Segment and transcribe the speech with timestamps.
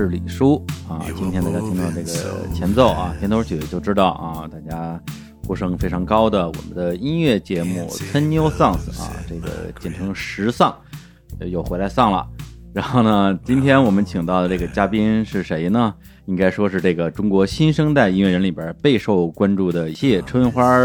[0.00, 1.04] 是李叔啊。
[1.14, 4.98] 今天大家听到这个前奏啊，片头曲就知道啊，大家
[5.46, 10.74] 呼声非常高的我们的音乐节目《Ten New Songs》啊，这个简称十丧，
[11.40, 12.26] 又回来丧了。
[12.72, 15.92] 然后呢，今天我们请到的这个嘉宾是谁呢？
[16.24, 20.78] 应该说是这个中国新生代音乐人里边备受关注的谢春花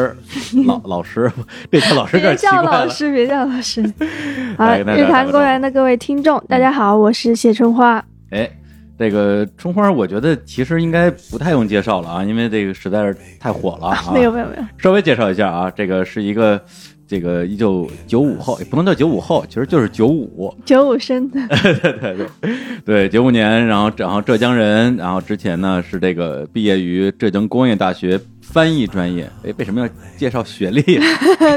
[0.65, 1.31] 老 老师，
[1.71, 2.85] 这叫老师有点别叫奇怪了。
[2.85, 3.93] 老师，别叫老师。
[4.57, 8.03] 好，日坛公园的各位听众，大家好，我是谢春花。
[8.31, 8.49] 哎，
[8.97, 13.97] 这个春花，我觉得其实应该不太用介绍了啊，因为这个实在是太火了啊。
[14.13, 16.63] 没有没有没有，稍微介绍一下啊，这个是一个
[17.07, 20.55] 这个一九九五后，也不能叫九五后，其实就是九五。
[20.65, 22.27] 九五生的， 对对对
[22.85, 29.29] 对，九五年，然后然后浙江人，然后之前呢是这个毕业于浙江工业大学翻译专业。
[29.43, 30.81] 哎，为什么要介绍学历？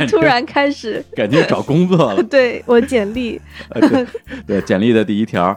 [0.08, 2.22] 突然开始感觉找工作了。
[2.22, 3.40] 对我简历，
[4.46, 5.56] 对，简历的第一条。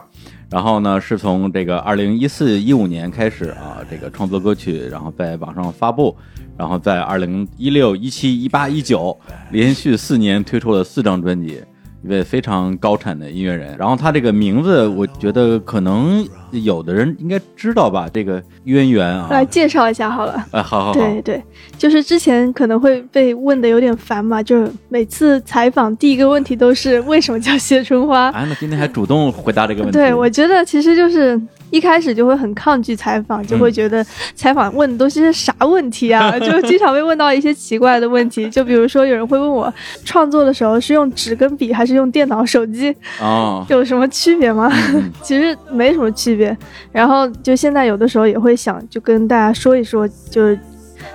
[0.52, 6.14] 然后呢，是从这个二零一四一五年开始啊，这个创作歌曲，然后在网上发布，
[6.58, 9.18] 然后在二零一六、一七、一八、一九
[9.50, 11.62] 连续四年推出了四张专辑，
[12.02, 13.76] 一位非常高产的音乐人。
[13.78, 19.28] 然后他这个名字，我觉得可能有的人应该知道吧，这个渊源啊。
[19.30, 20.34] 来介绍一下好了。
[20.50, 21.42] 哎，好好好，对对，
[21.78, 28.28] 就是之前可能会被问的有点烦嘛，就是每次采访第一个问题都是为什么叫谢春花？
[28.30, 31.40] 哎，那今天还主动回答这个问题，对，我觉得其实就是
[31.72, 34.04] 一开始就会很抗拒采访，就会觉得
[34.36, 36.30] 采访问的都是些啥问题啊？
[36.38, 39.72] 就经常被问到一些奇怪的问题，就比如说有人会问我
[40.04, 44.70] 创作的时候是用纸跟笔还是用电脑、手机，哦，有什么区别吗？
[44.94, 46.56] 嗯 其实没什么区别。
[46.92, 50.56] 然后就现在有的时候也会想，就跟大家说一说，就。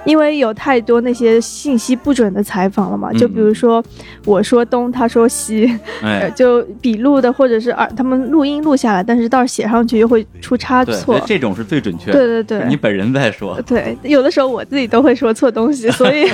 [0.06, 3.84] 因为有太多那些信息不准的采访了嘛，就比如说
[4.26, 5.66] 我说东，他说西，
[6.02, 11.20] 呃哎， 就笔录的或者是耳他们录音录下来，但是到写上去又会出差对，错。
[11.26, 12.14] 这种是最准确的。
[12.14, 16.26] 对对对你本人在说， 对，有的时候我自己都会说错东西， 所以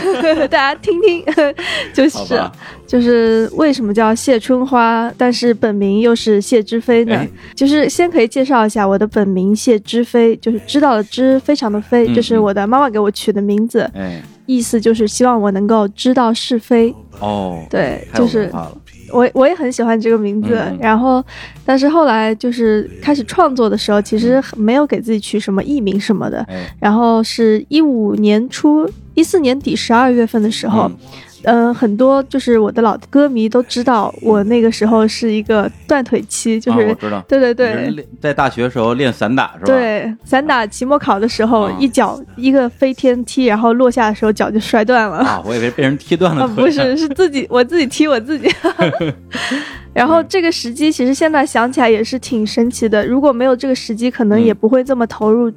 [0.49, 1.23] 大家听听，
[1.93, 2.39] 就是？
[2.85, 7.15] 就是为什么叫谢春花，但是本名又是谢之飞呢？
[7.15, 16.93] 哎就是先可以介绍一下我的本名谢之飞，就是知道的知，非常的非，嗯这是我的妈妈给我取的名字，哎，意思就是希望我能够知道是非。
[17.19, 18.51] 哦，对，就是。
[19.11, 21.23] 我我也很喜欢这个名字，然后，
[21.63, 26.39] 但是后来就是开始创作的时候，其实没有给自己取什么艺名什么的。
[26.49, 30.97] 哎，然后是一五年初，一四年底十二月份的时候，嗯
[31.43, 38.07] 嗯、很多就是我的老歌迷都知道，我那个时候是一个断腿期，就是、啊我知道，对对对。
[38.21, 45.17] 在大学时候练散打是吧？，对，散打期末考的时候，啊一脚一个飞天踢，然后落下的时候脚就摔断了。
[45.17, 48.49] 啊，我以为被人踢断了啊，不是，是自己 我自己踢我自己。
[49.93, 55.51] 然后这个时机其实现在想起来也是挺神奇的，如果没有这个时机，可能嗯也不会这么投入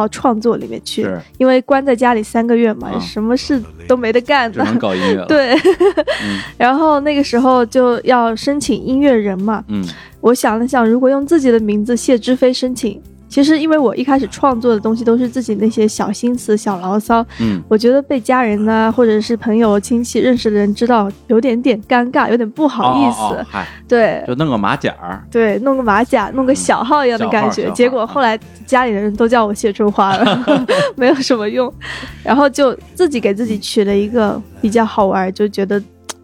[0.00, 1.06] 到创作里面去。
[1.38, 4.80] 因为关在家里三个月嘛，啊什么事都没得干只能的。
[4.80, 5.24] 搞音乐。
[5.28, 9.84] 对，嗯 然后那个时候就要申请音乐人嘛，嗯
[10.20, 13.00] 我想了想，如果用自己的名字谢之飞申请，
[13.36, 23.20] 其实因为我一开始创作的东西都是自己那些小心思、小牢骚，嗯，我觉得被家人呢，或者是朋友、亲戚认识的人知道，有点点尴尬，有点不好意思。
[23.20, 25.22] 哦哦哦，对就弄个马甲儿。
[25.30, 27.70] 对，弄个马甲，弄个小号一样的感觉。
[27.72, 30.64] 结果后来家里的人都叫我谢春花了，
[30.96, 31.70] 没有什么用。
[32.22, 35.78] 然后就自己给自己取了一个比较好玩，就觉得。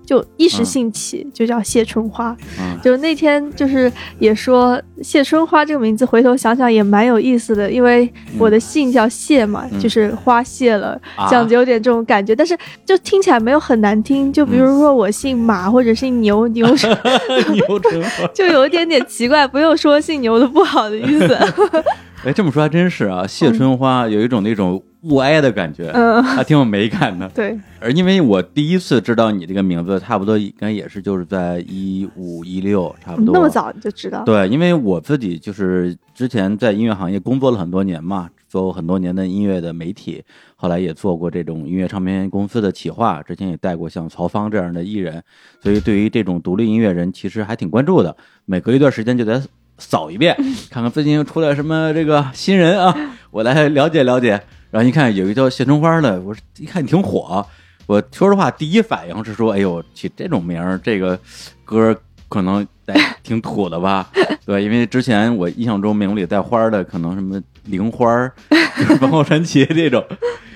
[0.05, 2.37] 就一时兴起，就叫谢春花。
[2.59, 14.33] 嗯就那天就是也说谢春花这个名字，回头想想也蛮有意思的，因为我的姓叫谢嘛，嗯就是花谢了，啊这样子有点这种感觉，但是就听起来没有很难听。
[14.33, 16.89] 就比如说我姓马或者姓牛，牛是
[17.53, 18.27] 牛春花。
[18.34, 21.39] 就有一点点奇怪，不用说姓牛的不好的意思。
[22.27, 27.28] 哎，这么说还真是啊，谢春花有一种那种物哀的感觉，嗯，还挺有美感的。
[27.31, 33.49] 对，而因为我第一次知道你这个名字，差不多应该也是就是在一五一六，差不多那么。
[33.49, 40.22] 早你就知道，对，因为我自己就是之前在音乐行业工作了很多年嘛，做过很多年的音乐的媒体，
[40.54, 45.22] 后来也做过这种音乐唱片公司的企划，之前也带过像曹芳这样的艺人，
[45.60, 48.16] 所以对于这种独立音乐人其实还挺关注的。
[48.45, 49.43] 每隔一段时间就得
[49.78, 50.37] 扫一遍，
[50.71, 52.97] 看看最近又出来什么这个新人啊，
[53.33, 54.41] 我来了解了解。
[54.72, 57.47] 然后一看有一叫谢春花的，我说一看挺火，
[57.86, 61.19] 我说实话第一反应是说，哎呦，起这种名儿，这个
[61.63, 61.95] 歌
[62.30, 64.09] 可能得挺土的吧？
[64.47, 70.03] 对，因为之前我印象中名里带花儿的，可能什么铃花儿、 就是凤凰传奇这种。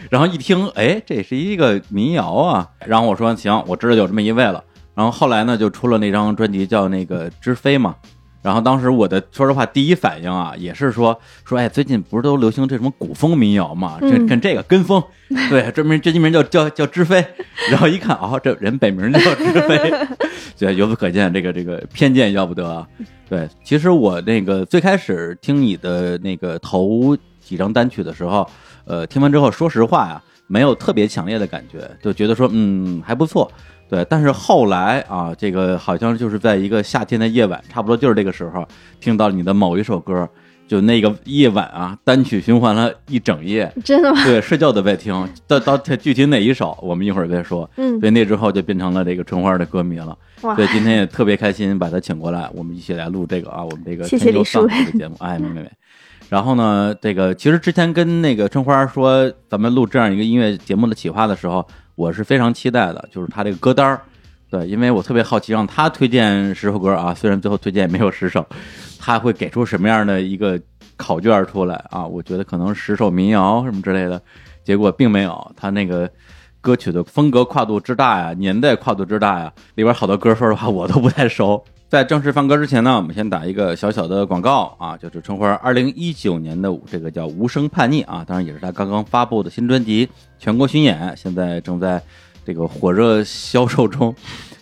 [0.08, 2.66] 然后一听，哎，这是一个民谣啊。
[2.86, 4.64] 然后我说行，我知道有这么一位了。
[4.94, 7.94] 然后后来呢，就出了那张专辑叫那个《知飞》嘛。
[8.42, 13.98] 然后当时我的说实话，第一反应啊，也是说说，哎，最近不是都流行这什么古风民谣嘛？
[14.00, 15.02] 这嗯跟这个跟风，
[15.50, 17.24] 对，这名真名叫叫叫知飞。
[17.70, 19.92] 然后一看，哦，这人本名叫知飞，
[20.58, 22.86] 对，由此可见，这个这个偏见要不得啊。
[23.28, 28.48] 对，其实我那个最开始听你的那个头几张单曲的时候，
[28.84, 33.50] 呃，听完之后，说实话呀，没有特别强烈的感觉，就觉得说，嗯，还不错。
[33.88, 38.66] 对，但是后来啊，这个好像就是在一个夏天的夜晚，差不多就是这个时候，
[39.00, 40.28] 听到你的某一首歌，
[40.66, 44.24] 就那个夜晚啊，单曲循环了一整夜，真的吗？
[44.24, 45.14] 对，睡觉都在听。
[45.46, 47.68] 到到具体哪一首，我们一会儿再说。
[47.76, 50.16] 嗯所以那之后就变成了这个春花的歌迷了。
[50.42, 55.14] 哇所以今天也特别开心，把他请过来，我们一起来录这个啊，我们这个谢谢李叔的节目。
[55.20, 55.70] 哎，没没没。
[56.28, 61.64] 然后呢，这个其实之前跟那个春花说咱们录这样一个音乐节目的企划的时候，
[61.96, 64.00] 我是非常期待的，就是他这个歌单儿。
[64.48, 68.46] 对，因为我特别好奇，让他推荐十首歌啊，虽然最后推荐也没有十首，
[69.00, 70.60] 他会给出什么样的一个
[70.96, 72.06] 考卷出来啊？
[72.06, 74.22] 我觉得可能十首民谣什么之类的，
[74.62, 75.52] 结果并没有。
[75.56, 76.08] 他那个
[76.60, 81.64] 歌曲的风格跨度之大呀，年代跨度之大呀，里边好多歌，说实话我都不太熟。
[81.88, 92.02] 在正式放歌之前呢，我们先打一个小小的广告啊，就是春花二零一九年的这个叫《无声叛逆》啊，当然也是他刚刚发布的新专辑全国巡演，现在正在
[92.44, 94.12] 这个火热销售中。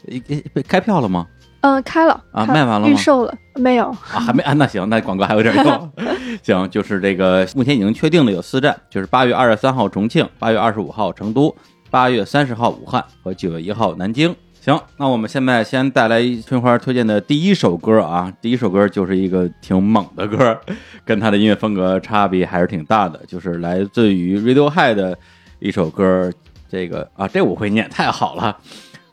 [0.09, 1.27] 诶诶被开票了吗？
[1.63, 3.89] 嗯，开了啊卖完了吗预售了没有？
[3.89, 4.53] 啊，还没啊？
[4.53, 5.93] 那行，那广告还有点用。
[6.45, 11.57] 行，就是这个目前已经确定了有四站，就是八月二十三号重庆，八月二十五号成都，
[11.91, 14.37] 八月三十号武汉和九月一号南京。
[14.65, 20.59] 行，那我们现在先带来春花推荐的第一首歌啊，第一首歌就是一个挺猛的歌，
[21.05, 25.19] 跟他的音乐风格差别还是挺大的，就是来自于 Radiohead 的
[25.59, 26.33] 一首歌，
[26.71, 28.57] 这个啊，这我会念，太好了。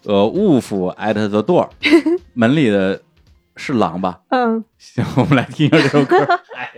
[0.05, 1.67] 呃，Wolf at the door，
[2.33, 3.01] 门里的
[3.57, 4.21] 是狼吧？
[4.29, 6.15] 嗯，行，我们来听一下这首歌。
[6.55, 6.71] 哎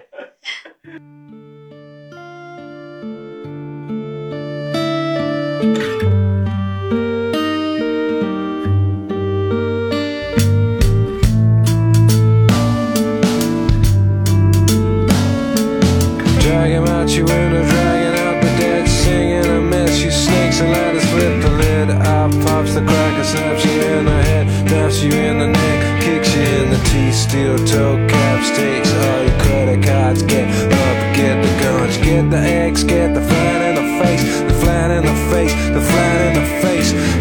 [17.03, 20.01] Dragging out your window, dragging out the dead, singing a mess.
[20.01, 21.89] You snakes and ladders, flip the lid.
[21.89, 26.33] Eye pops the cracker, snaps you in the head, taps you in the neck, kicks
[26.33, 27.15] you in the teeth.
[27.15, 30.23] Steel toe caps, takes all your credit cards.
[30.23, 34.53] Get up, get the guns, get the eggs, get the flat in the face, the
[34.63, 36.72] flat in the face, the flat in the face.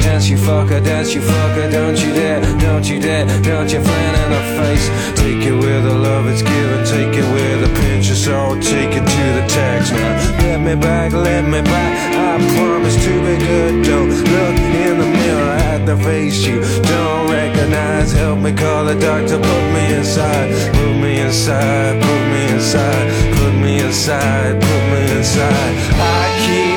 [0.02, 4.14] Dance you fucker, dance you fucker, don't you dare, don't you dare, don't you flat
[4.22, 4.86] in the face.
[5.20, 8.92] Take it where the love is given, take it where the pinch is all, take
[8.92, 10.42] it to the tax now.
[10.42, 11.92] Let me back, let me back.
[12.14, 13.84] I promise to be good.
[13.84, 18.12] Don't look in the mirror at the face you don't recognize.
[18.12, 23.52] Help me call the doctor, put me inside, put me inside, put me inside, put
[23.62, 25.72] me inside, put me inside.
[26.00, 26.71] I keep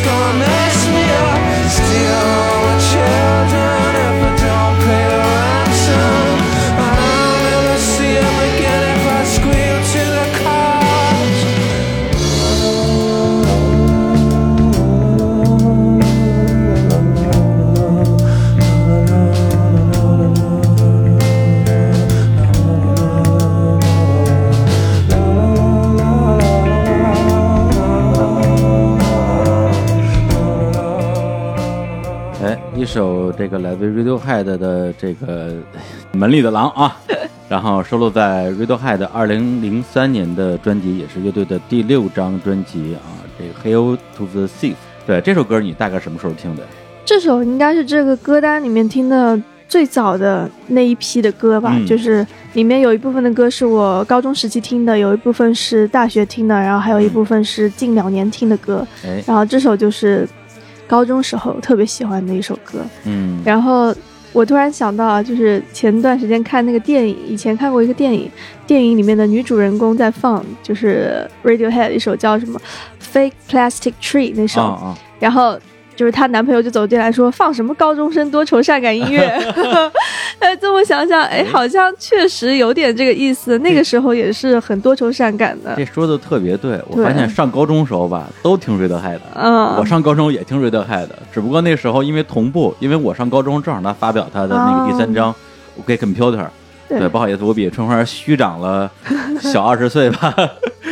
[0.00, 0.57] gonna
[32.88, 35.52] 首这个来自 Radiohead 的这个
[36.12, 36.96] 《门里的狼》啊，
[37.46, 43.04] 然后收录在 Radiohead 二零零三年的专辑，也是乐队的第六张专辑啊，
[43.38, 44.72] 这个《Hail to the Thief》。
[45.06, 46.62] 对，这首歌你大概什么时候听的？
[47.04, 58.86] 这首应该是这个歌单里面听的最早的那一批的歌吧，嗯就是里面有一部分的歌是我高中时期听的，有一部分是大学听的，然后还有一部分是近两年听的歌。
[59.04, 60.26] 哎，然后这首就是
[60.88, 62.80] 高中时候特别喜欢的一首歌。
[63.04, 63.94] 嗯，然后
[64.32, 68.28] 我突然想到啊，就是前段时间看那个电影，以前看过一个电影，
[68.66, 72.60] 电影里面的女主人公在放就是 Radiohead 一首叫什么
[73.14, 75.58] 《Fake Plastic Tree》那首，然后。
[75.98, 79.26] 就是她男朋友就走进来说放什么高中生多愁善感音乐，
[80.38, 83.58] 哎，这么想想，哎，好像确实有点这个意思。
[83.58, 86.80] 那个时候也是很多愁善感的这，说的特别对。
[86.86, 89.18] 我发现上高中时候吧，都听 Radiohead。
[89.34, 95.32] 嗯，我上高中也听 Radiohead，只不过那时候因为同步，因为我上高中正好他发表他的那个第三章
[95.80, 96.36] 《OK Computer》，
[96.88, 98.88] 对对，不好意思，我比春花虚长了
[99.42, 100.32] 小二十岁吧，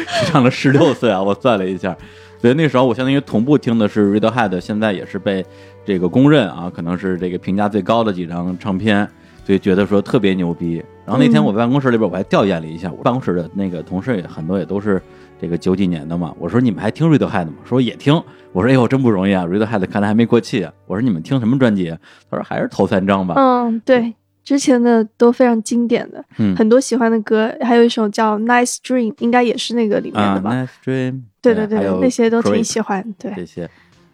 [0.08, 1.96] 虚长了十六岁啊，我算了一下。
[2.38, 5.44] 所以那时候我相当于同步听的是 Radiohead，现在也是被
[5.84, 9.08] 这个公认啊，可能是这个评价最高的几张唱片，
[9.44, 10.82] 所以觉得说特别牛逼。
[11.04, 15.00] 然后那天嗯我办公室里边我还调研了一下，我办公室的那个同事也很多也都是
[15.40, 16.34] 这个九几年的嘛。
[16.38, 17.54] 我说你们还听 Radiohead 吗？
[17.64, 18.20] 说也听。
[18.52, 20.72] 我说哎呦真不容易啊，Radiohead 看来还没过气啊。
[20.86, 21.98] 我说你们听什么专辑啊？
[22.30, 23.34] 他说还是头三张吧。
[23.36, 24.14] 嗯，对，
[24.46, 33.04] 之前的都非常经典的，嗯很多喜欢的歌，还有一首叫《Nice Dream》，应该也是那个里面啊的吧？，Nice Dream，对对对那些都挺喜欢。
[33.18, 33.68] 对，这些。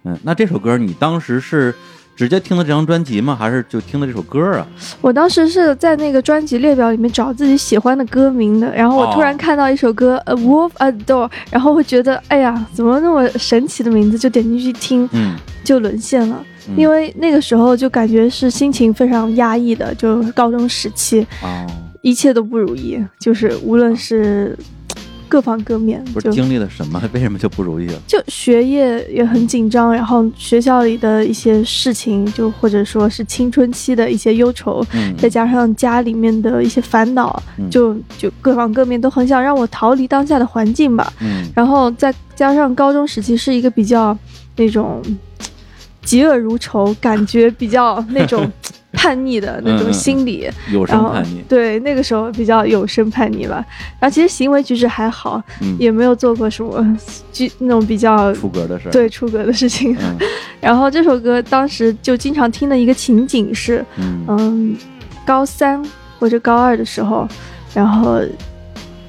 [0.05, 1.75] 嗯，那这首歌你当时是
[2.17, 3.37] 直接听的这张专辑吗？
[3.37, 4.67] 还是就听的这首歌啊？
[5.03, 14.19] 我当时是在那个专辑列表里面找自己喜欢的歌名的，然后我突然哦看到一首歌《A Wolf Adore》，然后会觉得，哎呀，怎么那么神奇的名字？
[14.19, 16.43] 就点进去听，嗯，就沦陷了。
[16.69, 21.67] 嗯因为那个时候就感觉是心情非常压抑的，就高中时期，哦，
[22.03, 24.57] 一切都不如意，就是无论是
[25.29, 27.03] 各方各面，不是经历了什么？
[27.15, 27.95] 为什么就不如意了？
[28.07, 41.13] 就学业也很紧张，然后学校里的一些事情，就或者说是青春期的一些忧愁，嗯，再加上家里面的一些烦恼，嗯就就各方各面都很想让我逃离当下的环境吧。
[41.21, 44.17] 嗯然后再加上高中时期是一个比较
[44.57, 45.01] 那种
[46.05, 48.51] 嫉恶如仇，感觉比较那种
[48.93, 50.51] 叛逆的那种心理。
[50.71, 53.65] 有然后生叛逆，对那个时候比较有生叛逆吧，
[53.99, 56.99] 然后其实行为举止还好，嗯，也没有做过什么
[57.33, 59.97] 就那种比较出格的事，，对出格的事情。
[60.01, 60.19] 嗯。
[60.61, 64.25] 然后这首歌当时就经常听的一个情景是，嗯。
[64.29, 64.77] 嗯，
[65.25, 65.83] 高三
[66.19, 67.27] 或者高二的时候，
[67.75, 68.21] 然后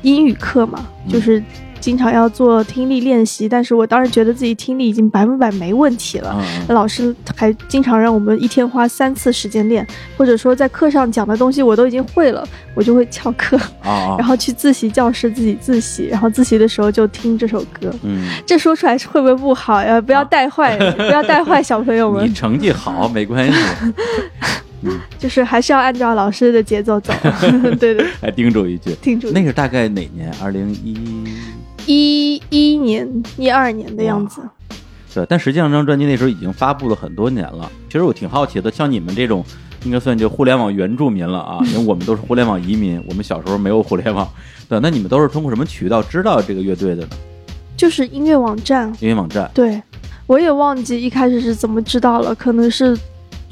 [0.01, 1.11] 英语课嘛，嗯。
[1.11, 1.43] 就是
[1.83, 6.33] 经常要做听力练习，但是我当时觉得自己听力已经百分百没问题了。
[6.39, 9.85] 嗯老师还经常让我们一天花三次时间练，
[10.15, 13.59] 或者说在课上讲的东西我都已经会了，我就会翘课，
[14.17, 17.93] 然后去自习教室自己自习，然后自习的时候就听这首歌。
[18.03, 19.99] 嗯，这说出来会不会不好呀？
[19.99, 22.33] 不要带坏， 不要带坏小朋友们你。
[22.33, 23.57] 成绩好没关系，
[25.19, 27.13] 就是还是要按照老师的节奏走。
[27.79, 28.95] 对对，还叮嘱一句。
[29.01, 29.29] 叮嘱。
[29.31, 30.31] 那是大概哪年？
[30.41, 30.97] 二零一
[31.85, 34.41] 一一年、一二年的样子。
[35.13, 37.71] 对，但实际上这张专辑那时候已经发布了很多年了。
[37.87, 39.45] 其实我挺好奇的，像你们这种
[39.85, 44.27] 应该算就互联网原住民了啊， 因为我们都是互联网移民，我们小时候没有互联网。
[44.67, 47.09] 对，那你们都是通过什么渠道知道这个乐队的呢？
[47.77, 48.87] 就是音乐网站。
[48.99, 49.49] 音乐网站。
[49.53, 49.81] 对，
[50.25, 52.97] 我也忘记一开始是怎么知道了，可能是。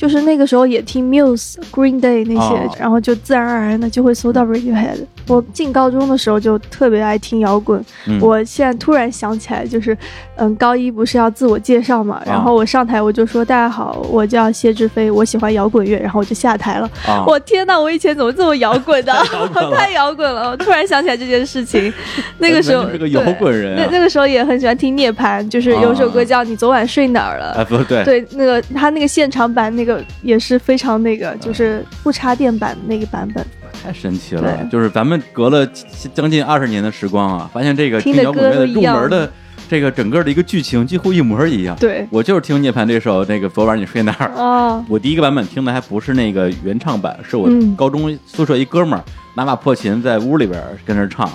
[0.02, 2.76] 就是那个时候也听 Muse、Green Day 那些，哦。
[2.80, 4.98] 然后就自然而然的就会搜到 Radiohead。
[5.28, 9.96] 我进高中的时候就特别爱听摇滚，嗯、我现在突然想起来，就是，
[10.38, 16.90] 嗯，高一不是要自我介绍嘛，然后我上台我就说大家好，我叫谢志飞，我喜欢摇滚乐，然后我就下台了。
[17.06, 19.14] 啊，我天呐，我以前怎么这么摇滚的？
[19.78, 20.50] 太摇滚了！
[20.50, 21.94] 我突然想起来这件事情，
[22.40, 27.54] 那个时候是个摇滚人那那个时候也很喜欢听涅槃，就是有首歌叫《你昨晚睡哪儿了》。
[27.60, 29.91] 啊，不对，对，那个他那个现场版那个
[30.22, 33.46] 也是非常那个，就是不插电版那个版本。
[33.84, 34.42] 太神奇了！
[34.42, 35.66] 对就是咱们隔了
[36.14, 39.32] 将近二十年的时光啊，发现这个听摇滚乐的入门的
[39.68, 41.76] 这个整个的一个剧情几乎一模一样。
[41.78, 44.32] 对，我就是听涅槃这首那个昨晚你睡哪儿。
[44.36, 49.04] 哦， 我第一个版本听的还不是那个原唱版，是我嗯高中宿舍一哥们儿
[49.36, 51.28] 拿把破琴在屋里边儿跟着唱，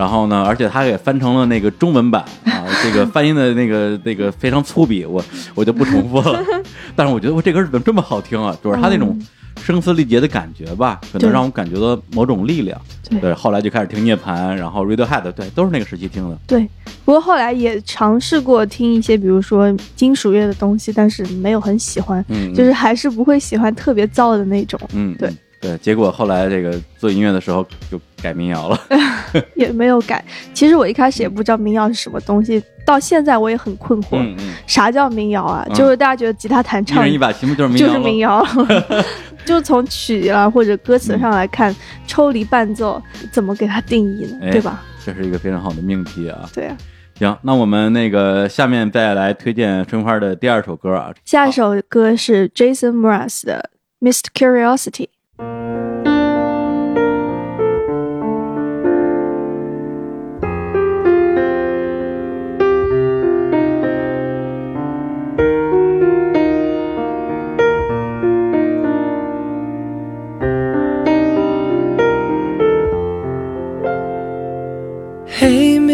[0.00, 5.22] 然后呢，而且他给翻成了那个中文版啊， 这个翻译的那个那个非常粗鄙，我
[5.54, 6.42] 我就不重复了。
[6.96, 8.56] 但是我觉得我这歌怎么这么好听啊？
[8.64, 9.20] 就是他那种
[9.60, 12.80] 声嘶力竭的感觉吧，可能让我感觉到某种力量。
[13.10, 16.38] 对对，后来就开始听涅槃，然后 Radiohead，对，都是那个时期听的。
[16.46, 16.66] 对。
[17.04, 28.80] 不过后来也尝试过听一些，比如说金属乐的东西，但是没有很喜欢，嗯，就是还是不会喜欢特别燥的那种，嗯，对嗯对，结果后来这个做音乐的时候就改民谣了。
[29.54, 30.24] 也没有改。
[30.54, 35.62] 其实我一开始也不知道民谣是什么东西，到现在我也很困惑，嗯嗯，啥叫民谣啊？
[35.68, 37.86] 嗯就是大家觉得吉他弹一唱人一把琴不就是民谣？
[37.86, 39.04] 就是民谣，
[39.44, 41.74] 就从曲啊或者歌词上来看，
[42.06, 43.00] 抽离伴奏
[43.30, 44.38] 怎么给它定义呢？
[44.42, 44.82] 哎对吧？
[45.04, 46.48] 这是一个非常好的命题啊。
[46.54, 46.76] 对啊。
[47.18, 51.12] 行，那我们那个下面再来推荐春花的第二首歌啊。
[51.26, 53.68] 下一首歌是 Jason Mraz 的
[54.10, 54.24] 《Mr.
[54.34, 54.88] Curiosity》。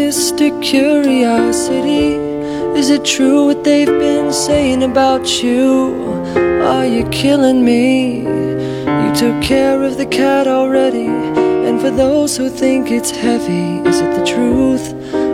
[0.07, 0.47] Mr.
[0.63, 2.15] Curiosity,
[2.79, 5.93] is it true what they've been saying about you?
[6.63, 8.21] Are you killing me?
[8.21, 11.09] You took care of the cat already,
[11.67, 14.87] and for those who think it's heavy, is it the truth?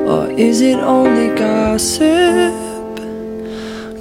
[0.10, 2.56] or is it only gossip?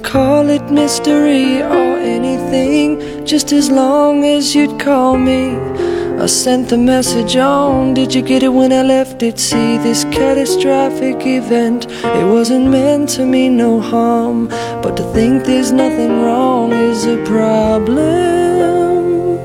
[0.03, 5.92] Call it mystery or anything, just as long as you'd call me.
[6.21, 7.93] I sent the message on.
[7.93, 9.39] Did you get it when I left it?
[9.39, 11.87] See this catastrophic event.
[11.89, 14.47] It wasn't meant to mean no harm,
[14.81, 19.39] but to think there's nothing wrong is a problem.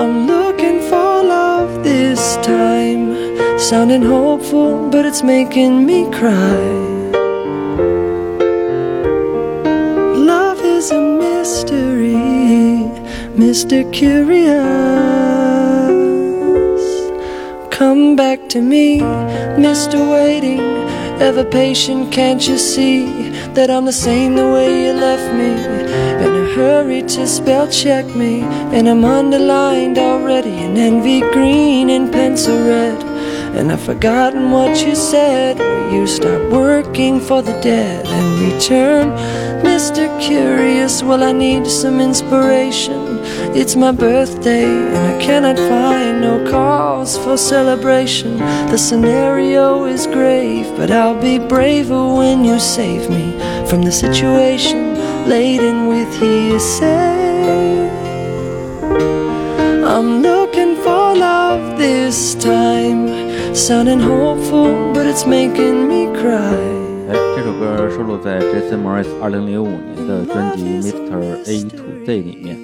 [0.00, 6.99] I'm looking for love this time, sounding hopeful, but it's making me cry.
[13.40, 13.90] Mr.
[13.90, 14.52] Curious.
[17.70, 19.00] Come back to me,
[19.66, 19.96] Mr.
[20.12, 20.60] Waiting,
[21.22, 22.12] ever patient.
[22.12, 25.52] Can't you see that I'm the same the way you left me?
[26.24, 28.42] In a hurry to spell check me,
[28.76, 33.09] and I'm underlined already in envy green and pencil red.
[33.56, 35.58] And I've forgotten what you said.
[35.58, 39.10] Will you stop working for the dead and return?
[39.64, 40.08] Mr.
[40.20, 43.18] Curious, well, I need some inspiration.
[43.54, 48.38] It's my birthday, and I cannot find no cause for celebration.
[48.70, 53.32] The scenario is grave, but I'll be braver when you save me
[53.68, 54.90] from the situation
[55.28, 57.88] laden with hearsay.
[59.84, 66.54] I'm looking for love this time, sounding hopeful, but it's making me cry.
[67.08, 71.50] 哎，这首歌收录在 Jason Morris 二零零五年的专辑《Mr.
[71.50, 72.56] A to Z》里面。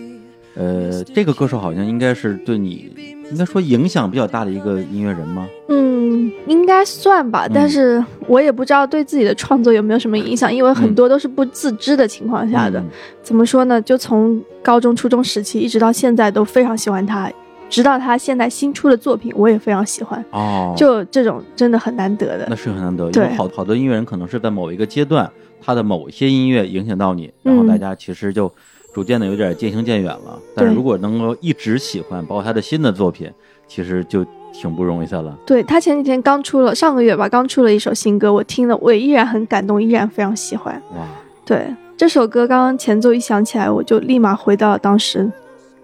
[0.55, 2.91] 呃，这个歌手好像应该是对你
[3.31, 5.47] 应该说影响比较大的一个音乐人吗？
[5.69, 12.81] 嗯，应该算吧，但是我也不知道对自己的创作有没有什么影响，因为很多都是不自知的情况下的。
[12.81, 12.87] 嗯
[13.23, 13.83] 怎么说呢？
[13.83, 17.31] 就从高中、初中时期一直到现在都非常喜欢他，
[17.69, 20.25] 直到他现在新出的作品，我也非常喜欢。
[20.31, 22.57] 哦，就这种真的很难得的那。
[22.57, 28.51] 是很难得，因对为好好多音乐人可能是在某一个阶段，他的某一些音乐影响到你，然后嗯大家其实就
[28.95, 30.39] 逐渐的有点渐行渐远了。
[30.55, 33.31] 但是如果能够一直喜欢，包括他的新的作品，
[33.67, 35.37] 其实就挺不容易的了。
[35.45, 40.81] 对他前几天刚出了，上个月吧，刚出了一首新歌，我听了，我也依然很感动，依然非常喜欢。
[40.95, 41.07] 哇，
[41.45, 45.31] 对这首歌，刚刚前奏一响起来，我就立马回到了当时，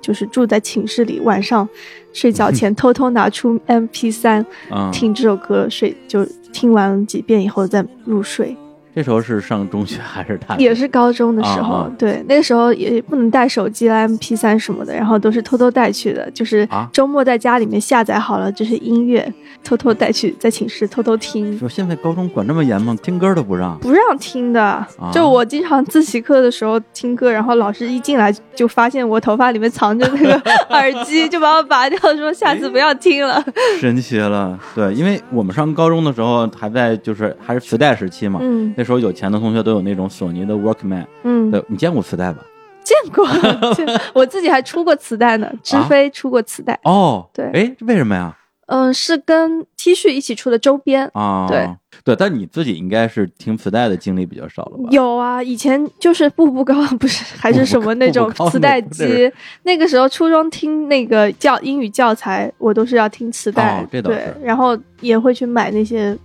[0.02, 1.66] 就是住在寝室里，晚上
[2.12, 8.54] 睡觉前 偷偷拿出 MP 三嗯，听这首歌睡，就听完几遍以后再入睡。
[8.94, 10.62] 这时候是上中学还是大学？
[10.62, 19.32] 也是高中的时候，啊啊对，那个时候也不能带手机啦、MP 三什么的，然后都是偷偷带去的，就是啊周末在家里面下载好了就是音乐，
[19.64, 21.58] 偷偷带去，在寝室偷偷听。
[21.58, 22.96] 说现在高中管这么严吗？
[23.02, 23.78] 听歌都不让。
[23.78, 30.34] 不让听的，就我经常自习课的时候听歌，然后老师一进来就发现我头发里面藏着那个
[30.68, 33.42] 耳机，就把我拔掉，说下次不要听了。
[33.80, 42.42] 神奇了，对，因为我们上高中的时候还在就是还是磁带时期嘛，嗯那时候有钱的同学都有那种索尼的 Workman，嗯，对，你见过磁带吧？
[42.82, 43.24] 见过，
[44.12, 48.36] 我自己还出过磁带呢，知飞出过磁带，哦，对哎，为什么呀？
[48.66, 51.08] 嗯、是跟 T 恤一起出的周边。
[51.14, 51.68] 啊，对
[52.02, 54.88] 对，但你自己应该是听磁带的经历比较少了吧？
[54.90, 59.30] 有啊，以前就是步步高， 不是还是什么那种磁带机。
[59.62, 66.18] 那个时候初中听那个教英语教材，我都是要听磁带，哦这倒是对，然后也会去买那些啊，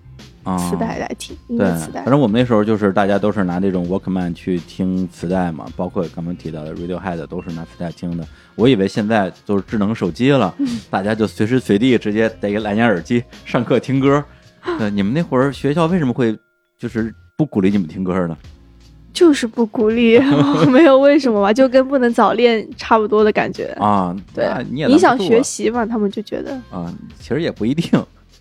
[0.57, 2.12] 磁带来听、音对乐磁，带反。
[2.12, 8.25] 正我们那时候就是大家都是拿这种 Walkman 去听磁带嘛，包括刚刚提到的 Radiohead 都是拿磁带听的。
[8.55, 14.23] 我以为现在都是智能手机了，嗯大家就随时随地直接戴个蓝牙耳机上课听歌。
[14.77, 16.38] 对，你们那会儿学校为什么会
[16.77, 18.38] 就是不鼓励你们听歌呢？
[19.13, 20.19] 就是不鼓励，
[20.69, 23.65] 没有为什么吧，就跟不能早恋差不多的感觉。
[23.79, 27.89] 啊，对那你也影响拦不住啊学习嘛，他们就觉得啊，其实也不一定。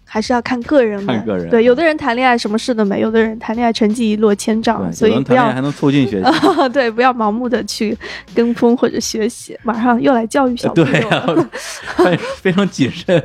[0.09, 1.13] 还是要看个人的。
[1.13, 6.31] 看个人对，有的人谈恋爱什么事都没，有的人谈恋爱成绩一落千丈，所以不要还能促进学习。
[6.73, 7.97] 对不要盲目的去
[8.35, 9.59] 跟风或者学习。
[9.63, 11.51] 马上又来教育小朋友了。
[11.97, 13.21] 非非常谨慎。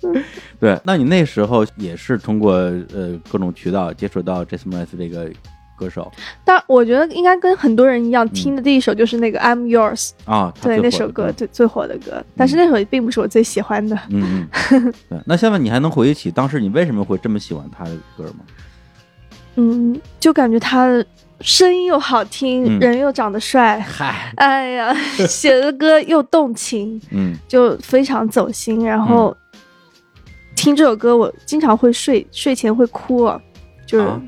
[0.60, 5.28] 对，那你那时候也是通过呃各种渠道接触到 j a s m i n e 这个
[5.78, 6.10] 歌手
[6.44, 10.52] 但我觉得应该跟很多人一样，听的第一首就是那个《I'm Yours》，啊？
[10.60, 12.22] 对那首歌，最最火的歌。
[12.36, 13.96] 但是那首并不是我最喜欢的。
[14.10, 15.18] 嗯嗯， 对。
[15.24, 18.44] 那下面你还能回忆起当时你为什么会这么喜欢他的歌吗？
[19.56, 21.04] 嗯，就感觉他
[21.40, 24.94] 声音又好听，嗯人又长得帅，嗨，哎呀，
[25.28, 28.84] 写的歌又动情，嗯就非常走心。
[28.84, 29.36] 然后、
[30.56, 33.40] 听这首歌，我经常会睡睡前会哭啊，
[33.86, 34.20] 就是、啊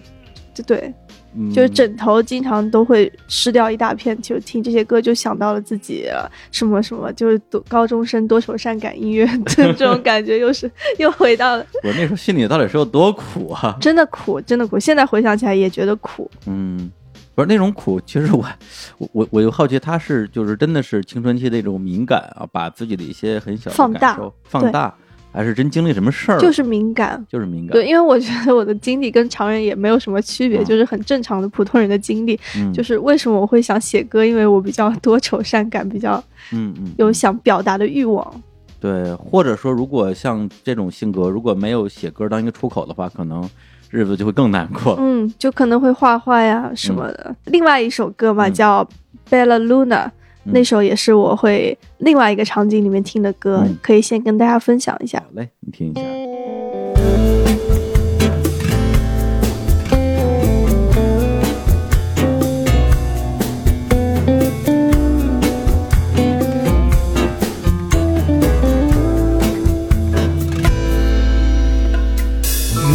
[0.55, 0.93] 就对，
[1.35, 13.77] 嗯就是枕头经常都会湿掉一大片，就听这些歌就想到了自己呃什么什么，就是多高中生多愁善感音乐的这种感觉，又是又回到了我那时候心里到底是有多苦啊？
[13.81, 14.79] 真的苦，真的苦。
[14.79, 16.31] 现在回想起来也觉得苦。
[16.47, 16.91] 嗯，
[17.35, 18.45] 不是那种苦，其实我
[18.99, 24.95] 我我我又好奇，他是就是真的是青春期的一种敏感啊，把自己的一些很小的放大感受放大，
[25.33, 26.39] 还是真经历什么事儿？
[26.39, 27.25] 就是敏感。
[27.29, 32.39] 就是敏感，对，因为我觉得我的经历跟常人也没有什么区别，嗯就是很正常的普通人的经历。
[32.57, 38.43] 嗯，就是为什么我会想写歌，因为我比较多愁善感，比较嗯嗯有想表达的欲望。
[38.81, 43.49] 对，或者说如果像这种性格，如果没有写歌当一个出口的话，可能
[43.91, 44.97] 日子就会更难过。
[44.99, 47.37] 嗯，就可能会画画呀什么的。
[47.45, 48.85] 另外一首歌嘛，嗯叫
[49.31, 50.13] 《Bella Luna》，嗯
[50.45, 55.27] 那首也是我会另外一个场景里面听的歌，嗯可以先跟大家分享一下好。
[55.35, 56.01] 嘞，你听一下。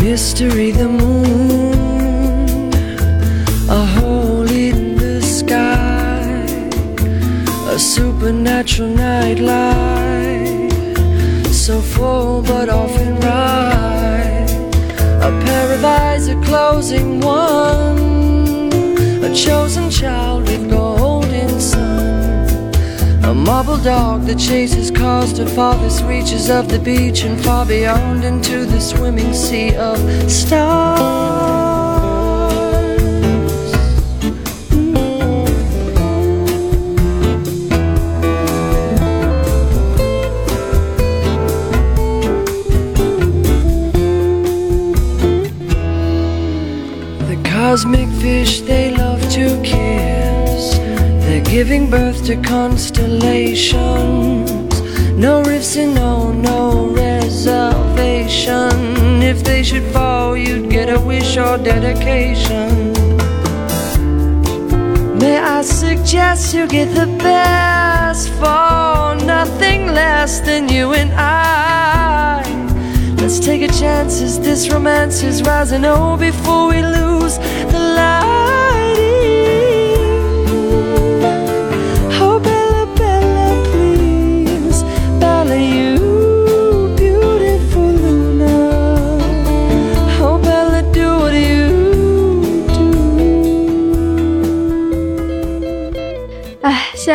[0.02, 1.45] Mystery the moon,
[8.26, 10.72] supernatural nightlight,
[11.54, 14.48] so full but often right.
[15.22, 18.74] A pair of eyes, a closing one,
[19.24, 22.74] a chosen child with golden sun.
[23.26, 28.24] A marble dog that chases cars to farthest reaches of the beach and far beyond
[28.24, 30.00] into the swimming sea of
[30.32, 31.65] stars.
[47.76, 50.78] Cosmic fish they love to kiss.
[51.24, 54.50] They're giving birth to constellations.
[55.12, 58.72] No rifts and no, no reservation.
[59.22, 62.94] If they should fall, you'd get a wish or dedication.
[65.20, 72.15] May I suggest you get the best for nothing less than you and I?
[73.26, 75.84] Let's take a chance as this romance is rising.
[75.84, 78.25] Oh, before we lose the lighting.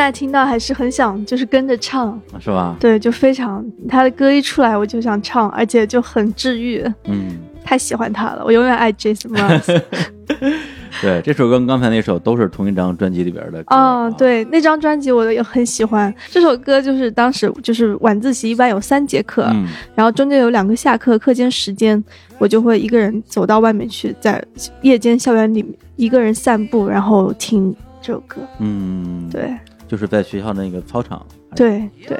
[0.01, 2.77] 在听到还是很想就是跟着唱，是吧？
[2.81, 9.83] 对，就非常他的歌一出来我就想唱，而且就很治愈，嗯，太喜欢他了，我永远爱 Jason Mraz。
[11.01, 16.13] 对，这首歌跟刚才那首都是同一张专辑里边的歌哦，啊，对，那张专辑我也很喜欢。
[16.29, 22.03] 这首歌就是当时就是晚自习一般有三节课，嗯然后中间有两个下课课间时间，
[22.39, 24.43] 我就会一个人走到外面去，在
[24.83, 25.65] 夜间校园里
[25.97, 28.39] 一个人散步，然后听这首歌。
[28.59, 29.57] 嗯，，对
[29.90, 31.26] 就是在学校那个操场。，
[31.57, 32.16] 对对，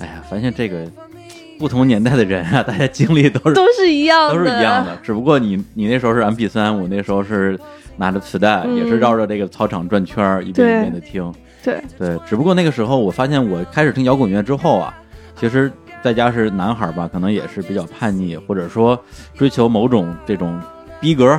[0.00, 0.84] 哎呀，发现这个
[1.56, 7.56] 不同年代的人啊， 大家经历都是都是一样的，都是一样的，只不过你你那时候是 MP 三，我那时候是
[7.96, 8.74] 拿着磁带，嗯。
[8.74, 11.32] 也是绕着这个操场转圈儿，一遍一遍的听。
[11.62, 14.92] 对，对，只不过那个时候我发现，我开始听摇滚乐之后啊，
[15.36, 15.70] 其实
[16.02, 19.00] 在家是男孩儿吧，可能也是比较叛逆，或者说
[19.36, 20.60] 追求某种这种
[21.02, 21.38] 逼格，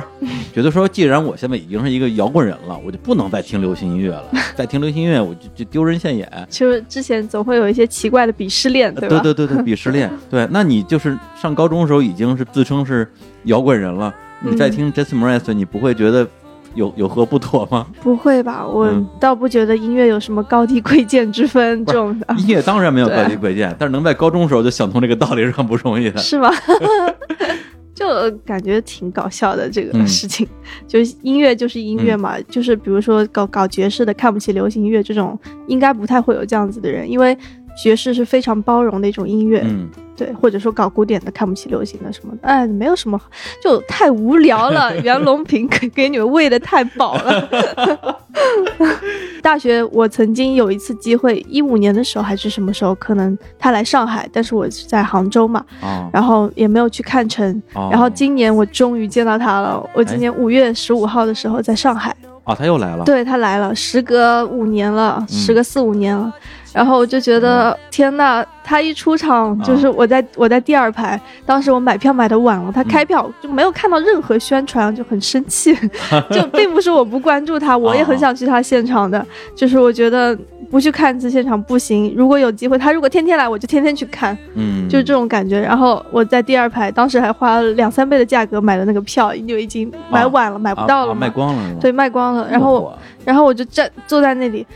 [0.54, 4.24] 觉得说，既然我现在已经是一个摇滚人了，我就不能再听流行音乐了，
[4.54, 6.30] 再听流行音乐我就就丢人现眼。
[6.50, 9.20] 就是之前总会有一些奇怪的鄙视链，对吧？
[9.20, 10.10] 对对对对，鄙视链。
[10.30, 13.10] 对，那你就是上高中的时候已经是自称是
[13.44, 16.28] 摇滚人了，你再嗯听 Jason Mraz，你不会觉得
[16.74, 17.86] 有有何不妥吗？
[18.02, 18.66] 不会吧？
[18.66, 26.18] 我嗯倒不觉得音乐有什么高低贵贱之分这种的，音乐当然没有高低贵贱，但是能在高中时候就想通这个道理是很不容易的。
[26.18, 26.50] 是吗？
[27.94, 30.06] 就感觉挺搞笑的这个嗯。
[30.06, 30.46] 事情，
[30.88, 37.36] 就是音乐就是音乐嘛，就是比如说搞搞爵士的看不起流行音乐这种，应该不太会有这样子的人，因为
[37.76, 43.20] 爵士是非常包容的一种音乐，嗯，对，或者说搞古典的看不起流行的什么的，哎，没有什么，
[43.62, 44.96] 就太无聊了。
[45.02, 47.48] 袁隆平给给你们喂的太饱了。
[49.42, 57.62] 大学我曾经有一次机会，一五年的时候还是什么时候，可能他来上海，但是我是在杭州嘛，哦，然后也没有去看成。
[57.74, 63.04] 哦然后今年我终于见到他了，我今年五月十五号的时候在上海，哦，他又来了。
[63.04, 66.32] 对他来了，时隔五年了，嗯时隔四五年了。
[66.74, 75.72] 然后我就觉得天呐，他一出场啊就是我在我在第二排，当时我买票买的晚了，他嗯开票就没有看到任何宣传，就很生气。
[76.32, 80.36] 就并不是我不关注他，我也很想去他现场的，就是我觉得
[80.68, 82.12] 不去看一次现场不行。
[82.16, 85.60] 如果有机会，他如果天天来，我就天天去看，嗯，就是这种感觉。
[85.60, 91.74] 然后我在第二排，当时还花了两三倍的价格买的那个票，就已经买晚了，买不到了卖光了？
[91.80, 92.48] 对，卖光了。
[92.50, 92.92] 然后
[93.24, 94.66] 然后我就站坐在那里，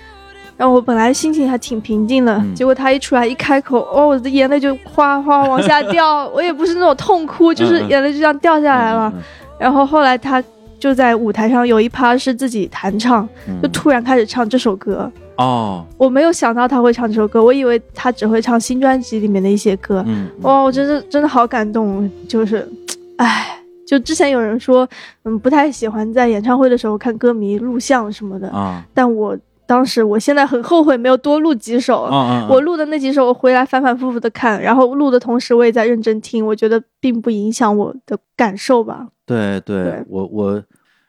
[0.59, 6.29] 然后我本来心情还挺平静的，嗯结果他一出来一开口，哦，我的眼泪就哗哗往下掉。
[6.35, 9.11] 我也不是那种痛哭，就是眼泪就这样掉下来了。
[9.15, 9.23] 嗯
[9.59, 10.41] 然后后来他
[10.79, 15.11] 就在舞台上有一趴是自己弹唱，嗯就突然开始唱这首歌。
[15.37, 20.05] 哦，我没有想到他会唱这首歌，我以为他只会唱新专辑里面的一些歌。
[20.07, 22.69] 嗯，哇，我真的真的好感动，就是，
[23.17, 23.47] 唉，
[23.85, 24.89] 就之前有人说，
[25.25, 29.37] 嗯，不太喜欢在演唱会的时候看歌迷录像什么的，啊但我
[29.69, 32.09] 当时，我现在很后悔没有多录几首。
[32.49, 39.09] 我录的那几首，我回来反反复复的看，然后录的同时，我也在认真听，我觉得并不影响我的感受吧。
[39.27, 40.63] 对对对，我我。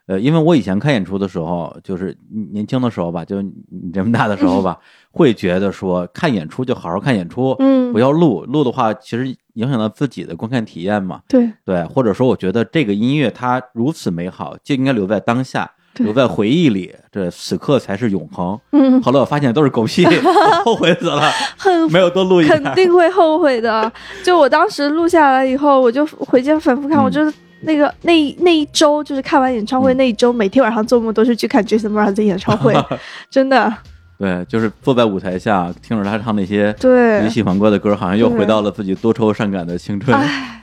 [0.10, 2.18] 呃，因为我以前看演出的时候，就是
[2.52, 4.76] 年轻的时候吧，就你这么大的时候吧，
[5.14, 11.22] 会觉得说看演出就好好看演出，嗯不要录，录的话其实影响到自己的观看体验嘛。
[11.28, 18.58] 对对，或者说我觉得这个音乐它如此美好，就应该留在当下，对留在回忆里，这此刻才是永恒。
[18.72, 21.22] 嗯，后来我发现都是狗屁， 我后悔死了，
[21.58, 22.64] 很没有多录一肯。
[22.76, 23.92] 定会后悔的。
[24.24, 32.74] 就我当时录下来以后，我就回家反复看，嗯我就是那个那一那一周，就是看完演唱会嗯那一周，每天晚上做梦都是去看 Jason Mraz 的演唱会，
[33.30, 33.74] 真的。
[34.18, 40.16] 对，就是坐在舞台下，听着他唱那些对你，喜欢过的歌，好像又回到了自己多愁善感的青春。
[40.16, 40.62] 唉，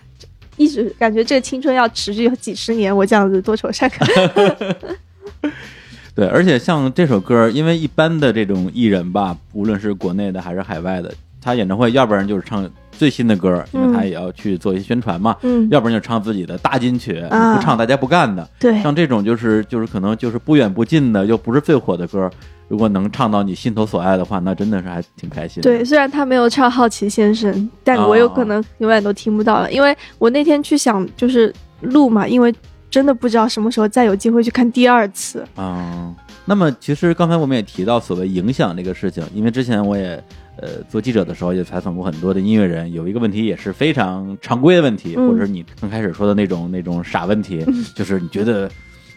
[0.59, 4.09] 一直感觉这个青春要持续几十年，我这样子多愁善感。
[6.15, 11.13] 对，而且像这首歌，因为一般的这种艺人吧，无论是国内的还是海外的，
[11.43, 18.49] 他演唱会要不然就是唱最新的歌，因为他也要去做一些宣传嘛，嗯，要不然就唱自己的大金曲，啊不唱大家不干的。
[18.59, 22.31] 对，像这种就是就是可能就是不远不近的，又不是最火的歌，
[22.69, 25.69] 如果能唱到你心头所爱的话，那真的是还挺开心的。
[25.69, 32.53] 对，虽然他没有唱《好奇先生》，但我有可能永远都听不到了，因为我那天去想就是录嘛，因为
[32.91, 35.47] 真的不知道什么时候再有机会去看第二次。
[35.57, 40.23] 嗯、那么其实刚才我们也提到所谓影响这个事情，因为之前我也
[40.59, 48.71] 呃做记者的时候也采访过很多的音乐人，有一个问题也是非常常规的问题，嗯或者你刚开始说的那种那种傻问题， 就是你觉得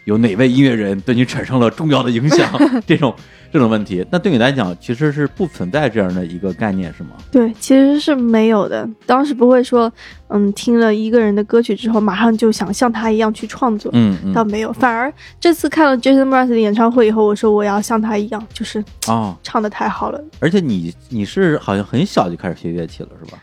[0.10, 2.52] 有哪位音乐人对你产生了重要的影响
[2.88, 3.14] 这种
[3.54, 7.12] 这种问题，那对你来讲其实是不存在这样的一个概念，是吗？
[7.32, 8.90] 对，其实是没有的。
[9.06, 9.92] 当时不会说，
[10.30, 14.74] 嗯，听了一个人的歌曲之后，马上就想像他一样去创作，嗯嗯倒没有。
[14.74, 20.20] 反而这次看了 Jason Mraz 的演唱会以后，我说我要像他一样，就是啊，唱的太好了。
[20.40, 23.38] 而且你你是好像很小就开始学乐器了，是吧？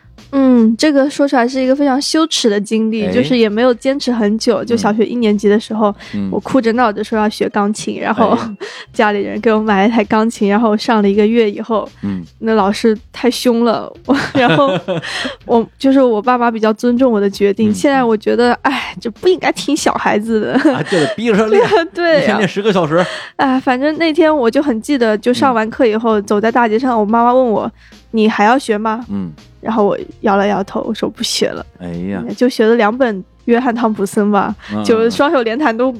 [0.57, 4.65] 嗯，这个说出来是一个非常羞耻的经历，哎就是也没有坚持很久。
[4.65, 8.57] 就嗯小学一年级的时候，嗯我哭着闹着说要学钢琴，然后哎
[8.93, 14.79] 家里人给我买了一台钢琴，然后上了一个月以后，嗯那老师太凶了，我然后
[15.45, 17.71] 我就是我爸妈比较尊重我的决定。
[17.71, 20.53] 嗯现在我觉得，哎，这不应该听小孩子的。
[20.73, 21.49] 啊，就得逼着
[21.93, 23.05] 对天练十个小时。
[23.37, 27.71] 哎，反正那天我就很记得，就上完课以后，走在大街上，我妈妈问我
[28.17, 29.05] ：“你还要学吗？
[29.11, 35.91] 嗯，？”然后我摇了摇头，我说不学了，哎呀，就学了两本约翰汤普森吧，嗯就双手连弹都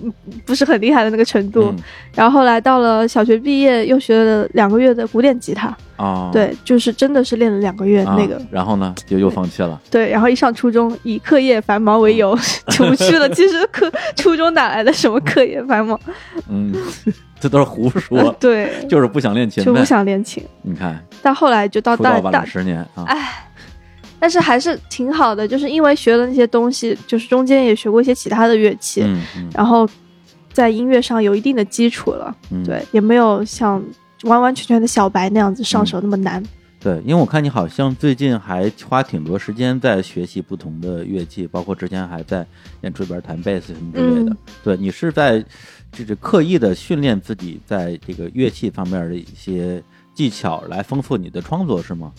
[0.45, 1.73] 不是很厉害的那个程度。
[1.77, 1.77] 嗯
[2.17, 8.41] 然后后来到了小学毕业，又学了两个月的古典吉他，哦，对，就是真的是练了两个月啊那个。
[8.51, 9.79] 然后呢，就又放弃了。
[9.91, 12.35] 对，然后一上初中，以课业繁忙为由
[12.73, 13.29] 就不去了。
[13.35, 16.01] 其实课初中哪来的什么课业繁忙？
[16.49, 16.75] 嗯，
[17.39, 19.85] 这都是胡说， 对，就是不想练琴就不。
[19.85, 20.43] 想练琴。
[20.63, 23.05] 你看，但后来就到大大十年啊。
[23.07, 23.46] 哎，
[24.19, 29.89] 但是还是挺好的，就是因为学了那些东西，就是中间也学过一些其他的乐器，嗯嗯然后
[30.53, 32.35] 在音乐上有一定的基础了。
[32.51, 33.83] 嗯，对，也没有像
[34.23, 36.43] 完完全全的小白那样子上手那么难。
[36.79, 42.47] 对，因为我看你好像最近还花挺多时间在学习不同的乐器，包括之前还在
[42.83, 44.31] 演出里边弹贝斯什么之类的。
[44.31, 45.45] 嗯对你是在
[45.93, 49.83] 就是刻意的训练自己在这个乐器方面的一些
[50.15, 52.13] 技巧，来丰富你的创作，是吗？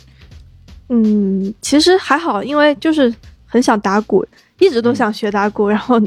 [0.89, 3.13] 嗯，其实还好，因为就是
[3.45, 4.25] 很想打鼓，
[4.59, 5.99] 一直都想学打鼓，然后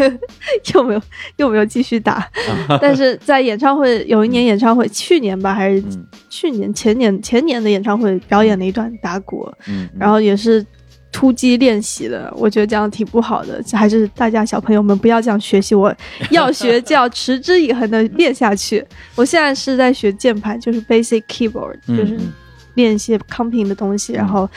[0.74, 1.02] 又没有
[1.36, 2.28] 又没有继续打。
[2.80, 9.50] 但是在演唱会有一年演唱会，去年吧还是嗯去年前年前年的演唱会表演了一段打鼓，
[9.98, 10.64] 然后也是
[11.10, 13.62] 突击练习的，我觉得这样挺不好的。
[13.72, 15.94] 还是大家小朋友们不要这样学习，我
[16.30, 18.84] 要学就要持之以恒的练下去。
[19.14, 22.32] 我现在是在学键盘，就是 basic keyboard，就是嗯
[22.78, 24.12] 练一些 comping 的东西。
[24.14, 24.48] 然后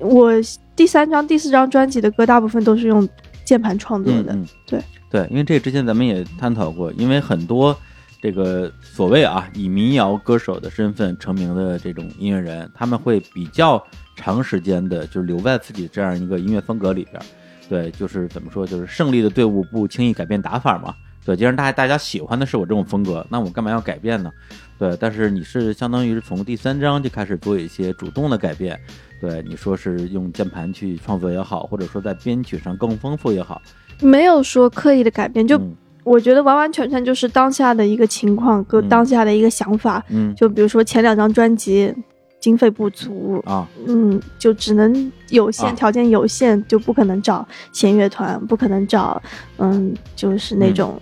[0.00, 0.32] 我
[0.74, 3.08] 第三张、第四张专辑的歌大部分都是用
[3.44, 4.36] 键盘创作的。
[4.66, 7.76] 对对，因为这之前咱们也探讨过，因为很多
[8.20, 13.82] 这个所谓啊以民谣歌手的身份成名的这种音乐人，他们会比较
[14.16, 17.22] 长时间的就是留在自己这样一个音乐风格里边。
[17.68, 20.94] 对，就是怎么说，就是胜利的队伍不轻易改变打法嘛。
[21.26, 24.30] 对，既然大家大家喜欢的是我这种风格，那我干嘛要改变呢？
[24.78, 28.78] 对，但是你是相当于是从第三章就开始做一些主动的改变。
[29.20, 33.60] 对，你说是用键盘去创作也好，或者说在编曲上更丰富也好，
[34.00, 40.04] 没有说刻意的改变，就嗯我觉得完完全全就是当下的一个情况跟嗯当下的一个想法。
[40.10, 41.92] 嗯就比如说前两张专辑
[42.38, 49.20] 经费不足，啊嗯，就只能有限，啊条件有限，就不可能找弦乐团，不可能找，
[49.56, 51.00] 嗯，就是那种、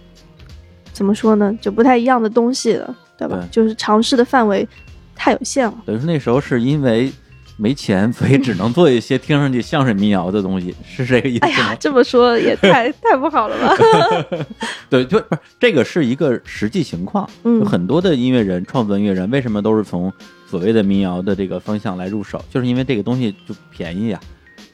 [0.94, 3.36] 怎么说呢，就不太一样的东西了，对吧？
[3.38, 4.66] 对就是尝试的范围
[5.14, 5.74] 太有限了。
[5.84, 7.12] 等于说那时候是因为
[7.56, 11.48] 没钱，所以只能做一些听上去像是民谣的东西，是这个意思吗？
[11.48, 13.76] 哎呀，这么说也太 太不好了吧？
[14.88, 17.28] 对，就不是这个是一个实际情况。
[17.42, 20.12] 嗯有很多的音乐人、创作音乐人，为什么都是从
[20.48, 22.44] 所谓的民谣的这个方向来入手？
[22.50, 24.20] 就是因为这个东西就便宜啊，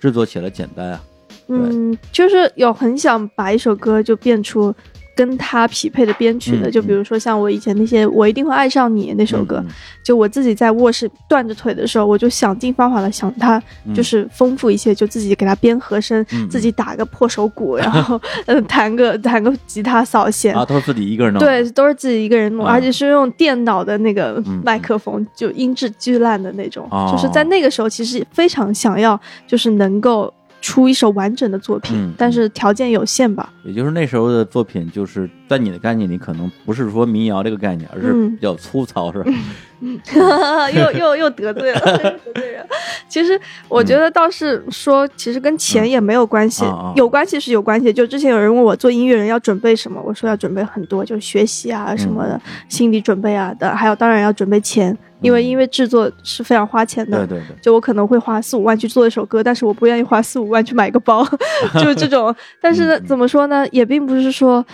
[0.00, 1.00] 制作起来简单啊。
[1.48, 4.72] 嗯，就是有很想把一首歌就变出
[5.16, 13.94] 跟它匹配的编曲的，嗯就比如说像我以前那些《我一定会爱上你》那首歌，嗯就我自己在卧室断着腿的时候，我就想尽方法的想它嗯。
[13.94, 20.54] 就是丰富一些，就自己给它编和声，嗯自己打个破手鼓，然后嗯 弹个弹个吉他扫弦。
[20.54, 21.40] 啊，都是自己一个人弄。
[21.40, 22.72] 对，都是自己一个人弄，啊。
[22.72, 26.88] 而且是用电脑的那个嗯麦克风，就音质巨烂的那种。
[26.90, 27.08] 哦。
[27.12, 33.52] 就是在那个时候，其实非常想要，就是能够出一首完整的作品，嗯但是条件有限吧。
[33.64, 39.30] 也就是那时候的作品，就是在你的概念里，可能不是说民谣这个概念，而是嗯比较粗糙，是吧？
[40.74, 42.64] 又又又得罪了， 得罪人。
[43.08, 43.38] 其实
[43.68, 46.64] 我觉得倒是说，其实跟钱也没有关系，
[46.94, 47.92] 有关系是有关系。
[47.92, 57.26] 就之前有人问我做音乐人要准备什么，我说要准备很多，就是学习啊什么的，嗯心理准备啊的，还有当然要准备钱，因为嗯音乐制作是非常花钱的。
[57.26, 61.26] 对对对，就我可能会花四五万去做一首歌，但是我不愿意花四五万去买一个包，
[61.74, 62.34] 就是这种。
[62.60, 64.64] 但是怎么说呢，也并不是说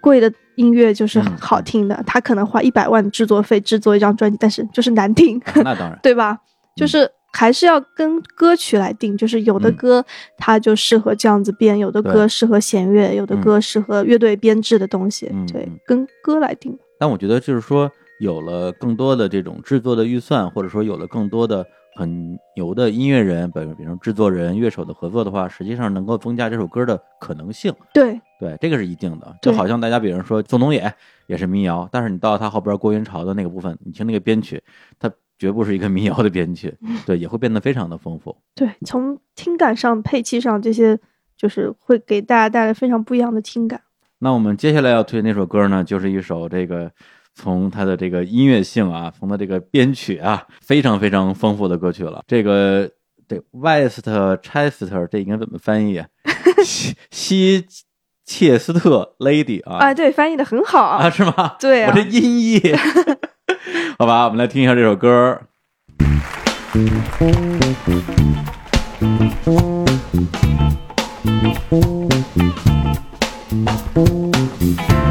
[0.00, 1.36] 贵的音乐就是嗯。
[1.38, 6.38] 好听的，他可能花一百万制作费制作一张专辑，但是就是难听，那当然， 对吧？
[6.76, 9.76] 就是还是要跟歌曲来定，就是有的嗯。
[9.76, 10.04] 歌
[10.36, 13.40] 它就适合这样子编，有的歌适合弦乐，有的嗯。
[13.40, 16.78] 歌适合乐队编制的东西，对跟歌来定。
[16.98, 21.66] 但我觉得就是说，有了更多的这种制作的预算，或者说有了更多的
[22.00, 27.70] 很牛的音乐人，比如比如制作人、乐手的合作的话，实际上能够增加这首歌的可能性。
[27.92, 29.36] 对，对，这个是一定的。
[29.42, 30.90] 就好像大家比如说宋冬野
[31.26, 34.62] 也是民谣，但是你到他后边郭云潮的那个部分，你听那个编曲，
[34.98, 38.34] 它绝不是一个民谣的编曲， 对，也会变得非常的丰富。
[38.54, 40.98] 对，从听感上、配器上这些，
[41.36, 43.82] 就是会给大家带来非常不一样的听感。
[44.20, 46.90] 那我们接下来要推那首歌呢，就是一首这个
[47.40, 52.22] 从它的这个音乐性啊，从它这个编曲啊，非常非常丰富的歌曲了。
[52.26, 52.90] 这个
[53.26, 56.06] 这 Westchester 这应该怎么翻译啊？
[56.62, 57.64] 西西
[58.26, 60.82] 切斯特 Lady 啊哎，对，翻译的很好。
[60.82, 61.56] 啊是吗？
[61.58, 62.60] 对啊我这音译，
[63.98, 65.40] 好吧，我们来听一下这首歌。
[74.62, 75.00] Thank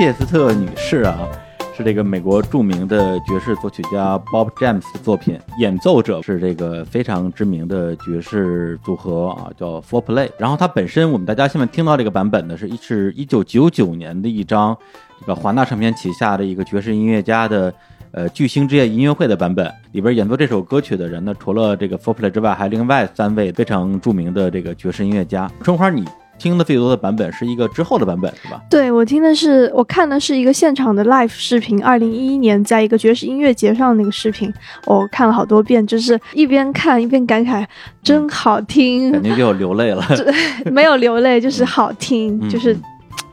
[0.00, 1.28] 切斯特女士啊，
[1.76, 10.30] 是这个美国著名的爵士作曲家 Bob James 的作品，演奏者是这个非常知名的爵士组合啊，叫 Four Play。
[10.38, 14.74] 然后它本身，我们大家现在听到这个版本呢，是一是一九九九年的一张
[15.20, 17.70] 这个华纳唱片旗下的一个爵士音乐家的。
[18.12, 25.48] 呃，巨星之夜音乐会的版本里边演奏这首歌曲的人呢，除了这个 Four Play 之外，还另外三位非常著名的这个爵士音乐家。
[25.62, 26.04] 春花，你
[26.40, 28.60] 听的最多的版本是一个之后的版本是吧？
[28.70, 34.52] 对我听的是，我看的是一个现场的 live 视频，二零一一年在一个爵士音乐节上那个视频，
[34.86, 37.64] 我看了好多遍，就是一边看一边感慨，
[38.02, 40.02] 真好听感，觉就要流泪了。
[40.72, 42.82] 没有流泪， 就是好听，嗯就是嗯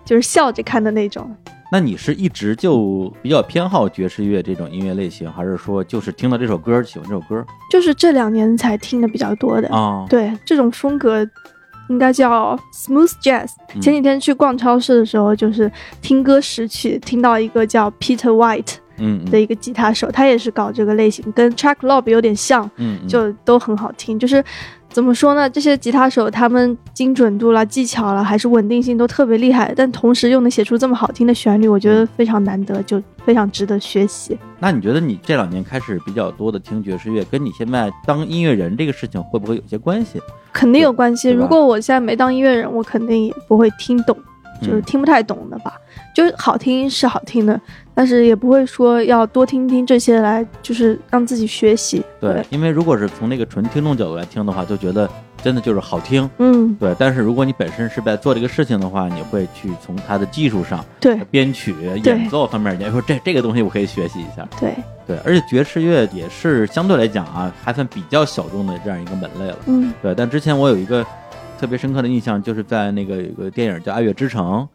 [0.04, 1.34] 就是笑着看的那种。
[1.70, 9.68] 那你是一直就比较偏好爵士乐这种音乐类型，还是说就是听到这首歌喜欢这首歌就是这两年才听的比较多的。
[9.76, 10.06] 啊？
[10.10, 11.28] 对，这种风格
[11.90, 13.52] 应该叫 smooth jazz。
[13.74, 15.72] 嗯前几天去逛超市的时候，就是
[16.02, 24.18] 听歌识曲，听到一个叫 Peter White 嗯嗯的一个吉他手，他也是搞这个类型，跟 track lobb 有点像，嗯，嗯就都很好听。
[24.18, 24.44] 就是
[24.90, 25.48] 怎么说呢？
[25.48, 34.38] 这些吉他手他们精准度啦、技巧啦，还是稳定性都特别厉害，但同时又能写出这么好听的旋律，我觉得非常难得，就非常值得学习。
[34.60, 40.20] 那你觉得你这两年开始比较多的听爵士乐，跟你现在当音乐人这个事情会不会有些关系？
[40.52, 41.30] 肯定有关系。
[41.30, 44.18] 如果我现在没当音乐人，我肯定也不会听懂，
[44.62, 45.74] 就是嗯听不太懂的吧。
[46.18, 47.62] 就是好听是好听的，
[47.94, 52.02] 但是也不会说要多听听这些来，就是让自己学习。
[52.20, 55.08] 对，因为如果是从那个纯听众角度来听的话，就觉得
[55.44, 56.28] 真的就是好听。
[56.40, 64.44] 嗯，对，但是如果你本身是在做这个事情的话，你会去从它的技术上、对编曲、演奏方面，你说这这个东西我可以学习一下。
[64.60, 64.74] 对，
[65.06, 69.58] 对，而且爵士乐也是相对来讲啊，还算比较小众的这样一个门类了。
[69.68, 71.06] 嗯对，但之前我有一个
[71.60, 74.68] 特别深刻的印象，就是在那个有个电影叫《爱乐之城》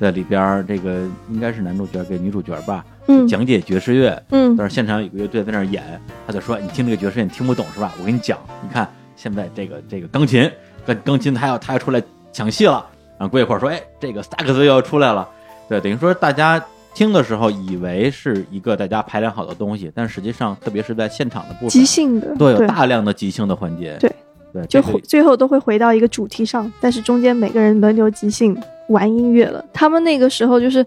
[0.00, 4.20] 在里边，这个应该是男主角给女主角吧，嗯讲解爵士乐。
[4.30, 7.92] 嗯但是现场有个乐队在那儿演，他就说：“你听这个爵士乐你听不懂是吧？
[8.00, 10.50] 我跟你讲，你看现在这个这个钢琴，
[10.86, 12.84] 跟钢琴他要他要出来抢戏了。”
[13.18, 15.28] 然后过一会儿说：“哎，这个萨克斯又要出来了。”
[15.68, 16.62] 对，等于说大家
[16.94, 23.96] 听的时候以为是一个大家排练好的东西，但实际上特别是在现场的部分，即兴的，对，有，大量的即兴的环节。
[24.00, 24.10] 对
[24.52, 28.56] 对，就这个最后都会回到一个主题上，但是中间每个人轮流即兴
[28.90, 29.64] 玩音乐了。
[29.72, 30.84] 他们那个时候就是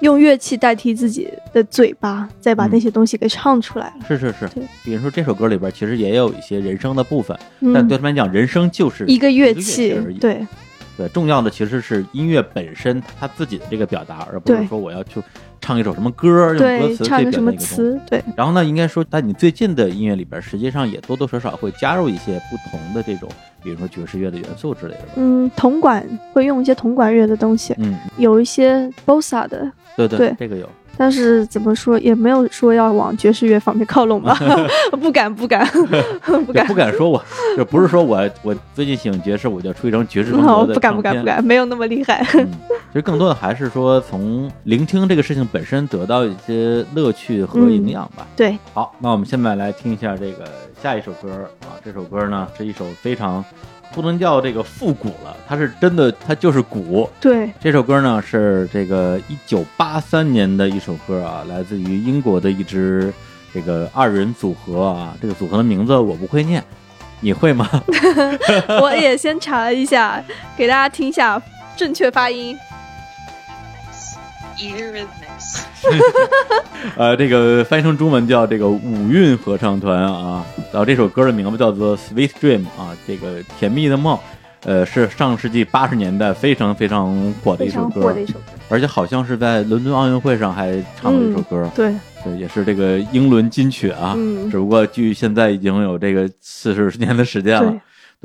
[0.00, 3.94] 用乐器代替自己的嘴巴，再把嗯那些东西给唱出来了。
[4.08, 10.46] 是是是对，比如说这首歌里边其实也有一些人声的部分，但嗯对，他们来讲，人声就是一个乐器器而已。，对
[10.96, 15.20] 对，重要的其实是音乐本身它自己的这个表达，而不是说我要去
[15.60, 17.74] 唱一首什么歌，用歌对，词去唱个什么表达一个东西。
[17.74, 23.28] 词，对，然后呢，应该说在你最近的音乐里边，实际上也多多少少会加入一些不同的这种，
[23.62, 25.12] 比如说爵士乐的元素之类的吧。
[25.16, 30.68] 嗯，铜管会用一些铜管乐的东西，嗯，有一些 bossa 的，对对，对这个有。
[31.00, 34.36] 但是怎么说也没有说要往爵士乐方面 靠拢吧，
[35.00, 35.66] 不敢不敢
[36.44, 37.24] 不敢不敢说我，
[37.56, 42.22] 就不是说我我最近喜欢爵士，我就出一张爵士风格的哦不敢不敢不敢，没有那么厉害。
[42.34, 48.26] 嗯，其实更多的还是说从聆听这个事情本身得到一些乐趣和营养吧。
[48.36, 50.44] 对，好，那我们现在来听一下这个
[50.82, 51.30] 下一首歌
[51.62, 53.42] 啊，这首歌呢是一首非常
[53.92, 57.08] 不能叫这个复古了，它是真的，它就是古。
[57.20, 63.12] 对，这首歌呢是这个一九八三年的一首歌啊，来自于英国的一支
[63.52, 66.62] 这个二人组合啊，这个组合的名字我不会念，
[67.20, 67.68] 你会吗？
[68.80, 70.22] 我也先查了一下，
[70.56, 71.40] 给大家听一下
[71.76, 72.56] 正确发音。
[76.96, 84.18] 呃，这个翻译成中文叫这个五韵合唱团啊，然后这首歌的名字叫做《Sweet Dream》啊，这个甜蜜的梦，
[84.64, 87.94] 呃，是上世纪八十年代非常非常火的一首歌。
[87.94, 94.50] 非常火的，一首歌，而且好像是在伦敦奥运会上还唱了一首歌，对，对，也是这个英伦金曲啊，嗯。
[94.50, 97.70] 只不过距现在已经有这个四十年的时间了。
[97.70, 97.80] 对，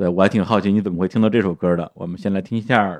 [0.06, 2.98] 对我还挺好奇你怎么会听到这首歌的，我们先来听一下。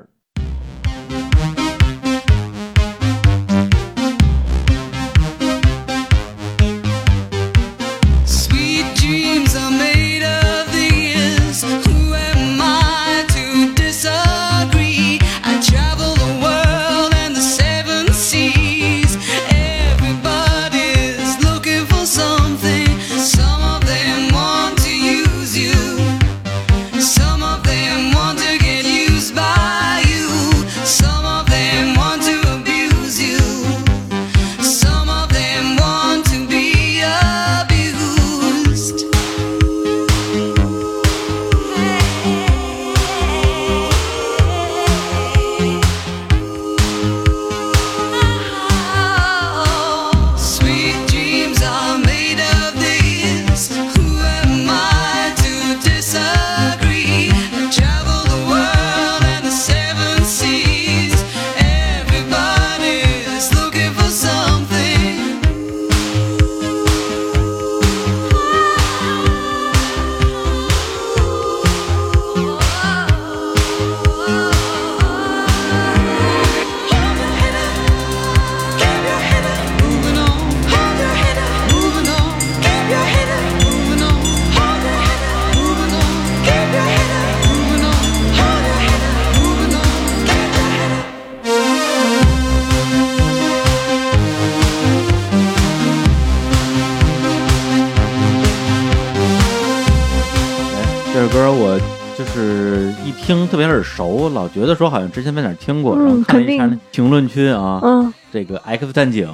[105.17, 109.27] 之前在哪儿听过，嗯然后看了一肯定看评论区啊，嗯，这个《X 战警》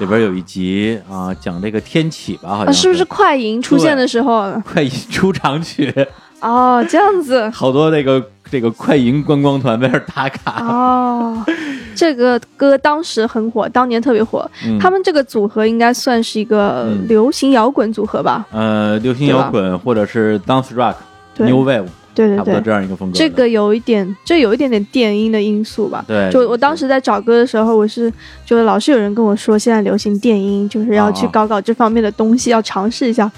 [0.00, 4.50] 里边有一集啊，讲这个天启吧，好啊，像是不是快银出现的时候？
[4.64, 5.94] 快银出场曲？
[6.40, 7.46] 哦，这样子。
[7.52, 10.64] 好多那个这个快银观光团在那儿打卡。
[10.64, 11.44] 哦，
[11.94, 14.50] 这个歌当时很火，当年特别火。
[14.64, 18.46] 嗯他们这个组合应该算是一个嗯流行摇滚组合吧？
[18.50, 20.94] 呃，流行摇滚或者是 dance rock、
[21.36, 21.84] new wave，
[22.14, 23.16] 对对差不多对，这样一个风格。
[23.16, 26.04] 这个有一点，这有一点点电音的因素吧。
[26.06, 28.12] 对，就我当时在找歌的时候，我是
[28.44, 33.30] 就是老是有人跟我说，现在流行电音，就是要去啊搞搞这方面的东西，要尝试一下。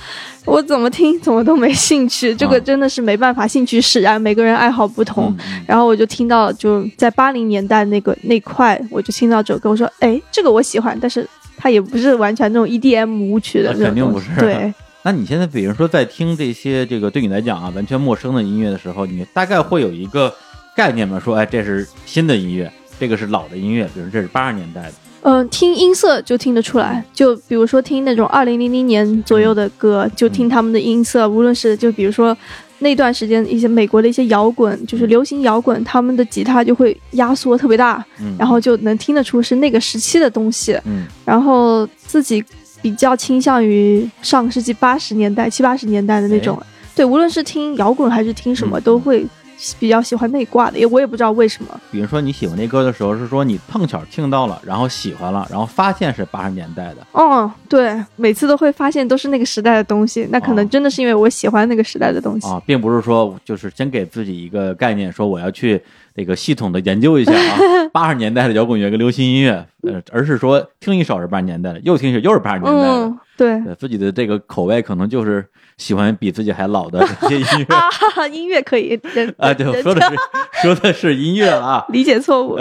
[0.45, 5.35] 我怎么听怎么都没兴趣，这个啊真的是没办法，兴趣使然，每个人爱好不同。
[5.66, 20.34] 然后我就听到，就在八零年代那个那块，我就听到这首歌，我说，哎，这个我喜欢，但是它也不是完全那种 EDM 舞曲的那那种肯定不是对，那你现在比如说在听这些这个对你来讲啊完全陌生的音乐的时候，你大概会有一个
[20.74, 21.20] 概念吗？
[21.22, 24.92] 说哎，这是新的音乐，这个是老的音乐，比如这是八十年代的。
[25.26, 32.36] 嗯、听音色就听得出来，就比如说听那种二零零零年左右的歌，就听他们的音色，无论是就比如说
[32.78, 40.78] 那段时间一些美国的一些摇滚，就是流行摇滚，他们的吉他就会压缩特别大，嗯，然后就能听得出是那个时期的东西。
[40.84, 42.44] 嗯然后自己
[42.85, 46.61] 比较倾向于上个世纪八十年代、七八十年代的那种，
[46.95, 49.26] 对，无论是听摇滚还是听什么，嗯都会
[49.80, 51.80] 比较喜欢那一挂的，也我也不知道为什么。
[51.91, 56.97] 比如说你喜欢那歌的时候，是说你碰巧听到了，然后喜欢了，然后发现是八十年代的。
[57.12, 62.47] 哦，对，每次都会发现都是那个时代的东西，那可哦能真的是因为我喜欢那个时代的东西。
[62.47, 65.80] 啊，并不是说就是先给自己一个概念，说我要去
[66.14, 67.58] 这个系统的研究一下啊，
[67.92, 75.44] 八十年代的摇滚乐跟流行音乐，呃，而是说听一首是八十年代的，又听一首又是八十年代的，嗯，对对自己的这个口味可能就是
[75.76, 80.16] 喜欢比自己还老的这些音乐 啊，音乐可以人啊，对，说的是
[80.62, 82.58] 说的是音乐了啊， 理解错误。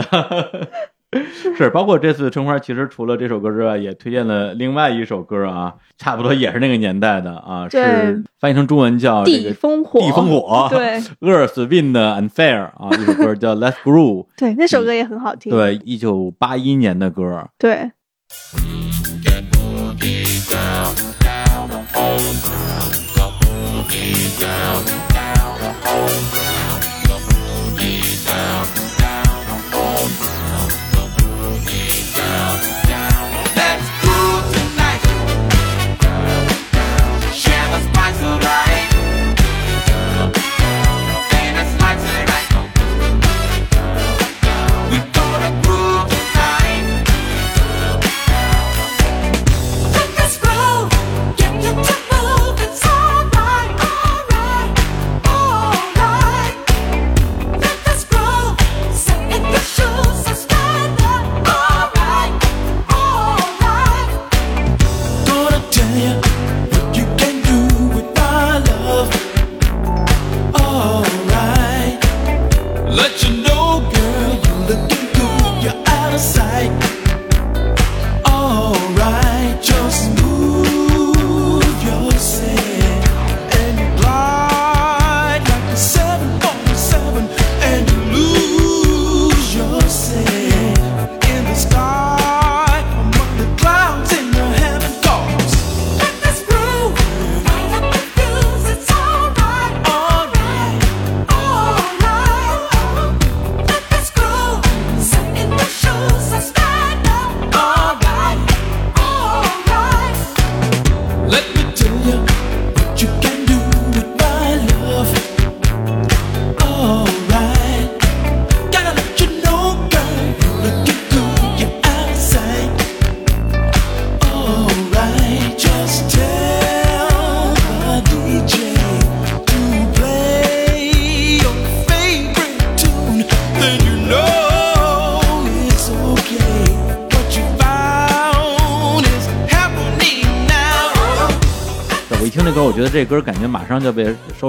[1.58, 15.52] 是包括这次春花，其实除了这首歌之外，也推荐了另外一首歌啊，差不多也是那个年代的啊，是翻译成中文叫这地个烽火，地烽火， 对，Earth Wind and Fire 啊，一首歌叫 Let's Groove， 对，那首歌也很好听。
[15.52, 17.92] 对，一九八一年的歌，对，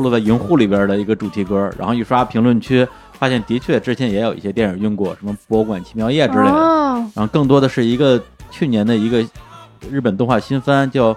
[0.04, 2.86] 录在《银护》里边的一个主题歌，然后一刷评论区，
[3.18, 9.24] 发现的确之前也有一些电影用过，什么《博物馆奇妙夜》之类的，哦，然后更多的是一个去年的一个
[9.90, 11.16] 日本动画新番，叫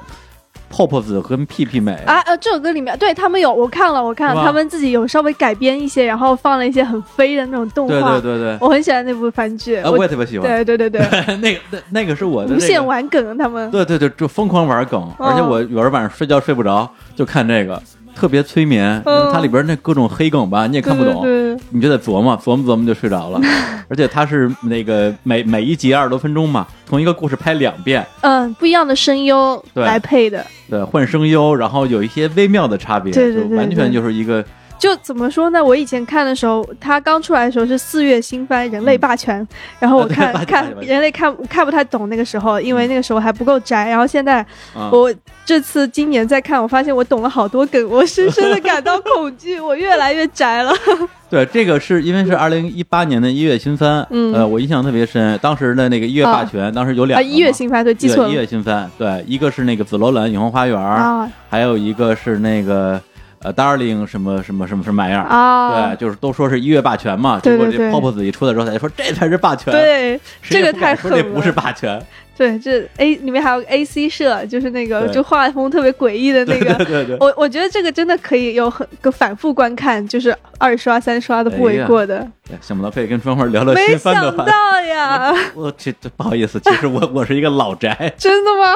[0.69, 8.19] 泡泡子跟屁屁美啊呃，这首歌里面对他们有我看了，我看了，他们自己有稍微改编一些，然后放了一些很飞的那种动画。
[8.19, 9.77] 对对对，我很喜欢那部番剧。
[9.77, 10.45] 啊，我也特别喜欢。
[10.45, 11.01] 对对对对，
[11.39, 13.71] 那个那那个是我的、这个、无限玩梗他们。
[13.71, 17.81] 对对对，就疯狂玩梗，而且我有时候晚上睡觉睡不着就看这个，
[18.17, 18.99] 特别催眠，
[19.31, 21.61] 它里边那各种黑梗吧，你也看不懂，对对对。
[21.69, 23.39] 你就得琢磨琢磨琢磨就睡着了。
[23.89, 33.21] 而且它是那个每每一集二十多分钟嘛，同一个故事拍两遍，嗯，不一样的声优来配的，对，换声优，然后有一些微妙的差别，就
[33.55, 34.43] 完全就是一个
[34.79, 35.63] 就怎么说呢？
[35.63, 39.41] 我以前看的时候，它刚出来的时候是四月新番《人类霸权》，
[39.79, 43.89] 然后我 看看人类看看不太懂那个时候，因为那个时候还不够宅。
[43.89, 44.39] 然后现在
[44.75, 45.13] 啊，我
[45.45, 50.71] 这次今年再看，我发现我懂了好多梗，我深深的感到恐惧，我越来越宅了。
[51.29, 55.37] 对，这个是因为是二零一八年的一月新番，嗯呃，我印象特别深。
[55.41, 63.01] 当时的那个一月霸权，当时有两一月新番对，记错了一月新番，对，一个是那个紫罗兰永恒花园，啊还有一个是那个
[63.43, 65.23] 呃 Darling 什么什么什么什么玩意儿。
[65.23, 71.17] 啊对，，就是都说是一月霸权嘛，结果这对对对 Pop 子一出来之后，大家说这才是霸权，，对，这个太狠了。
[71.17, 72.01] 这不是霸权，
[72.37, 76.73] 对，这 A 里面还有个 A C 社，就是那个就画风特别诡异的那个。
[76.75, 77.17] 对对对。
[77.19, 82.17] 我我觉得这个真的可以有很个反复观看，就是二刷三刷都不为过的。
[82.51, 88.73] 哎想不到可以跟春花聊聊没新番的话想到呀，我这这不好意思，其实我我是一个老宅， 真的吗？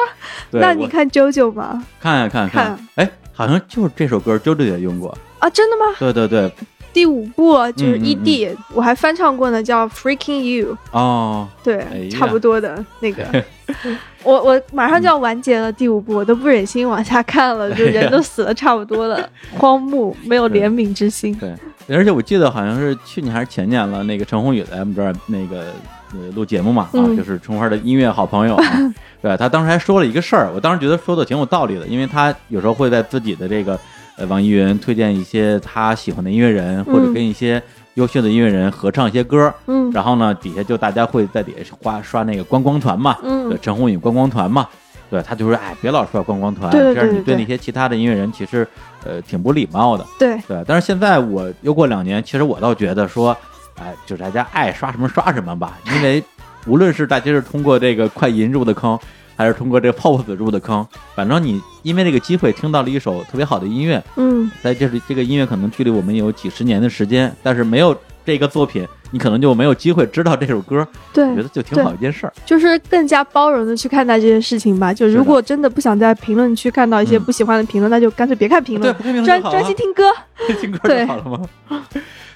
[0.50, 1.82] 那你看九九吗？
[1.98, 5.94] 看呀看看看，哎，好像就是这首歌 JoJo 也用过，啊，真的吗？
[5.98, 6.52] 对对对，
[6.92, 13.24] 第五部就是嗯嗯 ED，、我还翻唱过呢，叫 Freaking You，哦，对，哎差不多的那个。
[14.22, 21.34] 我我马上就要完结了第五部，我都不忍心往下看了，就人都死的差不多了，荒木没有怜悯之心。
[21.34, 21.52] 对，
[21.88, 25.72] 而且我记得好像是去年还是前年了，那个陈鸿宇来我们这儿那个
[26.14, 28.64] 呃录节目嘛，啊，嗯就是春花的音乐好朋友啊，
[29.22, 33.78] 对他当时还说了一个事儿，我当时觉得说的挺有道理的，因为他有时候会在自己的这个
[34.16, 37.62] 呃网易云推荐一些他喜欢的音乐人，或者嗯跟一些
[37.94, 44.66] 优秀的音乐人合唱一些歌，嗯然后呢底下就大家会在底下刷刷那个观光团嘛，对，嗯，陈鸿宇观光团嘛。
[45.10, 47.34] 对，他就说，哎，别老刷观光团，对对这样你对对。
[47.34, 48.66] 对那些其他的音乐人其实，
[49.04, 50.02] 呃，挺不礼貌的。
[50.18, 53.36] 对，对，但是现在我又过两年，其实我倒觉得说，
[53.76, 56.22] 哎，就是大家爱刷什么刷什么吧，因为
[56.66, 58.98] 无论是大家是通过这个快银入的坑，
[59.36, 72.32] 还是通过这个泡泡子入的坑，反正你因为这个机会听到了一首特别好的音乐，嗯，在这是这个音乐可能距离我们有几十年的时间，但是没有这个作品，你可能就没有机会知道这首歌，对我觉，得就挺好一件事儿。
[72.46, 74.92] 就是更加包容的去看待这件事情吧。
[74.92, 80.04] 就如果真的不想在评论区看到一些嗯不喜欢的评论，那就干脆别看评对，论，不看评论专专心听歌。
[80.60, 81.40] 听歌就好了吗？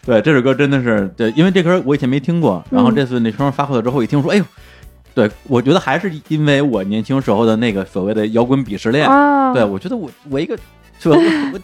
[0.04, 4.44] 对，这首歌真的是对，因为这歌我以前没听过，然后嗯这次那双发货了之后一听说，哎呦，
[5.14, 10.56] 对我觉得还是因为我年轻时候的那个所谓的摇滚鄙视链，啊，对我觉得我我一个，
[11.00, 11.16] 是吧？
[11.16, 11.60] 我我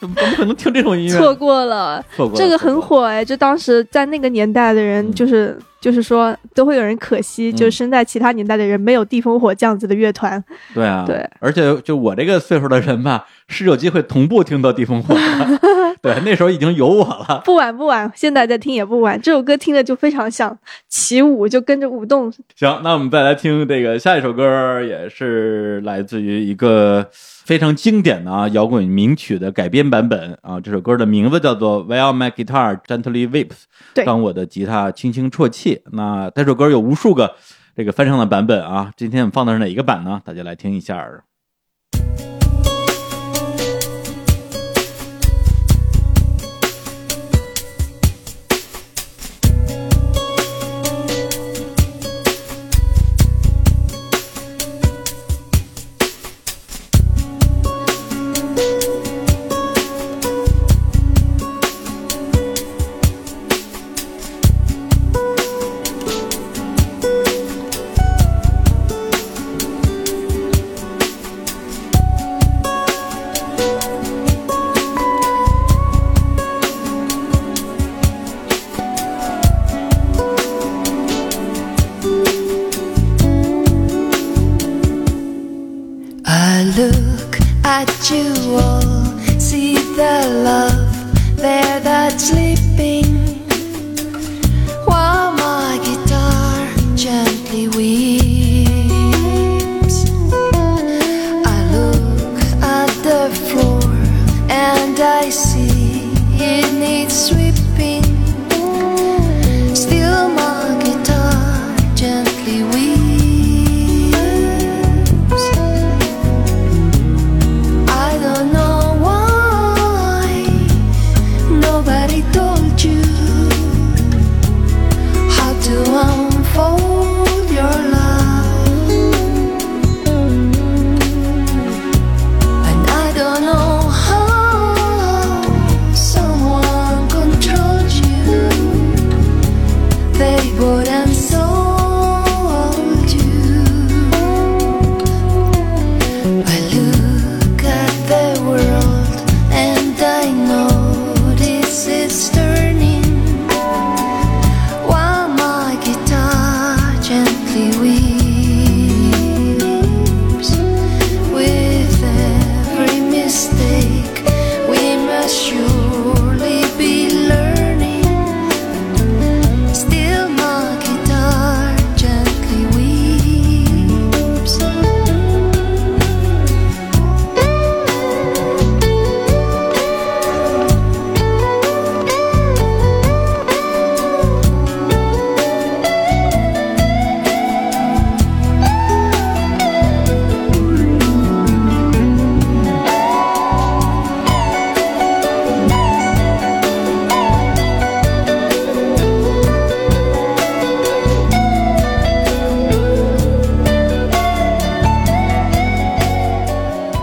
[0.00, 1.16] 怎么可能听这种音乐？
[1.16, 2.04] 错过了。
[2.16, 10.42] 错过了这个很火哎，就当时在那个年代的人，嗯就是、就是说都会有人可惜，嗯就是生在其他年代的人没有地烽火这样子的乐团。
[10.74, 17.42] 对啊，对，而且就我这个岁数的人吧，是有机会同步听到地烽火的， 对，那时候已经有我了。
[17.44, 19.20] 不晚不晚，现在再听也不晚。
[19.20, 22.32] 这首歌听着就非常想起舞，就跟着舞动。
[22.56, 30.58] 行，那我们再来听这个下一首歌，也是来自于一个非常经典的啊摇滚名曲的改编版本啊。
[30.58, 33.64] 这首歌的名字叫做《While My Guitar Gently Weeps》，
[34.04, 35.82] 当我的吉他轻轻啜泣。
[35.92, 37.34] 那这首歌有无数个
[37.76, 40.22] 这个翻唱的版本啊，今天我们放的是哪一个版呢？
[40.24, 40.96] 大家来听一下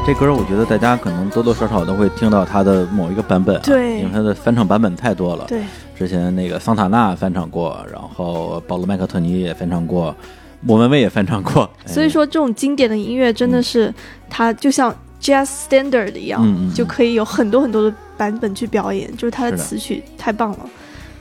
[0.07, 5.43] 这歌我觉得大家可能多多少少都会听到它的某一个版本、啊，对因为它的翻唱版本太多了。
[5.49, 5.61] 对，
[5.97, 10.15] 之前那个桑塔纳翻唱过，然后保罗麦克特尼也翻唱过，
[10.61, 11.69] 莫文蔚也翻唱过。
[11.85, 13.93] 哎所以说这种经典的音乐真的是
[14.29, 20.59] 它就像 jazz standard 一样，嗯嗯嗯就可以有很多很多的版本去表演，就是它的词曲太棒了。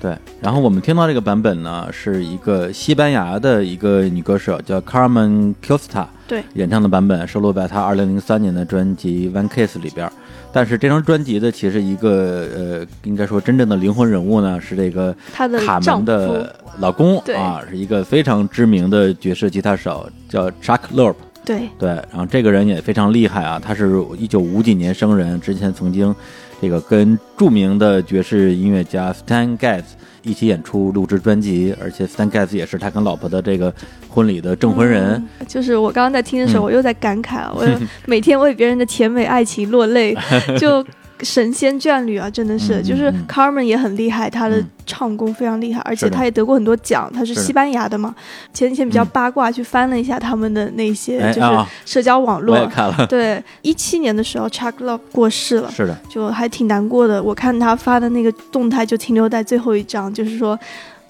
[0.00, 10.10] 对，然后我们听到这个版本呢，是一个西班牙的一个女歌手叫 Carmen Costa 对，演唱的版本，收录在她2003年的专辑《One Kiss》里边。
[10.52, 21.14] 但是这张专辑的其实一个呃，应该说真正的灵魂人物呢，是这个卡门的老公对啊，是一个非常知名的爵士吉他手，叫 Chuck Loeb。
[21.44, 26.12] 对对，然后这个人也非常厉害啊，他是一九五几年生人，之前曾经
[26.60, 29.82] 这个跟著名的爵士音乐家 Stan Getz
[30.22, 33.72] 一起演出录制专辑，而且 Stan Getz 也是他跟老婆的这个
[34.08, 35.14] 婚礼的证婚人。
[35.38, 37.64] 嗯就是我刚刚在听的时候，嗯我又在感慨啊，我
[38.06, 40.16] 每天为别人的甜美爱情落泪，
[40.58, 40.84] 就
[41.22, 48.14] 神仙眷侣啊，真的是，嗯就是嗯 Carmen 也很厉害，他的嗯唱功非常厉害，而且他也得过很多奖，他是西班牙的嘛。
[48.52, 52.70] 前几天比较嗯八卦，去翻了一下他们的那些就是社交网络。
[53.08, 57.22] 对，一七年的时候，Chuck Love 过世了，是的，就还挺难过的。
[57.22, 60.58] 我看他发的那个动态就停留在最后一张，就是说，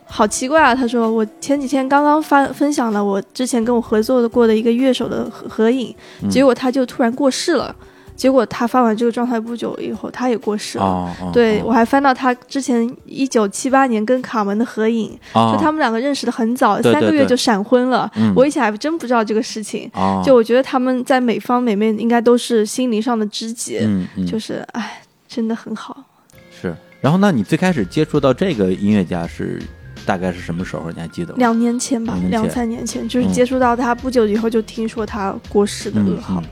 [0.04, 0.72] 好奇怪啊。
[0.72, 5.92] 他说我前几天刚刚发分享了我之前跟我合作的过的一个乐手的合合影，
[6.22, 7.74] 嗯结果他就突然过世了。
[8.16, 10.84] 结果他发完这个状态不久以后，他也过世了。
[10.84, 18.10] 哦，哦对，哦我还翻到他之前一九七八年跟卡门的合影，哦就他们两个认识的很早，对对对三个月就闪婚了。
[18.16, 19.90] 嗯我以前还真不知道这个事情。
[19.94, 23.78] 哦就我觉得他们在美方美面应该都是心灵上的知己。
[23.82, 26.04] 嗯嗯就是哎，真的很好。
[26.50, 26.74] 是。
[27.02, 29.62] 然后，那你最开始接触到这个音乐家是
[30.04, 30.90] 大概是什么时候？
[30.90, 31.34] 你还记得吗？
[31.38, 36.44] 两年前吧两，两三年前，就是嗯接触到他不久以后就听说他过世的嗯噩耗嗯，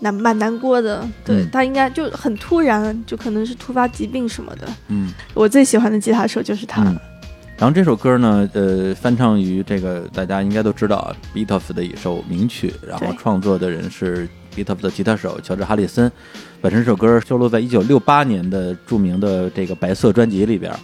[0.00, 1.06] 难蛮难过的。
[1.24, 4.68] 对嗯他应该就很突然，就可能是突发疾病什么的。
[4.88, 6.82] 嗯我最喜欢的吉他手就是他。
[6.82, 6.98] 嗯。
[7.58, 16.10] 然后这首歌呢，呃，翻唱于这个大家应该都知道啊，Beatles 的一首名曲，然后创作的人是 Beatles 的吉他手乔治哈里森。
[16.60, 20.78] 本身这首歌收录在一九六八年的著名的这个白色专辑里边儿，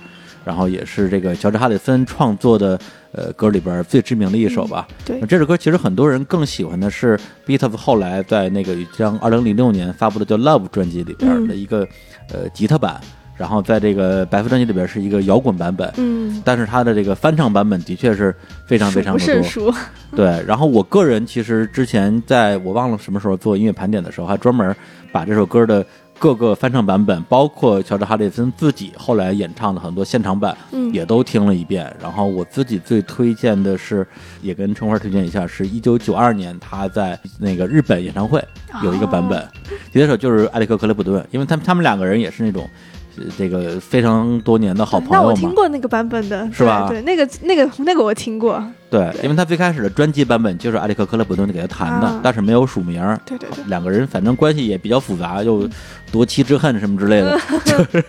[0.44, 2.78] 然后也是这个乔治哈里森创作的
[3.12, 4.86] 呃歌里边最知名的一首吧。
[5.04, 11.86] 对这首歌其实很多人更喜欢的是 Beatles 后来在那个一张二零零六年发布的叫《Love》专辑里边的一个、
[12.32, 13.00] 呃吉他版，
[13.36, 15.90] 然后在这个白色专辑里边是一个摇滚版本。
[15.96, 18.34] 嗯，但是它的这个翻唱版本的确是
[18.66, 19.74] 非常非常数的多。
[20.16, 20.44] 对。
[20.46, 24.74] 然后我个人其实之前在我忘了什么时候做音乐盘点的时候，还专门
[25.12, 25.84] 把这首歌的
[26.24, 31.94] 各个翻唱版本，包括乔治哈里森自己后来演唱的很多现场版，嗯也都听了一遍。
[32.00, 34.06] 然后我自己最推荐的是，
[34.40, 38.42] 也跟春花推荐一下，是一九九二年他在那个日本演唱会
[38.82, 39.48] 有一个版本，哦
[39.92, 42.66] 吉他手就是艾利克克雷普顿，因为他们他们两个人也是那种。
[43.16, 48.62] 呃这个非常多年的好朋友那我，听过那个版本的，是吧对，对那个那个那个我听过。
[48.90, 53.00] 对，因为他最开始的专辑版本就是艾利克克雷普顿给他弹的，啊但是没有署名。
[53.26, 55.68] 对对对，两个人反正关系也比较复杂，又
[56.12, 58.04] 夺妻之恨什么之类的，就是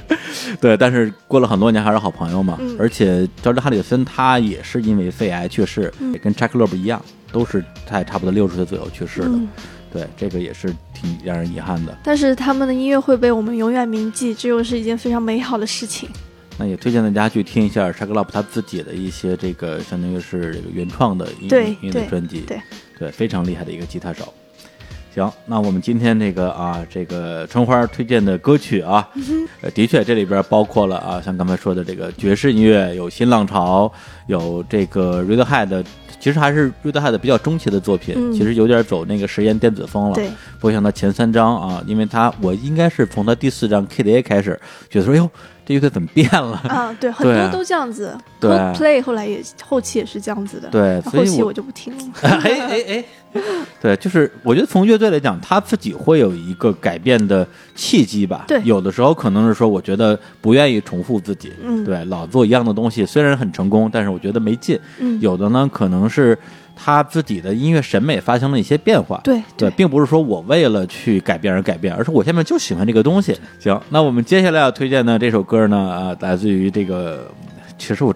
[0.60, 0.76] 对。
[0.76, 2.56] 但是过了很多年还是好朋友嘛。
[2.60, 9.30] 嗯而且乔治哈里森他也是因为肺癌去世，嗯也跟查克勒布一样，都是在差不多六十岁左右去世的。
[9.92, 11.96] 嗯，对，这个也是挺让人遗憾的。
[12.02, 16.08] 但是他们的音乐会被我们永远铭记，这又是一件非常美好的事情。
[16.58, 21.48] 那也推荐大家去听一下查克勒布他自己的一些这个相当于是这个原创的音
[21.80, 22.60] 乐专辑，对
[22.98, 24.32] 对，非常厉害的一个吉他手。
[25.12, 29.08] 行，那我们今天这个啊，这个春花推荐的歌曲啊，
[29.60, 33.92] 呃，的确这里边包括了啊，像刚才说的这个爵士音乐，有新浪潮，
[34.30, 35.84] 有这个 Radiohead，
[36.18, 40.14] 其实还是 Radiohead 比较中期的作品，嗯其实有点走那个实验电子风了。
[40.14, 40.28] 对，
[40.58, 44.58] 不过像他前三张啊，因为他我应该是从他第四张 KDA 开始，
[44.88, 45.28] 觉得说，哟，
[45.66, 46.56] 这乐队怎么变了？
[46.68, 48.16] 啊，对， 很多都这样子。
[48.38, 50.68] 对 Coldplay 后来也后期也是这样子的。
[50.70, 52.04] 对，所以我后期我就不听了。
[52.22, 53.04] 哎 哎哎，
[53.80, 58.44] 对，就是我觉得从乐队来讲，他自己会有一个改变的契机吧。
[58.48, 64.78] 对有的时候可能是说，我觉得不愿意重复自己，嗯对，老做一样的东西，虽然很成功，但是我觉得没劲。
[65.00, 66.38] 嗯，有的呢，可能是
[66.76, 69.20] 他自己的音乐审美发生了一些变化。
[69.24, 73.36] 对对，并不是说我为了去改变而改变，而是我现在就喜欢这个东西。
[73.58, 77.26] 行，那我们接下来要推荐的这首歌呢，啊，来自于这个，
[77.76, 78.14] 其实我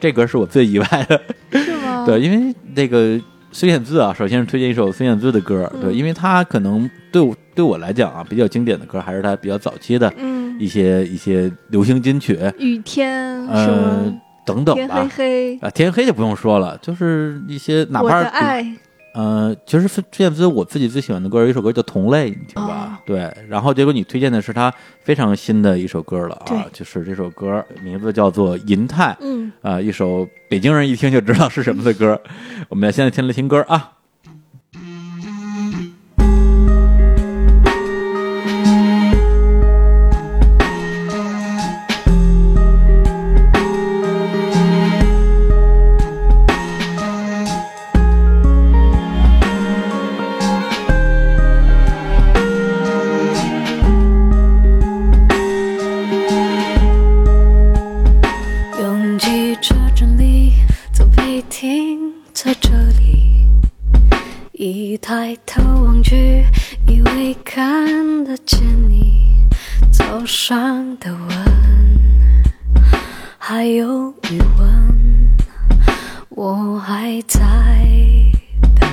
[0.00, 1.20] 这歌是我最意外的，
[1.52, 2.04] 是吗？
[2.06, 3.20] 对，因为这个
[3.52, 13.10] 孙燕姿啊，首先是推荐一首孙燕姿的歌，嗯对，因为她可能对我对我来讲啊，比较经典的歌还是她比较早期的嗯，一些一些流行金曲，雨天
[13.46, 14.20] 嗯呃
[14.54, 15.10] 么，等等天黑吧。
[15.16, 18.76] 黑，啊，天黑就不用说了，就是一些哪怕是我的爱，
[19.14, 23.00] 呃，其实孙燕姿我自己最喜欢的歌有一首歌叫《同类》，你听吧？
[23.04, 24.72] 对，然后结果你推荐的是他
[25.02, 32.20] 非常新的一首歌了啊，就是这首歌名字叫做《银泰》，嗯，啊、一首北京人一听就知道是什么的歌。
[32.68, 33.92] 我们现在听来听歌啊。
[65.22, 66.46] 抬头望去，
[66.86, 68.58] 以为看得见
[68.88, 69.44] 你
[69.92, 71.28] 早上的吻，
[73.36, 75.36] 还有余温，
[76.30, 77.38] 我还在
[78.80, 78.88] 等。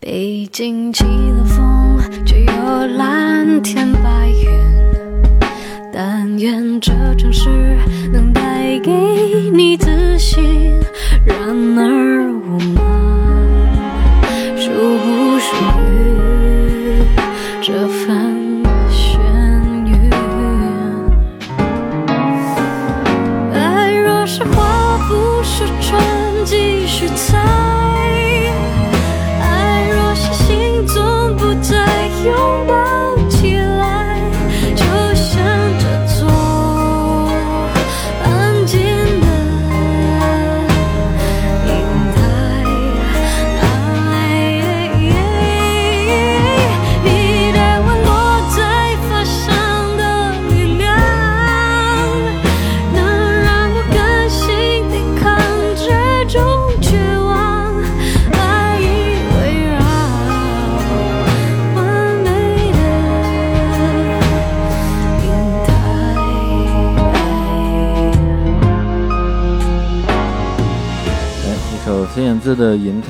[0.00, 4.50] 北京起了风，却有蓝天白云。
[5.92, 7.48] 但愿这城市
[8.12, 8.90] 能带给
[9.52, 10.74] 你自信。
[11.24, 11.38] 然
[11.78, 12.17] 而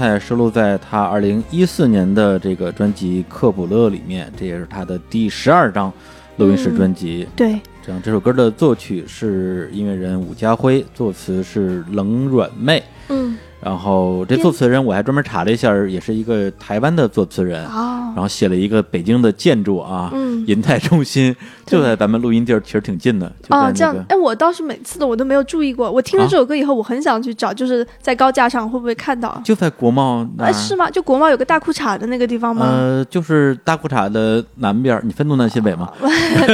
[0.09, 5.93] 的《银泰》收录在他二零一四年的这个专辑《克卜勒》里面，这也是他的第十二张
[6.37, 7.27] 录音室专辑。
[7.37, 12.83] 对，这样，这首歌的作曲是音乐人伍家辉，作词是冷软妹。
[13.09, 21.35] 嗯，然后这作词人我还专门查了一下，也是一个台湾的作词人，哦然，后写了一个北京的建筑啊，嗯银泰中心
[21.67, 25.91] 就在咱们录音地儿，其实挺近的，就在哦，那个，这样哎，我倒是每次的我都没有注意过。
[25.91, 29.41] 我听了啊这首歌以后，我很想去找，就是在高架上会不会看到？
[29.45, 30.89] 就在国贸哎，是吗？
[30.91, 32.65] 就国贸有个大裤衩的那个地方吗？
[32.67, 35.93] 呃，就是大裤衩的南边，你分东南西北吗？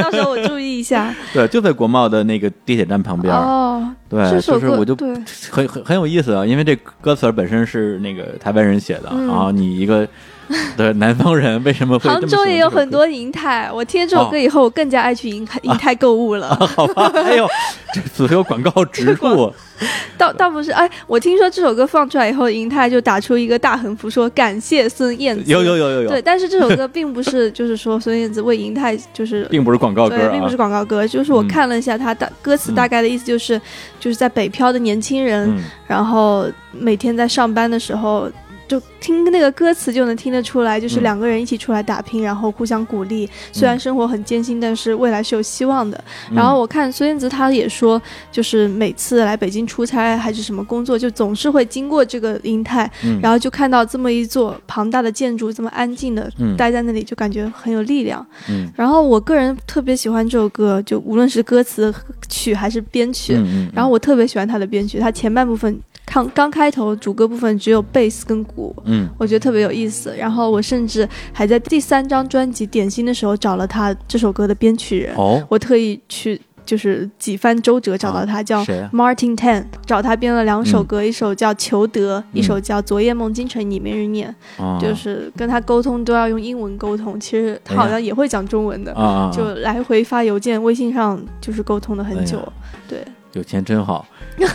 [0.02, 1.14] 到时候我注意一下。
[1.34, 3.32] 对，就在国贸的那个地铁站旁边。
[3.34, 5.14] 哦，对，就是我就对
[5.50, 9.26] 很很很有意思啊，因为这歌词本身是那个台湾人写的，嗯。
[9.26, 10.08] 然后你一个
[10.76, 13.70] 对南方人为什么会么杭州也有很多银泰。
[13.72, 16.54] 我听了这首歌以后，我更加爱去银泰银泰购物了。
[16.76, 17.10] 好吧？
[17.14, 17.46] 哎呦，
[17.92, 19.52] 这此有广告植入，
[20.18, 25.50] 倒倒不是，哎，我听说这首歌放出来以后，银泰就打出一个大横幅，说感谢孙燕姿。
[25.50, 33.60] 有有有有有，对，但是这首歌并不是，就是说孙燕姿为银泰就是并不是广告歌并不是广告歌，就是我嗯看了一下它的歌词，嗯大概的意思就是，
[33.98, 38.30] 就是在北漂的年轻人，嗯然后每天在上班的时候。
[38.66, 43.28] 就听那个歌词就能听得出来，就是嗯两个人一起出来打拼，然后互相鼓励。
[43.52, 46.02] 虽然生活很艰辛，但是未来是有希望的。
[46.30, 48.00] 嗯然后我看孙燕姿她也说，
[48.32, 58.24] 就是每次来北京出差还是什么工作，就总是会经过这个银泰，嗯然后就看到这么一座庞大的建筑，这么安静的嗯待在那里，就感觉很有力量。
[58.48, 61.94] 嗯然后我个人特别喜欢这首歌，就无论是歌词、
[62.28, 63.38] 曲还是编曲。
[63.74, 65.78] 然后我特别喜欢它的编曲，它前半部分
[66.14, 70.14] 刚刚开头主歌部分只有贝斯跟鼓，嗯我觉得特别有意思。
[70.16, 88.94] 然后我甚至还在第三张专辑《点心》的时候找了他这首歌的编曲人，哦，我特意去就是几番周折找到他，叫？Martin Tan，找他编了两首嗯歌，一首叫《求得》，一嗯首叫《昨夜梦京城》，你没人念，啊就是跟他沟通都要用英文沟通，其实他好像也会讲中文的。
[89.34, 92.38] 就来回发邮件、微信上，就是沟通了很久。
[92.38, 92.52] 哎
[92.86, 94.06] 对，有钱真好。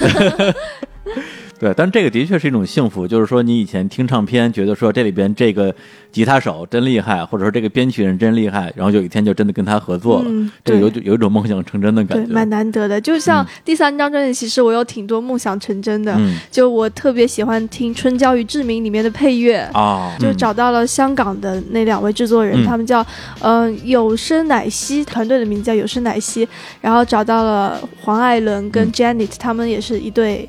[1.59, 5.75] 对，但这个的确是一种幸福，就是说你以前听唱片，觉得说这里边这个
[6.11, 12.31] 吉他手真厉害，或者说这个编曲人真厉害，然后有一天就真的跟他合作了，嗯，这有有一种梦想成真的感对，觉。
[12.33, 12.99] 蛮难得的。
[13.01, 16.15] 就像嗯第三张专辑，其实我有挺多梦想成真的。
[16.17, 19.57] 嗯就我特别喜欢听《春娇与志明》里面的配乐。
[19.73, 23.05] 啊，就嗯找到了香港的那两位制作人，嗯他们叫
[23.41, 26.47] 嗯、有声奶昔，团队的名字叫有声奶昔，
[26.79, 30.47] 然后找到了黄艾伦跟嗯 Janet，、他们也是一对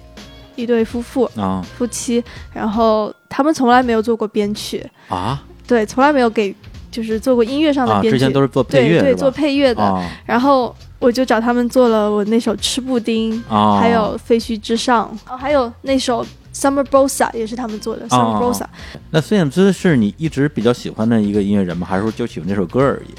[0.57, 2.22] 一对夫妇啊夫妻，
[2.53, 6.55] 然后他们从来没有做过编曲，啊对，从来没有给
[6.90, 8.01] 就是做过音乐上的啊！
[8.01, 9.30] 编曲，之前都是做配对对做？
[9.30, 18.62] 配乐的，啊然后我就找他们做了我那首《吃布丁》啊，还有《废墟之上》哦，还有那首《Summer Bossa》也是他们做的，《Summer 哦 Bossa》。
[19.11, 21.86] 那孙燕姿是你一直比较喜欢的一个音乐人吗？
[21.88, 23.14] 还是说就喜欢这首歌而已？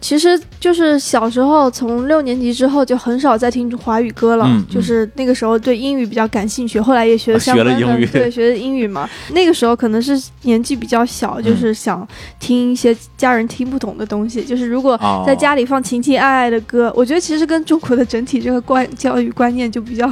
[0.00, 9.08] 其实就是小时候从六年级之后就很少再听华语歌了，就是那个时候对英语比较感兴趣，后来也学了啊相关的，学英语对，学的英语嘛。
[9.32, 12.06] 那个时候可能是年纪比较小，嗯就是想
[12.38, 14.44] 听一些家人听不懂的东西。
[14.44, 20.10] 就是如果哦在家里放情情爱爱的歌，我觉得其实跟中国的整体这个观教育观念就比较。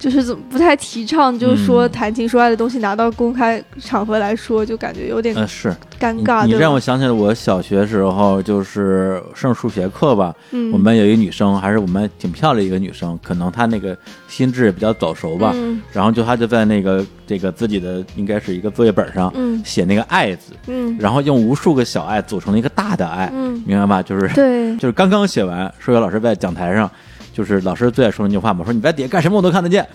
[0.00, 1.90] 就是怎么不太提倡，就是说嗯。
[1.92, 5.76] 谈情说爱的东西拿到公开场合来说，就感觉有点呃，是。
[6.00, 6.46] 尴尬。
[6.46, 10.72] 你让我想起了我小学时候，就是上数学课吧，嗯。
[10.72, 13.94] 我们班有一个女生，还是我们班挺漂亮一个女生，可能她那个
[14.26, 15.82] 心智也比较早熟吧，嗯。
[15.92, 19.60] 然后就她就在那个这个自己的应该是一个作业本上嗯。
[19.62, 20.96] 写那个爱字，嗯。
[20.98, 24.02] 然后用无数个小爱组成了一个大的爱，嗯，明白吧？
[24.02, 26.90] 就是对， 就是刚刚写完，数学老师在讲台上，
[27.32, 29.86] 就是老师最爱说那句话嘛，说你在底下干什么我都看得见，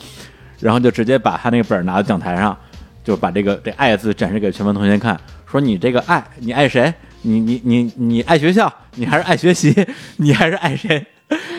[0.59, 2.57] 然后就直接把他那个本儿拿到讲台上，
[3.03, 5.19] 就把这个这爱字展示给全班同学看，
[5.49, 6.93] 说你这个爱，你爱谁？
[7.21, 9.73] 你你你你爱学校，你还是爱学习，
[10.17, 11.03] 你还是爱谁？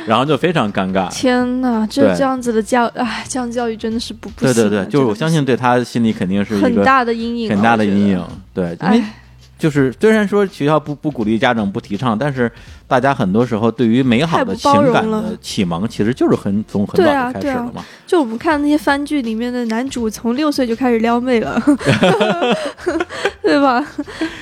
[0.06, 1.10] 然后就非常尴尬。
[1.10, 8.24] 天呐，这这样子的教，哎，这样教育真的是不不行对对对，就是我相信对他心里肯定是很一个大的阴影，很大的阴影。。
[8.54, 9.14] 对，因为哎，
[9.58, 12.50] 就是虽然说学校不不鼓励家长不提倡，但是
[12.86, 17.84] 大家很多时候对于美好的情感的启蒙，其实就是很从很对早就开始啊对啊了嘛。
[18.06, 21.60] 就我们看那些番剧里面的男主，从六岁就开始撩妹了，
[23.42, 23.84] 对吧？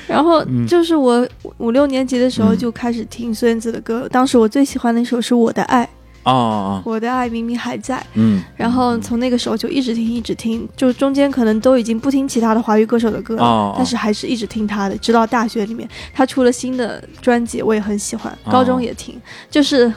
[0.07, 5.83] 然后嗯就是我五六年级的时候嗯就开始听孙燕姿的歌，当时我最喜欢的一首是《我的爱》，
[6.25, 8.05] 哦我的爱明明还在。
[8.15, 19.19] 嗯，然后从那个时候就一直听，一直听，就中间可能都已经不听其他的华语歌手的歌了，但是还是一直听他的，直到大学里面他出了新的专辑，我也很喜欢，哦高中也听，
[19.49, 19.91] 就是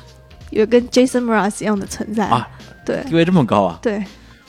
[0.50, 2.26] 有跟 Jason Mraz 一样的存在。
[2.26, 2.48] 啊
[2.84, 4.02] 对地位这么高啊对，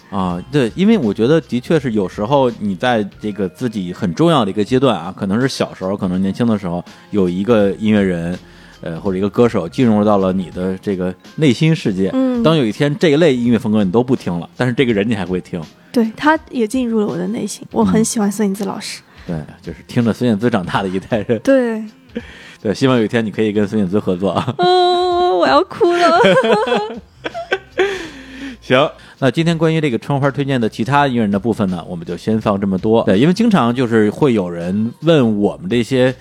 [0.09, 0.41] 啊！
[0.49, 8.37] 对，因为我觉得的确是有时候你在这个自己很重要的一个阶段啊，可能是小时候，可能年轻的时候，有一个音乐人。
[8.81, 12.09] 呃，或者一个歌手进入到了你的这个内心世界。
[12.13, 15.61] 嗯当有一天这一类音乐风格你都不听了，但是这个人你还会听。
[15.91, 19.01] 对，他也进入了我的内心，我很喜欢孙燕姿老师。
[19.27, 21.37] 对，就是听着孙燕姿长大的一代人。
[21.39, 21.83] 对，
[22.63, 24.55] 对，希望有一天你可以跟孙燕姿合作啊。
[24.57, 26.21] 哦，我要哭了。
[28.61, 33.03] 行，那今天关于这个春花推荐的其他音乐人的部分呢，我们就先放这么多。
[33.03, 36.15] 对，因为经常就是会有人问我们这些，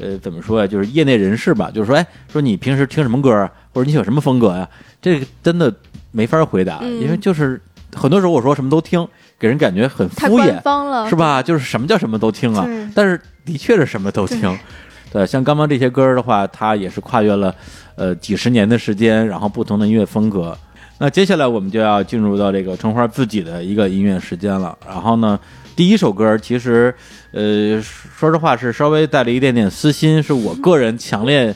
[0.00, 4.68] 呃，怎么说呀，就是业内人士吧，就是说，哎，说你平时听什么歌啊，或者你喜欢什么风格呀？
[5.00, 5.72] 这个真的
[6.10, 7.60] 没法回答，嗯因为就是
[7.94, 9.06] 很多时候我说什么都听，
[9.38, 11.14] 给人感觉很敷衍，是？
[11.14, 11.42] 吧？
[11.42, 12.66] 就是什么叫什么都听啊？
[12.94, 14.58] 但是的确是什么都听。
[15.12, 17.52] 对，像刚刚这些歌的话，它也是跨越了
[17.96, 20.56] 呃几十年的时间，然后不同的音乐风格。
[20.98, 24.76] 那接下来我们就要进入到这个春花自己的一个音乐时间了。
[24.86, 25.40] 然后呢，
[25.74, 26.94] 第一首歌其实
[27.32, 31.54] 呃说实话是稍微带了一点点私心，是我个人强烈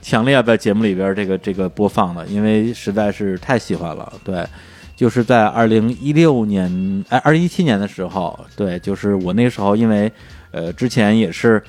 [0.00, 4.12] 强烈要在节目里边这个这个播放的，因为实在是太喜欢了。
[4.24, 4.46] 对，
[4.94, 10.10] 就是在二零一六年哎二零一七年的时候，对，就是我那时候因为
[10.50, 11.62] 呃之前也是。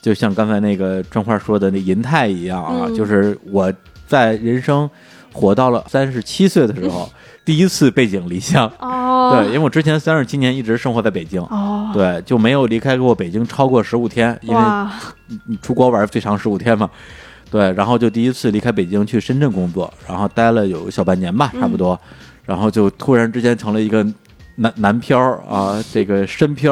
[0.00, 3.70] 就像刚才那个春花说的那银泰一样啊，嗯就是我
[4.06, 4.88] 在人生
[5.32, 7.10] 活到了三十七岁的时候，
[7.48, 8.70] 第一次背井离乡。
[8.78, 14.62] 哦，对，因为我之前三十七年一直生活在北京，哦，对，就没有离开过北京超过十五天，因为
[15.62, 16.90] 出国玩最长十五天嘛。
[17.50, 21.98] 对，然后就第一次离开北京去深圳工作，然后待了有小半年吧，差不多，
[22.44, 24.06] 然后就突然之间成了一个
[24.56, 25.18] 南南漂
[25.48, 26.70] 啊，这个深漂，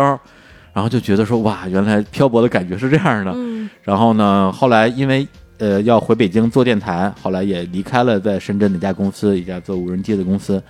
[0.75, 3.33] 然后就觉得说哇，原来漂泊的感觉是这样的。
[3.35, 3.71] 嗯。
[3.83, 5.27] 然后呢，后来因为
[5.59, 10.63] 呃要回北京做电台，后来也离开了在深圳的一家公司，一家做无人机的公司。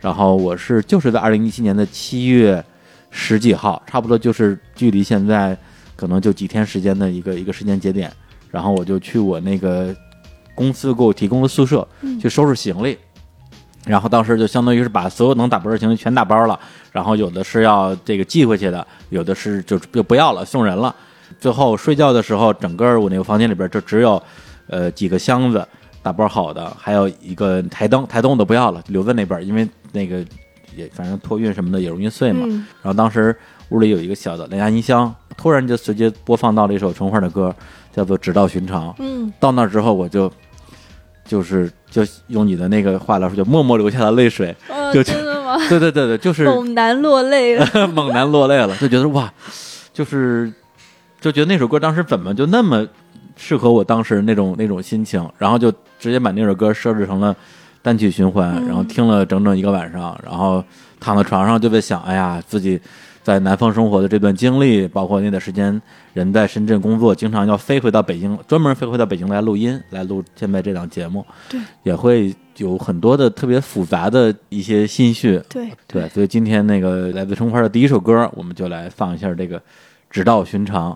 [0.00, 2.64] 然后我是就是在二零一七年的七月
[3.10, 5.56] 十几号，差不多就是距离现在
[5.94, 8.10] 可能就几天时间的一个一个时间节点。
[8.50, 9.94] 然后我就去我那个
[10.54, 11.86] 公司给我提供的宿舍
[12.20, 12.96] 去收拾行李。
[13.86, 16.58] 然后当时就相当于是把所有能打包的行李全打包了，
[16.92, 20.94] 然后有的是要这个寄回去的，有的是就就不要了，送人了。
[21.38, 24.22] 最后睡觉的时候，整个我那个房间里边就只有
[24.68, 25.66] 呃几个箱子
[26.02, 30.24] 打包好的，还有一个台灯，台灯我都不要了，留在那边，因为那个
[30.76, 32.40] 也反正托运什么的也容易碎嘛。
[32.44, 33.36] 嗯然后当时
[33.70, 37.54] 屋里有一个小的蓝牙音箱，突然就直接播放到了一首春花的歌，
[37.94, 38.88] 叫做《直到寻常》。
[38.98, 40.32] 嗯，到那之后，我就
[41.24, 44.56] 就是就用你的那个话来说，就默默流下了泪水。
[44.68, 45.56] 呃就真的吗？
[45.56, 45.68] 吗？
[45.68, 47.66] 对对对对，就是猛男落泪了。
[47.88, 49.32] 猛男落泪了，就觉得哇，
[49.92, 50.52] 就是
[51.20, 52.86] 就觉得那首歌当时怎么就那么
[53.36, 57.34] 适合我当时那种那种心情，然后就直接把那首歌设置成了
[57.82, 60.62] 单曲循环，嗯然后听了整整一个晚上，然后
[60.98, 62.80] 躺在床上就在想，哎呀，自己
[63.22, 65.80] 在南方生活的这段经历，包括那段时间
[66.14, 75.68] 人在深圳工作，经常要飞回到北京，专门飞回到北京来录音，来录现在这档节目，对，也会有很多的特别复杂的一些心绪，对。
[75.86, 79.58] 对，所以今天那个来自春花的第一首歌，我们就来放一下这个
[80.10, 80.92] 《直到寻常》。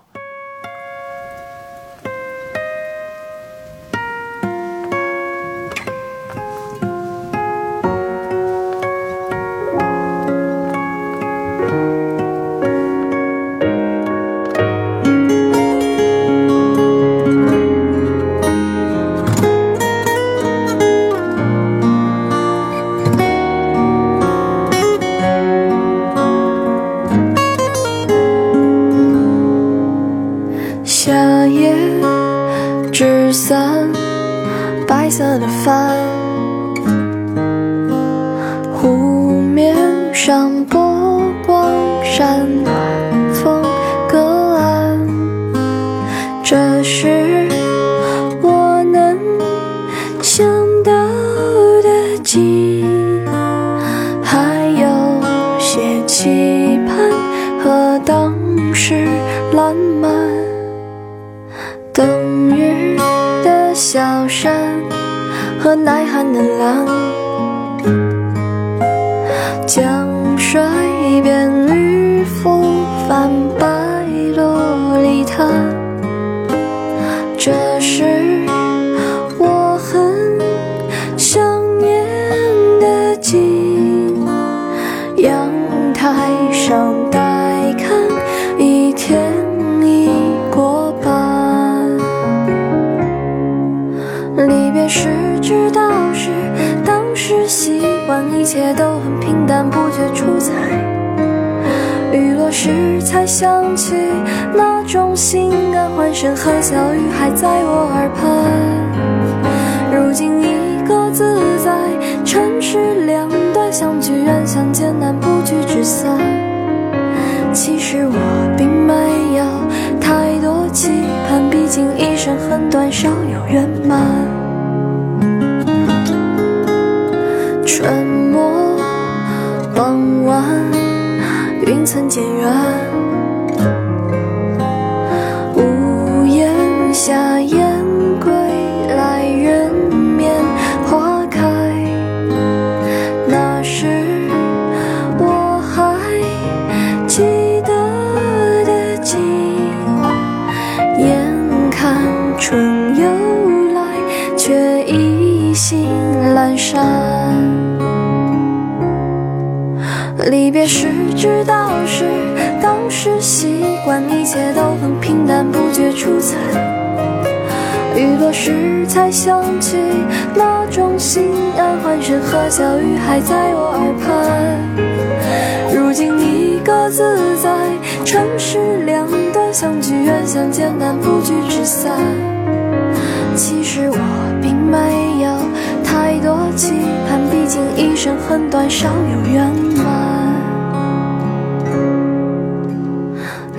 [188.17, 189.85] 很短，少有圆满。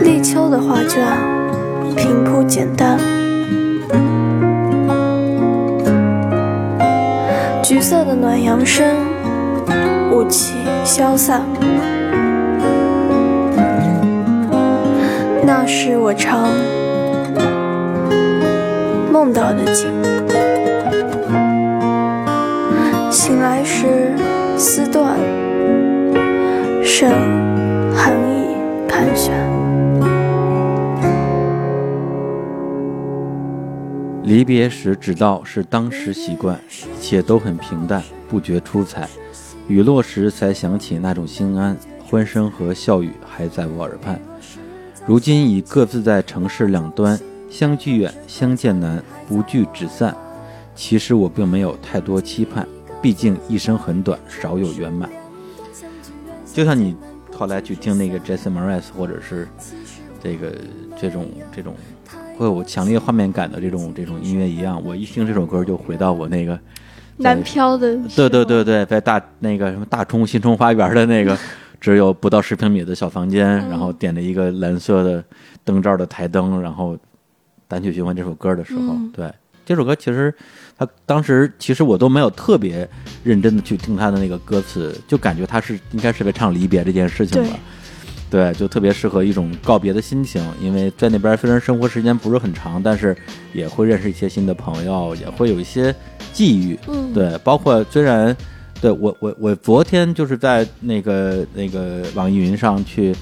[0.01, 1.03] 立秋的画卷，
[1.97, 2.99] 平铺简单。
[7.63, 8.87] 橘色的暖阳升，
[10.13, 10.55] 雾气
[10.85, 11.43] 消散。
[15.45, 16.49] 那是我常
[19.13, 19.87] 梦到的景。
[23.11, 24.13] 醒来时
[24.69, 25.17] 丝断，
[26.83, 27.09] 剩
[27.95, 28.57] 寒意
[28.89, 29.33] 盘旋。
[34.25, 39.09] 离别时只道是当时习惯，一切都很平淡，不觉出彩。
[39.69, 44.21] 雨落时才想起那种心安，欢声和笑语还在我耳畔。
[45.07, 47.17] 如今已各自在城市两端，
[47.49, 50.13] 相聚远，相见难，不聚只散。
[50.75, 52.67] 其实我并没有太多期盼，
[53.03, 55.09] 毕竟一生很短，少有圆满。
[56.53, 56.97] 就像你
[57.33, 59.47] 后来去听那个 Jason Mraz 或者是
[60.23, 60.53] 这个
[60.99, 61.75] 这种这种
[62.37, 66.59] 会有强烈画面感的这种这种音乐一样，我一听这首歌就回到我那个
[67.19, 71.37] 南漂的，对对对，对，在大那个什么大冲新冲花园的那个
[71.81, 75.23] 只有不到十平米的小房间，然后点了一个蓝色的
[75.63, 76.97] 灯罩的台灯，然后
[77.69, 79.13] 单曲循环这首歌的时候，嗯。
[79.15, 79.31] 对
[79.67, 80.33] 这首歌其实
[80.79, 82.89] 他当时其实我都没有特别
[83.25, 87.59] 认真的去听他的那个歌词，就感觉他是应该是在唱离别这件事情吧。
[88.29, 93.17] 对，就特别适合一种告别的心情，因为在那边虽然生活时间不是很长，但是
[93.55, 95.95] 也会认识一些新的朋友，也会有一些
[96.33, 96.79] 际遇。
[96.89, 98.37] 嗯，对，包括虽然
[98.81, 103.15] 对我我我昨天就是在那个那个网易云上去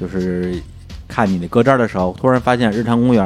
[0.00, 0.60] 就是
[1.06, 3.24] 看你的歌单的时候，突然发现《日常公园》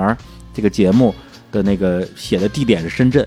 [0.52, 1.14] 这个节目
[1.52, 3.26] 的那个写的地点是深圳。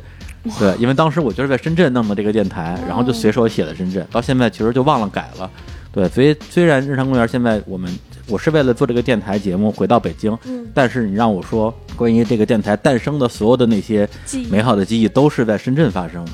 [0.59, 5.49] 对，因为当时我就是在深圳弄的这个电台，然后就随手写的深圳，到现在其实就忘了改了。
[5.91, 7.89] 对，所以虽然日常公园现在我们
[8.27, 14.07] 我是为了做这个电台节目回到北京，嗯但是你让我说关于这个电台诞生的所有的那些
[14.49, 16.31] 美好的记忆都是在深圳发生的。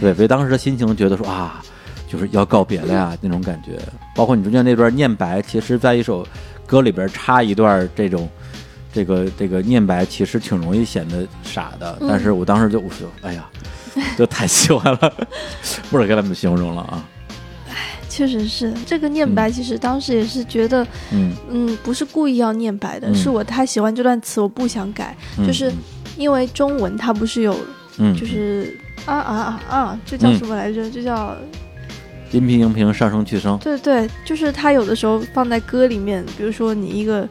[0.00, 1.60] 对，所以当时的心情觉得说啊，
[2.06, 3.72] 就是要告别了呀那种感觉。
[4.14, 6.24] 包括你中间那段念白，其实在一首
[6.64, 8.28] 歌里边插一段这种。
[8.92, 12.08] 这个这个念白其实挺容易显得傻的，嗯。
[12.08, 13.48] 但是我当时就我说，哎呀，
[14.16, 15.12] 就太喜欢了，
[15.90, 17.04] 不知道该怎么形容了啊。
[18.08, 23.14] 确实是这个念白，其实当时也是觉得，嗯，嗯，不是故意要念白的，嗯。
[23.14, 25.70] 是我太喜欢这段词，我不想改，嗯就是
[26.16, 27.56] 因为中文它不是有，
[27.98, 30.90] 嗯，就是啊啊啊啊，这叫什么来着？
[30.90, 31.36] 这叫
[32.32, 37.28] 音频音平上升去声，对对，就是它有的时候放在歌里面，比如说你一个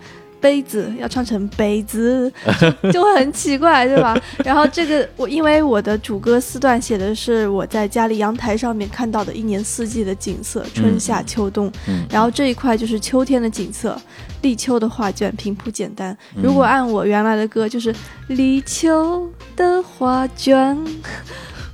[0.47, 4.17] 杯子要唱成杯子，就 就会很奇怪，对吧？
[4.45, 13.99] 然后这个我因为我的主歌四段写的是我在家里阳台上面看到的一年四季的景色，春夏秋冬，嗯，然后这一块就是秋天的景色，
[14.41, 16.17] 立秋的画卷平铺简单。
[16.37, 17.93] 嗯如果按我原来的歌，就是
[18.27, 20.77] 立秋的画卷。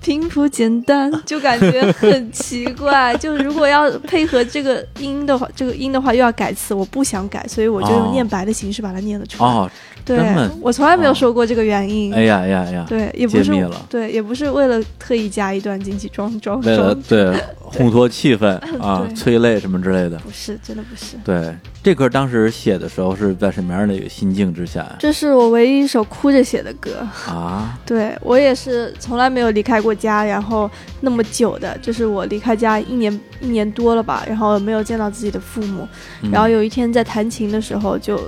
[0.04, 3.16] 平铺简单，就感觉很奇怪。
[3.16, 9.50] 就如果要配合这个音的话，这个音的话又要改词，我不想改，所以我就哦用念白的形式把它念了出来。
[9.50, 9.72] 哦，
[10.04, 10.20] 对，
[10.62, 12.14] 我从来没有哦说过这个原因。
[12.14, 13.52] 哎呀哎呀哎呀，对，也不是
[13.90, 17.34] 对，也不是为了特意加一段经济装装为了装，对
[17.72, 18.48] 烘托气氛
[18.84, 20.18] 啊，催泪什么之类的。
[20.18, 21.16] 不是，真的不是。
[21.24, 24.96] 对，这歌当时写的时候是在什么样的一个心境之下呀？
[25.00, 27.08] 这是我唯一一首哭着写的歌。
[27.28, 30.70] 啊，对我也是从来没有离开过家，然后
[31.02, 35.88] 那么久的，就是我离开家一年一年多了吧，然后没有见到自己的父母，
[36.22, 36.32] 嗯。
[36.32, 38.20] 然后有一天在弹琴的时候就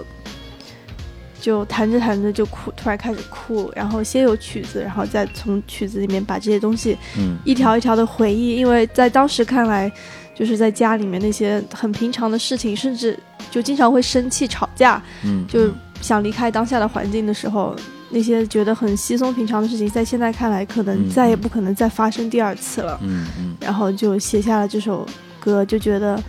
[1.41, 7.37] 就弹着弹着就哭，突然开始哭，然后先有曲子，然后再从曲子里面把这些东西嗯。
[7.43, 9.91] 一条一条的回忆，因为在当时看来，
[10.33, 13.17] 就是在家里面那些很平常的事情，甚至
[13.51, 15.69] 就经常会生气吵架，嗯，就
[16.01, 17.75] 想离开当下的环境的时候，
[18.09, 22.99] 那些觉得很稀松平常的事情，在现在看来可能嗯再也不可能再发生第二次了。
[23.03, 25.05] 嗯嗯然后就写下了这首
[25.39, 26.21] 歌，就觉得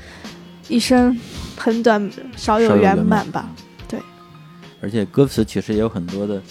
[0.69, 1.19] 一生
[1.57, 3.51] 很短，少有圆圆满吧。
[3.86, 4.01] 对。
[4.81, 6.43] 而且歌词其实也有很多的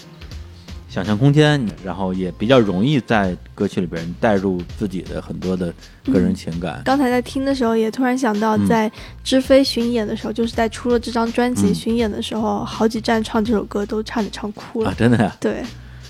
[0.96, 5.70] 想象空间，然后也比较容易在歌曲里边带入自己的很多的
[6.06, 6.80] 个人情感。
[6.86, 8.90] 刚才在听的时候，也突然想到，嗯在
[9.22, 14.88] 知飞巡演的时候，就是在出了这张专辑嗯巡演的时候，好几站唱这首歌都差点唱哭了。
[14.88, 15.62] 啊，真的呀，对，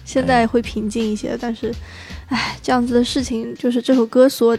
[0.04, 1.74] 现在会平静一些，但是，
[2.28, 4.56] 唉，这样子的事情，就是这首歌所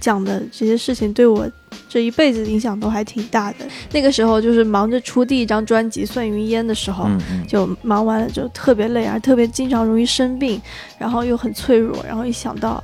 [0.00, 1.48] 讲的这些事情，对我
[1.88, 3.58] 这一辈子影响都还挺大的。
[3.92, 7.04] 那个时候就是忙着出第一张专辑《算云烟》的时候。
[7.06, 10.60] 嗯嗯就忙完了就特别累，而特别经常容易生病，
[10.98, 12.82] 然后又很脆弱，然后一想到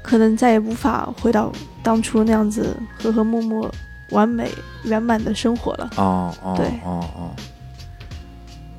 [0.00, 1.50] 可能再也无法回到
[1.82, 3.68] 当初那样子和和睦睦、
[4.10, 4.48] 完美
[4.84, 5.90] 圆满的生活了。
[5.96, 7.30] 哦哦对哦哦，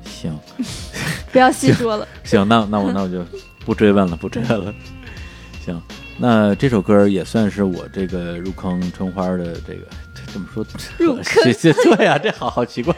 [0.04, 0.32] 行
[1.30, 3.22] 不要细说了，行，那那我那我就
[3.66, 4.72] 不追问了，不追问了。
[5.62, 5.78] 行，
[6.18, 10.64] 那这首歌也算是我这个入坑春花的这个 这怎么说？
[10.98, 12.94] 入坑对呀、这好好奇怪。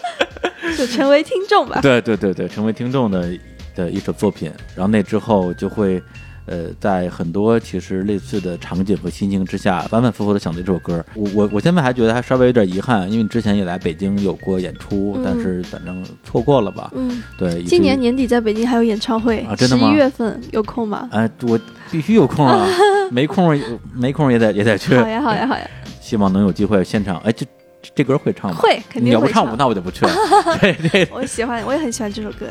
[0.76, 1.80] 就成为听众吧。
[1.82, 3.32] 对对对对，成为听众的
[3.74, 6.02] 的一首作品，然后那之后就会。
[6.46, 11.04] 呃，在很多其实类似的场景和心情之下，反反复复的想着这首歌。
[11.14, 16.90] 我我我现在还觉得还稍微有点遗憾，因为之前也来北京有过演出，嗯但是反正错过了吧。
[16.94, 21.08] 嗯，对，今年年底在北京还有演唱会啊，真的吗十一月份有空吗？
[21.12, 21.58] 哎，我
[21.90, 22.66] 必须有空啊，
[23.12, 23.56] 没空
[23.94, 24.96] 没空也得也得去。
[24.96, 25.68] 好呀，好呀，好呀，
[26.00, 27.18] 希望能有机会现场。
[27.18, 27.46] 哎，这
[27.80, 28.56] 这这歌会唱吗？
[28.60, 30.12] 会肯定会你要不唱我，那我就不去了。
[30.60, 32.46] 对对，我喜欢，我也很喜欢这首歌。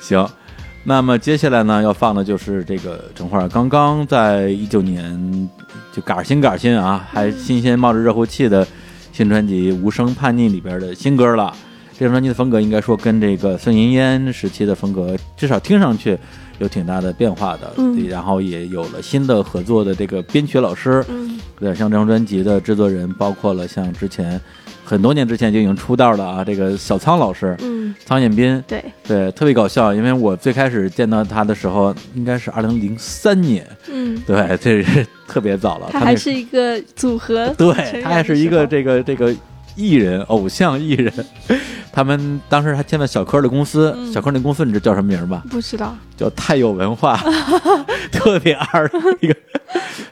[0.00, 0.26] 行。
[0.84, 5.48] 那么接下来呢，要放的就是这个陈花刚刚在一九年
[5.92, 8.66] 就嘎新嘎新啊，还新鲜冒着热乎气的
[9.12, 11.54] 新专辑《无声叛逆》里边的新歌了。
[11.96, 16.18] 这张专辑的风格应该说跟这个孙云烟时期的风格，至少听上去
[16.58, 17.72] 有挺大的变化的。
[17.76, 21.04] 嗯然后也有了新的合作的这个编曲老师。
[21.08, 24.40] 嗯对，像这张专辑的制作人，包括了像之前
[24.92, 28.62] 很多年之前就已经出道了啊，这个小苍老师，嗯，苍彦斌。
[28.68, 35.88] 对，对，特别搞笑，因为我最开始见到他的时候，应该是二零零三年，嗯，对，这是特别早了。
[35.90, 39.34] 他还是一个组合对他还是一个这个这个
[39.76, 41.10] 艺人，偶像艺人。
[41.90, 45.42] 他们当时还签了小柯的公司，嗯小柯那公司你知道叫什么名吧？
[45.50, 47.18] 不知道，叫太有文化，
[48.12, 49.34] 特别二的一个。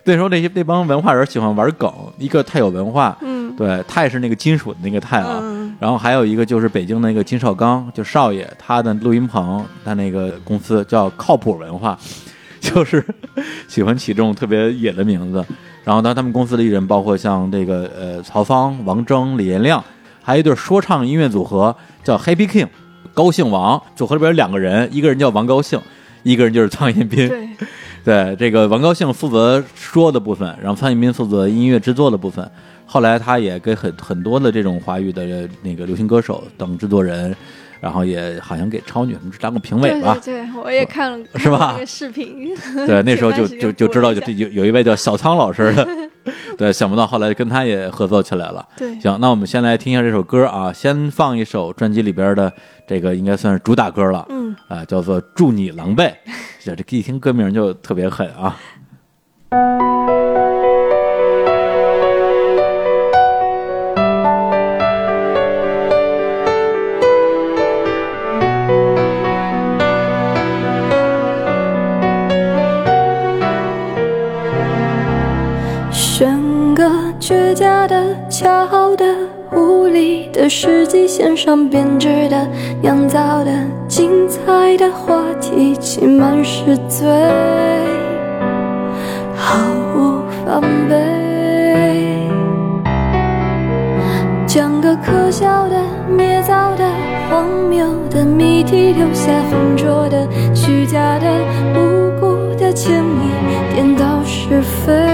[0.05, 5.39] 那时候那些那帮文化人喜欢玩梗，一个太有文化，嗯对，太是那个金属的那个钛啊。
[5.43, 11.99] 嗯然后还有一个就是北京那个金少刚，就少爷，他的录音棚，他那个公司叫靠谱文化，
[12.61, 13.03] 就是
[13.67, 15.43] 喜欢起这种特别野的名字。
[15.83, 19.83] 然后当，他们公司的艺人包括像这个呃曹芳、王铮、李延亮，
[20.23, 21.75] 还有一对说唱音乐组合
[22.05, 22.69] 叫 Happy King，
[23.15, 23.83] 高兴王。
[23.97, 25.81] 组合里边有两个人，一个人叫王高兴，
[26.23, 27.27] 一个人就是苍彦斌。
[27.27, 27.49] 对，
[28.05, 32.51] 对，这个王高兴负责说的部分，然后苍彦斌负责音乐制作的部分。
[32.93, 37.33] 后来他也给很很多的这种华语的那个流行歌手等制作人，
[37.81, 40.15] 然后也好像给超女什么当过评委吧。
[40.15, 42.49] 对对对，我也看了， 是吧那个视频，
[42.89, 45.87] 对，那时候就 就就知道有有一位叫小苍老师的，
[46.59, 48.67] 对，想不到后来跟他也合作起来了。
[48.77, 52.53] 对，行，那我们先来听一下这首歌啊，先放一首专辑里边的
[52.89, 56.09] 这个应该算是主打歌了，嗯，啊，叫做《祝你狼狈》，
[56.59, 58.57] 这这一听歌名就特别狠啊。
[77.31, 79.05] 虚假的、巧的、
[79.53, 82.45] 无力的实际，线上编织的、
[82.83, 83.53] 酿造的、
[83.87, 87.07] 精彩的话题，期满是醉，
[89.37, 89.61] 毫
[89.95, 92.29] 无防备。
[94.45, 95.77] 讲个可笑的、
[96.09, 96.85] 捏造的、
[97.31, 101.27] 荒谬的谜题，留下浑浊的、虚假的、
[101.77, 105.10] 无辜的歉意，颠倒是非。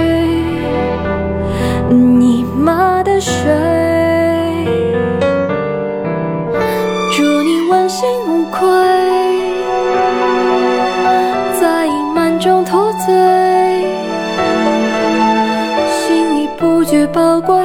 [2.67, 3.33] 妈的水？
[7.17, 8.67] 祝你问心无愧，
[11.61, 13.15] 在隐瞒中脱罪，
[15.89, 17.56] 心里不觉曝光，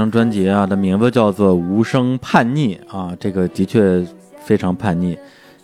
[0.00, 4.02] 张专辑啊的名字叫做《无声叛逆》啊，这个的确
[4.42, 5.14] 非常叛逆。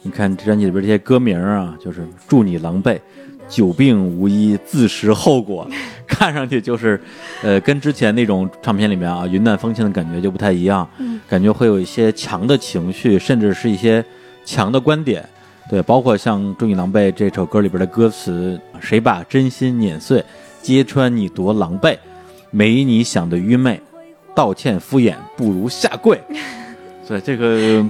[0.02, 2.98] 你看这专辑里边这些歌名啊，就是“祝你狼狈
[3.48, 5.66] ”，“久病无医，自食后果”，
[6.06, 7.00] 看上去就是，
[7.42, 14.04] 呃，跟之前那种唱片里面啊云淡风轻的感觉就不太一样，嗯感觉会有一些强的情绪，甚至是一些
[14.44, 15.26] 强的观点。
[15.70, 20.22] 对，包括像《祝你狼狈》这首歌里边的歌词：“谁把真心碾碎，
[20.60, 21.96] 揭穿你多狼狈。”
[22.52, 23.78] 没你想的愚昧，
[24.36, 26.22] 道歉敷衍不如下跪。
[27.02, 27.84] 所以这个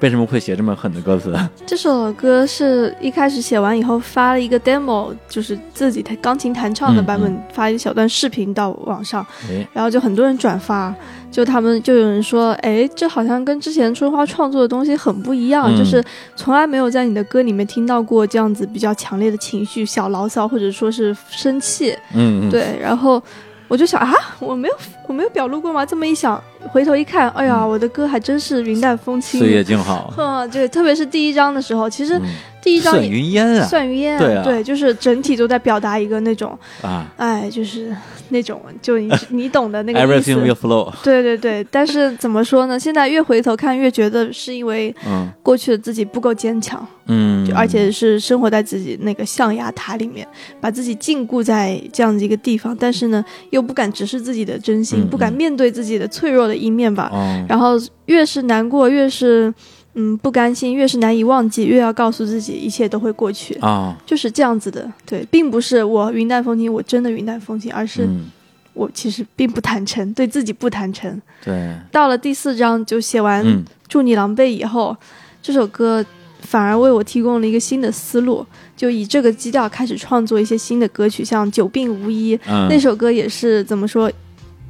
[0.00, 1.34] 为什么会写这么狠的歌词？
[1.66, 7.42] 这首歌是一开始写完以后发了一个 demo，就是自己弹钢琴弹唱的版本，嗯。
[7.52, 10.94] 发一小段视频到网上，哎，然后就很多人转发，
[11.30, 15.76] 就他们就有人说，哎，这好像跟之前春花创作的东西很不一样，嗯。
[15.76, 16.02] 就是
[16.36, 23.22] 从来没有在你的歌里面听到过这样子比较强烈的情绪，小牢骚或者说是生气，嗯嗯，对，然后
[23.70, 24.74] 我就想啊，我没有
[25.06, 25.86] 我没有表露过吗？
[25.86, 26.42] 这么一想，
[26.72, 29.48] 回头一看，哎呀，我的歌还真是云淡风轻岁。
[29.48, 32.22] 月静好，哼， 对，特别是第一章的时候，其实嗯
[32.62, 37.94] 第一章也算云烟啊算云烟，对啊就是整体都在表达一个那种，啊哎，就是
[38.28, 40.32] 那种，就你 你懂的那个意思。
[40.34, 40.92] ，Everything will flow。
[41.02, 42.78] 对对对，但是怎么说呢？
[42.78, 50.26] 现在越回头看，越觉得是因为嗯过去的自己不够坚强，嗯就，而且是生活在自己那个象牙塔里面，
[50.60, 57.10] 把自己禁锢在这样的一个地方，但是呢，又不敢直视自己的真心，嗯不敢面对自己的脆弱的一面吧。
[57.12, 57.72] 哦，然后
[58.06, 59.52] 越是难过，越是
[59.94, 64.90] 嗯不甘心，越是难以忘记，越要告诉自己一切都会过去，啊，就是这样子的。
[65.04, 68.26] 对，并不是我云淡风轻，我真的云淡风轻，而是嗯，
[68.72, 71.20] 我其实并不坦诚，对自己不坦诚。
[71.44, 73.64] 对，到了第四章就写完嗯。
[73.88, 74.96] 祝你狼狈以后，
[75.42, 76.06] 这首歌
[76.42, 78.46] 反而为我提供了一个新的思路，
[78.76, 84.08] 就以这个基调开始创作一些新的歌曲，像《久病无医》嗯，那首歌也是怎么说，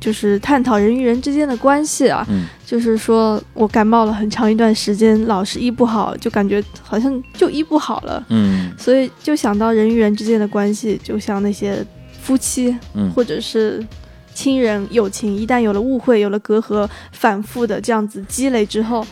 [0.01, 2.27] 就是探讨人与人之间的关系啊。
[2.31, 2.47] 嗯。
[2.65, 8.73] 就是说我感冒了很长一段时间，老是医不好，就感觉好像就医不好了，嗯。
[8.79, 11.85] 所以就想到人与人之间的关系，就像那些
[12.23, 13.11] 夫妻嗯。
[13.11, 13.85] 或者是
[14.33, 19.05] 亲人友情，一旦有了误会，有了隔阂，反复的这样子积累之后，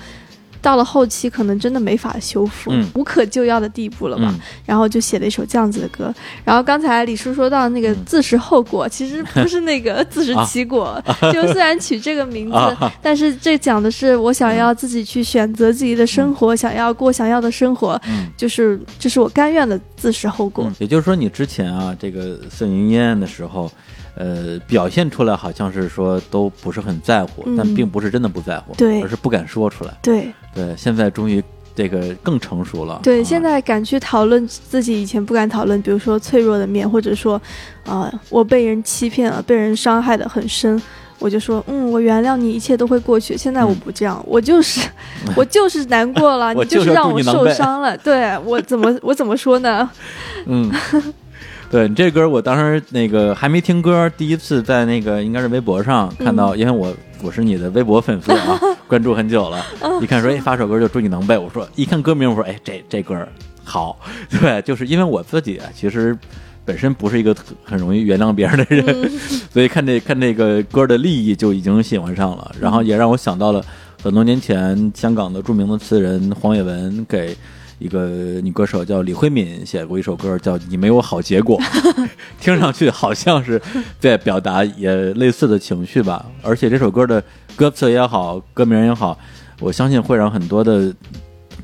[0.61, 2.87] 到了后期可能真的没法修复，嗯。
[2.95, 4.25] 无可救药的地步了吧。
[4.29, 4.41] 嗯。
[4.67, 6.13] 然后就写了一首这样子的歌。
[6.45, 8.05] 然后刚才李叔说到那个嗯。
[8.05, 11.03] 自食后果，其实不是那个自食其果，
[11.33, 12.93] 就虽然取这个名字，啊。
[13.03, 18.29] 但是这讲的是我想要自己去选择自己的生活，想要过想要的生活，嗯。
[18.37, 20.65] 就是这是我甘愿的自食后果。
[20.67, 23.71] 嗯，也就是说，你之前啊，这个色情烟的时候，
[24.19, 29.93] 呃，表现出来好像是说都不是很在乎，嗯但并不是真的不在乎，对而是不敢说出来。
[30.03, 31.43] 对对，现在终于
[31.75, 32.99] 这个更成熟了。
[33.03, 37.41] 对，啊现在敢去讨论自己以前不敢讨论，比如说脆弱的面，或者说，
[37.87, 40.81] 啊、我被人欺骗了，被人伤害的很深。
[41.21, 43.37] 我就说，嗯，我原谅你，一切都会过去。
[43.37, 44.89] 现在我不这样，我就是，
[45.35, 47.97] 我就是难过了， 你就是让我受伤了。
[47.99, 49.91] 对我怎么我怎么说呢？
[50.47, 50.71] 嗯，
[51.71, 58.59] 对你这歌，我当时那个还没听歌，第一次在那个应该是微博上看到，嗯因为我我是你的微博粉丝啊，
[58.89, 63.15] 关注很久了，嗯一看说哎发首歌就祝你能背，我说一看歌名我说哎这这歌
[63.65, 63.99] 好，
[64.41, 66.17] 对，就是因为我自己啊其实。
[66.65, 67.35] 本身不是一个
[67.65, 69.11] 很容易原谅别人的人，嗯
[69.51, 73.65] 所以看这看这个歌的利益就已经喜欢上了，然后也让我想到了
[74.03, 77.35] 很多年前香港的著名的词人黄伟文给
[77.79, 78.07] 一个
[78.43, 81.59] 女歌手叫李慧敏写过一首歌叫《你没有好结果》，
[82.41, 83.61] 听上去好像是
[84.01, 86.27] 在表达也类似的情绪吧。
[86.43, 87.23] 而且这首歌的
[87.55, 89.17] 歌词也好，歌名也好，
[89.61, 90.93] 我相信会让很多的，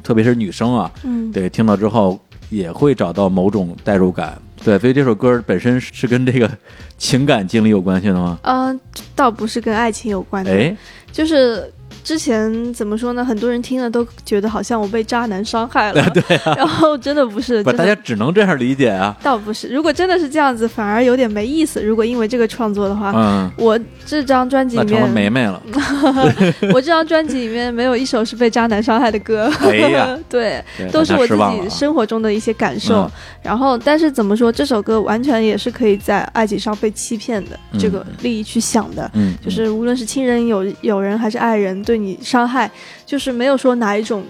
[0.03, 2.19] 特别是女生啊，嗯，对听到之后
[2.49, 4.41] 也会找到某种代入感。
[4.65, 6.51] 对，所以这首歌本身是跟这个
[6.97, 8.39] 情感经历有关系的吗？
[8.45, 8.81] 嗯、
[9.15, 10.75] 倒不是跟爱情有关的，哎，
[11.13, 11.71] 就是
[12.03, 13.25] 之前怎么说呢？
[13.25, 19.17] 很多人听了都觉得好像我被渣男伤害了， 对啊，然后真的不是，不，大家只能这样理解啊。
[19.23, 19.69] 倒不是。
[19.69, 21.83] 如果真的是这样子，反而有点没意思。
[21.83, 25.63] 如果因为这个创作的话，嗯，我这张专辑里面成了梅面，梅了。
[26.73, 29.51] 我这张专辑里面没有一首是被渣男伤害的歌。
[29.61, 33.03] 哎呀， 对，对都是我自己生活中的一些感受。
[33.03, 33.11] 嗯
[33.45, 39.11] 然后，但是怎么说，这首歌完全也是可以在爱情上被欺骗的、嗯这个利益去想的。
[39.13, 42.71] 嗯，就是无论是亲人、友友人还是爱人对你伤害，
[43.07, 44.25] 就是没有说哪一种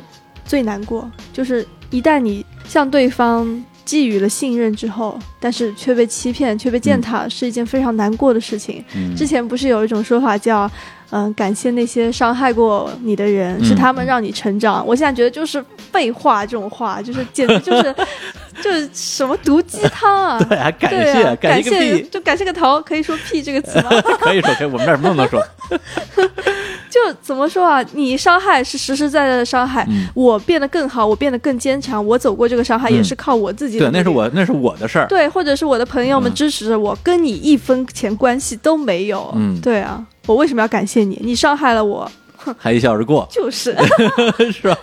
[0.44, 1.10] 最难过。
[1.32, 8.84] 就是一旦你向对方寄予了信任之后，但是却被欺骗、却被践踏，是一件非常难过的事情。
[8.94, 10.70] 嗯之前不是有一种说法叫，
[11.10, 14.84] 嗯、感谢那些伤害过你的人，嗯是他们让你成长。
[14.86, 15.62] 我现在觉得就是
[15.92, 17.94] 废话，这种话就是简直就是
[18.62, 20.38] 就是什么毒鸡汤啊！
[20.48, 23.90] 对，啊感谢，啊，感谢就感谢个头，可以说屁这个词吗？
[24.18, 25.44] 可以说，可以，我们这儿什么都能说。
[26.90, 27.84] 就怎么说啊？
[27.92, 35.06] 你伤害是实实在在的伤害，嗯我变得更好，我变得更坚强，我走过这个伤害嗯也是靠我自己的对，那是我，那是我的事儿。
[35.08, 39.32] 对，或者是我的朋友们嗯支持着我，跟你一分钱关系都没有。
[39.36, 41.20] 嗯对啊，我为什么要感谢你？
[41.24, 42.10] 你伤害了我，
[42.58, 43.76] 还一笑而过，就是。
[44.52, 44.76] 是吧？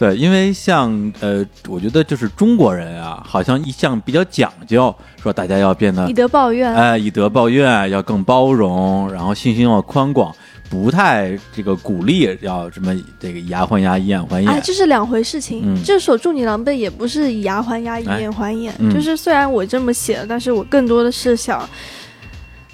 [0.00, 6.74] 对，因为像呃，我觉得就是中国人啊，好像一向比较讲究，说大家要变得以德报怨。
[6.74, 10.34] 哎以德报怨，要更包容，然后心胸要宽广，
[10.70, 14.50] 不太这个鼓励要什么这个以牙还牙，以眼还眼。
[14.50, 15.60] 哎，这是两回事情。
[15.66, 18.72] 嗯这首《祝你狼狈》也不是以牙还牙，以眼还眼。
[18.78, 21.68] 嗯就是虽然我这么写，但是我更多的是想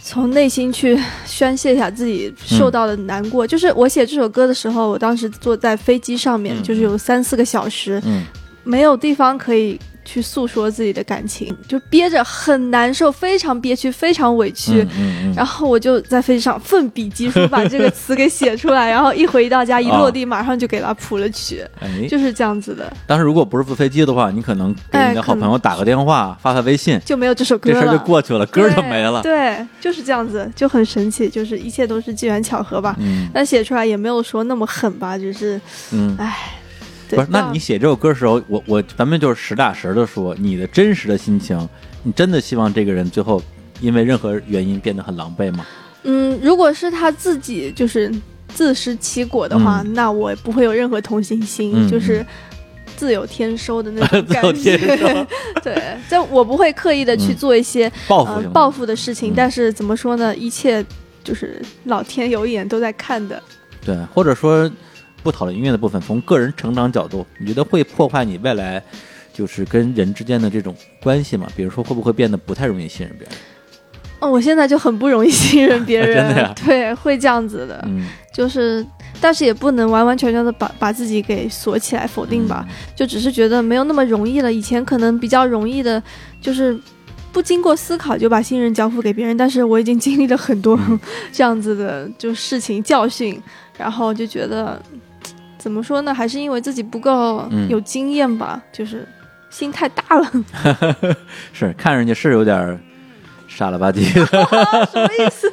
[0.08, 0.96] 从内心去
[1.26, 3.44] 宣泄一下自己受到的难过。
[3.44, 8.24] 就是我写这首歌的时候，我当时坐在飞机上面，嗯就是有三四个小时，嗯。
[8.62, 14.82] 没有地方可以去诉说自己的感情，就憋着很难受，非常憋屈，非常委屈。
[14.82, 29.20] 嗯嗯嗯，然后我就在飞机上奋笔疾书把这个词给写出来， 然后一回到家一落地，马上就给他谱了曲，哎，就是这样子的，当时如果不是坐飞机的话，你可能给你的好朋友打个电话，发发微信，就没有这首歌了，这事儿就过去了，歌儿就没了。
[29.22, 32.94] 对，对就是这样子，就很神奇，就是一切都是机缘巧合吧。
[33.00, 33.28] 嗯。
[33.34, 35.60] 但写出来也没有说那么狠吧，只是，
[35.92, 36.65] 嗯，唉，对
[37.10, 41.56] 不是，那你写这首歌的时候，我我咱们就是实打实的说，你的真实的心情，
[42.02, 43.40] 你真的希望这个人最后
[43.80, 45.64] 因为任何原因变得很狼狈吗？
[46.04, 48.12] 嗯，如果是他自己就是
[48.48, 52.24] 自食其果的话，那我不会有任何同情心，嗯就是
[52.96, 54.78] 自有天收的那种 感觉。
[55.62, 60.34] 对，在我不会刻意的去嗯做一些、嗯报复报复的事情，嗯但是怎么说呢？
[60.36, 60.84] 一切
[61.24, 63.42] 就是老天有眼都在看的。
[63.84, 64.70] 对，或者说
[65.26, 68.80] 不讨论音乐的部分，从个人成长角度，你觉得会破坏你未来
[69.32, 70.72] 就是跟人之间的这种
[71.02, 71.48] 关系吗？
[71.56, 73.36] 比如说会不会变得不太容易信任别人？
[74.20, 76.32] 哦，我现在就很不容易信任别人，
[76.64, 78.86] 对，会这样子的，嗯，就是，
[79.20, 84.52] 但是也不能完完全全的把把自己给锁起来否定吧，就只是觉得没有那么容易了。
[84.52, 86.00] 以前可能比较容易的，
[86.40, 86.78] 就是
[87.32, 90.98] 不经过思考就把信任交付给别人，但是我已经经历了很多嗯
[91.32, 93.38] 这样子的就事情教训，
[93.76, 94.80] 然后就觉得
[95.66, 99.04] 怎么说呢，还是因为自己不够嗯有经验吧，就是
[99.50, 100.30] 心太大了，
[101.52, 102.80] 是看人家是有点
[103.48, 104.24] 傻了吧唧的，
[104.86, 105.52] 什么意思？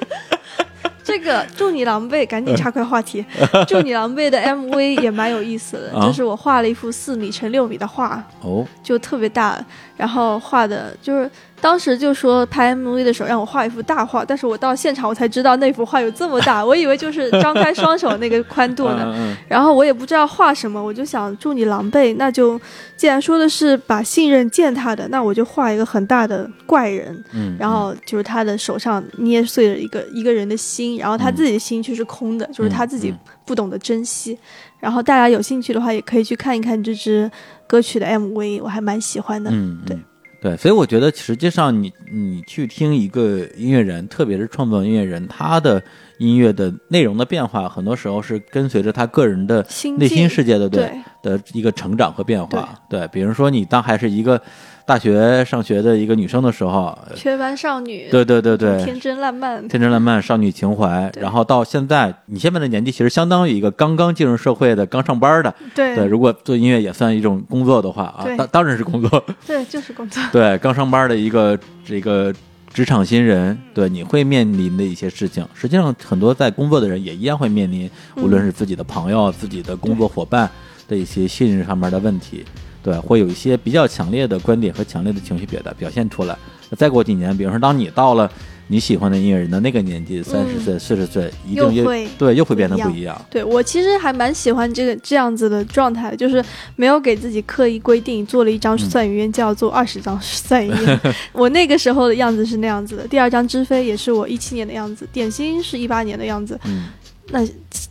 [1.03, 3.25] 这个祝你狼狈，赶紧岔开话题。
[3.67, 9.59] 祝你狼狈的 MV 也蛮有意思的，啊就是我画了一幅四米乘六米的画，哦，就特别大，
[9.95, 11.29] 然后画的就是
[11.61, 19.35] 当时就说拍 MV 的时候让我画一幅大画，但是我到现场我才知道那幅画有这么大， 我以为就是张开双手那个宽度呢。
[19.47, 22.59] 然后我也不知道画什么，我就想祝你狼狈，那就
[22.97, 31.35] 既然说的是把信任践踏的，那我就画一个很大的怪人，嗯，然后就是他的手上捏碎了一个一个人的心，然后他嗯。
[31.35, 33.19] 自己的心却是空的，就是他自己嗯。
[33.45, 34.37] 不懂得珍惜。
[34.83, 37.31] 然后大家有兴趣的话，也可以去看一看这支
[37.65, 39.49] 歌曲的 MV，我还蛮喜欢的。
[39.49, 40.03] 嗯，对嗯
[40.41, 45.81] 对，所以我觉得实际上你你去听一个音乐人，特别是创作音乐人，他的
[46.17, 49.65] 音乐的内容的变化，很多时候是跟随着他个人的
[49.97, 50.91] 内心世界的对
[51.21, 52.77] 的一个成长和变化。
[52.89, 54.41] 对，比如说你当还是一个
[54.85, 65.53] 大学上学的一个女生的时候，呃缺班少女，对对对对，天真烂漫，天真烂漫、少女情怀，然后到现在，你现在的年纪其实相当于一个刚刚进入社会的、刚上班的。
[65.73, 65.95] 对。
[65.95, 69.23] 对，如果做音乐也算一种工作的话啊，当当然是工作。
[69.47, 70.21] 对，就是工作。
[70.33, 72.33] 对，刚上班的一个这个
[72.73, 80.49] 职场新人，对，你会面临的一些事情，实际上很多在工作的人也一样会面临，无论是自己的朋友、自己的工作伙伴
[80.87, 82.43] 的一些信任上面的问题，
[82.83, 86.37] 对，会有一些比较强烈的观点和强烈的情绪表达表现出来。
[86.77, 88.29] 再过几年，比如说当你到了
[88.67, 93.19] 你喜欢的音乐人的那个年纪，三十岁、四十岁，一定又又会对又会变得不一样。
[93.29, 96.43] 对我其实还蛮喜欢这个这样子的状态，就是
[96.75, 100.99] 没有给自己刻意规定，做了一张算语言叫做二十张算语言。
[101.31, 106.59] 我那个时候的样子是那样子的，第二张知飞也是我一七年的样子，点心是一八年的样子。
[106.65, 106.87] 嗯
[107.29, 107.39] 那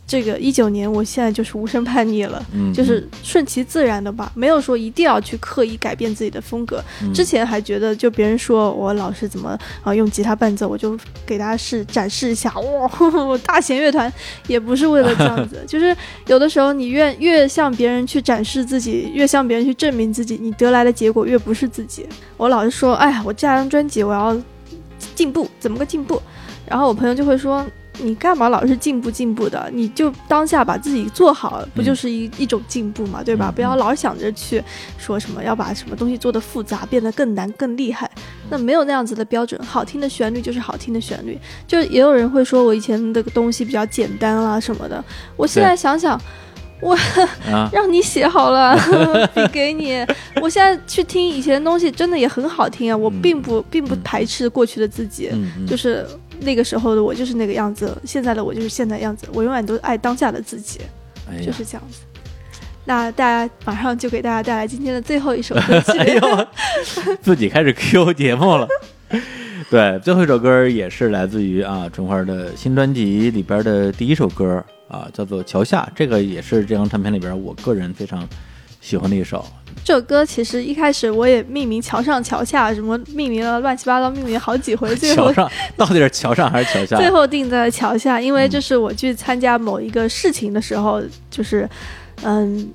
[0.05, 2.45] 这个一九年，我现在就是无声叛逆了。
[2.53, 6.83] 嗯，就是顺其自然的吧，没有说一定要去刻意改变自己的风格。
[7.01, 12.89] 嗯之前还觉得，就别人说我老是怎么啊、用吉他伴奏，我就给大家试展示一下，哇，
[13.25, 14.11] 我大弦乐团
[14.47, 15.95] 也不是为了这样子， 就是
[16.27, 22.05] 有的时候你越越向别人去展示自己，越向别人去证明自己，你得来的结果越不是自己。
[22.37, 24.39] 我老是说，哎呀，我这张专辑我要
[25.15, 26.21] 进步，怎么个进步？
[26.67, 27.65] 然后我朋友就会说。
[27.99, 29.69] 你干嘛老是进步进步的？
[29.73, 33.49] 你就当下把自己做好，不就是一、一种进步嘛，对吧？
[33.49, 34.63] 嗯不要老想着去
[34.97, 38.09] 说什么要把什么东西做得复杂，变得更难、更厉害。
[38.49, 41.37] 那没有那样子的标准，好听的旋律就是好听的旋律。
[41.67, 45.03] 就也有人会说我以前的东西比较简单啦什么的，
[45.37, 46.19] 我现在想想，
[46.81, 46.97] 我，
[47.71, 48.75] 让你写好了，
[49.33, 50.05] 笔给你。
[50.41, 52.97] 我现在去听以前的东西，真的也很好听啊。
[52.97, 55.31] 我嗯并不并不排斥过去的自己，
[55.65, 56.05] 就是
[56.41, 59.27] 那个时候的我就是那个样子，现在的我就是现在样子。
[59.33, 60.81] 我永远都爱当下的自己，
[61.29, 62.01] 哎就，是这样子。
[62.85, 65.91] 那大家马上就给大家带来今天的最后一首歌曲。
[65.99, 66.47] 哎呦，
[67.21, 68.67] 自己开始 Q 节目了。
[69.69, 78.27] 对，最后一首歌也是来自于啊春花的新专辑里边的第一首歌啊，叫做《桥下》，这个也是这张唱片里边我个人非常
[78.83, 79.43] 喜欢的一首。
[79.85, 86.97] 这首歌其实一开始我也命名桥上桥下，什么命名了乱七八糟，命名好几回，最后 桥上到底是桥上还是桥下？
[86.97, 91.01] 最后定在桥下，因为嗯这是我去参加某一个事情的时候，
[91.31, 91.67] 就是
[92.23, 92.69] 嗯。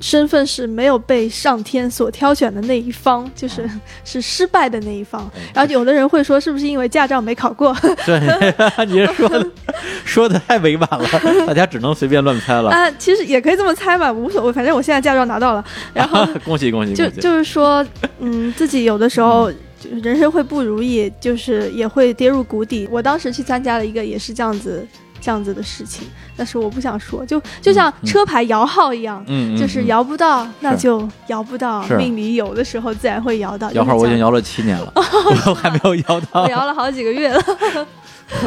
[0.00, 3.68] 身份是没有被上天所挑选的那一方，就是
[4.04, 5.30] 是失败的那一方。
[5.34, 7.76] 哎然后有的人会说，是不是因为驾照没考过？
[8.06, 8.18] 对，
[8.86, 9.46] 你说的
[10.04, 12.70] 说的太委婉了，大家只能随便乱猜了。
[12.70, 15.64] 啊，其实也可以这么猜吧，无所谓，反正我现在驾照拿到了。
[15.92, 16.94] 然后恭喜恭喜恭喜！
[16.94, 17.84] 就就是说，
[18.20, 22.88] 嗯，自己有的时候就是人生会不如意，就是也会跌入谷底。
[22.90, 24.86] 我当时去参加了一个也是这样子
[25.20, 26.06] 这样子的事情，
[26.36, 29.22] 但是我不想说，就就像嗯车牌摇号一样。
[29.28, 31.82] 嗯，嗯就是嗯摇不到，那就摇不到。
[31.98, 33.70] 命里有的时候自然会摇到。
[33.72, 34.92] 摇号，我已经摇，了七年了，
[35.46, 36.48] 我还没有摇到我。
[36.48, 37.42] 摇了好几个月了。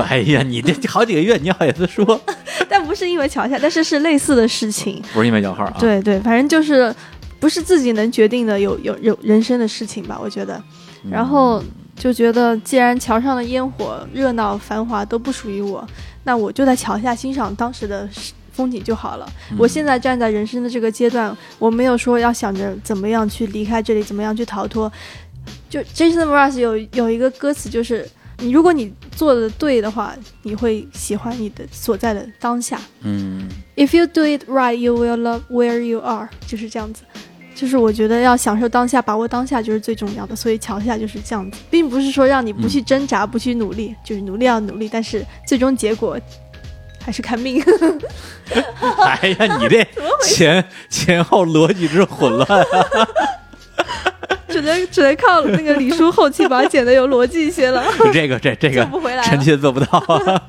[0.10, 2.20] 哎呀，你这好几个月，你好意思说？
[2.70, 5.02] 但不是因为桥下，但是是类似的事情。
[5.14, 6.94] 不是因为摇号啊。，对对，反正就是
[7.40, 10.56] 不是自己能决定的有有有人生的事情吧，我觉得。
[11.04, 11.62] 嗯然后
[11.96, 15.88] 就觉得，既然桥上的烟火热闹繁华都不属于我，
[16.24, 18.10] 那我就在桥下欣赏当时的
[18.52, 19.32] 风景就好了。
[19.52, 24.92] 嗯我现在站在人生的这个阶段，我没有说要想着怎么样去离开这里，怎么样去逃脱。
[25.70, 28.08] 就 Jason Mraz 有有一个歌词就是。
[28.40, 32.78] 你如果你做的对的话，你会喜欢你的所在的当下。
[33.02, 33.48] 嗯
[33.78, 37.04] If you do it right, you will love where you are，就是这样子。
[37.56, 40.36] 就是我觉得要享受当下，把握当下就是最重要的。
[40.36, 46.20] 所以桥下就是这样子，并不是说让你不去挣扎、不去努力，就是努力要努力，但是最终结果
[47.00, 47.64] 还是看命。
[49.06, 49.88] 哎呀，你这
[50.26, 52.48] 前前后逻辑之混乱。
[54.50, 60.42] 只能只能靠那个李叔后期把它剪的有逻辑一些了，这个这这个不回来臣妾做不到。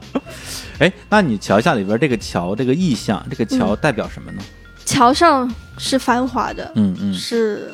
[0.79, 4.43] 哎，那你桥下里边这个桥这个意象，这个桥代表什么呢？
[4.85, 7.71] 桥上是繁华的，嗯嗯，是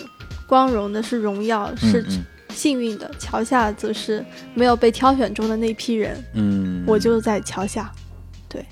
[0.47, 2.25] 光荣的，是荣耀，是嗯
[2.55, 4.25] 幸运的；桥下则是
[4.55, 6.23] 没有被挑选中的那批人。
[6.35, 7.91] 嗯，我就在桥下，
[8.49, 8.65] 对，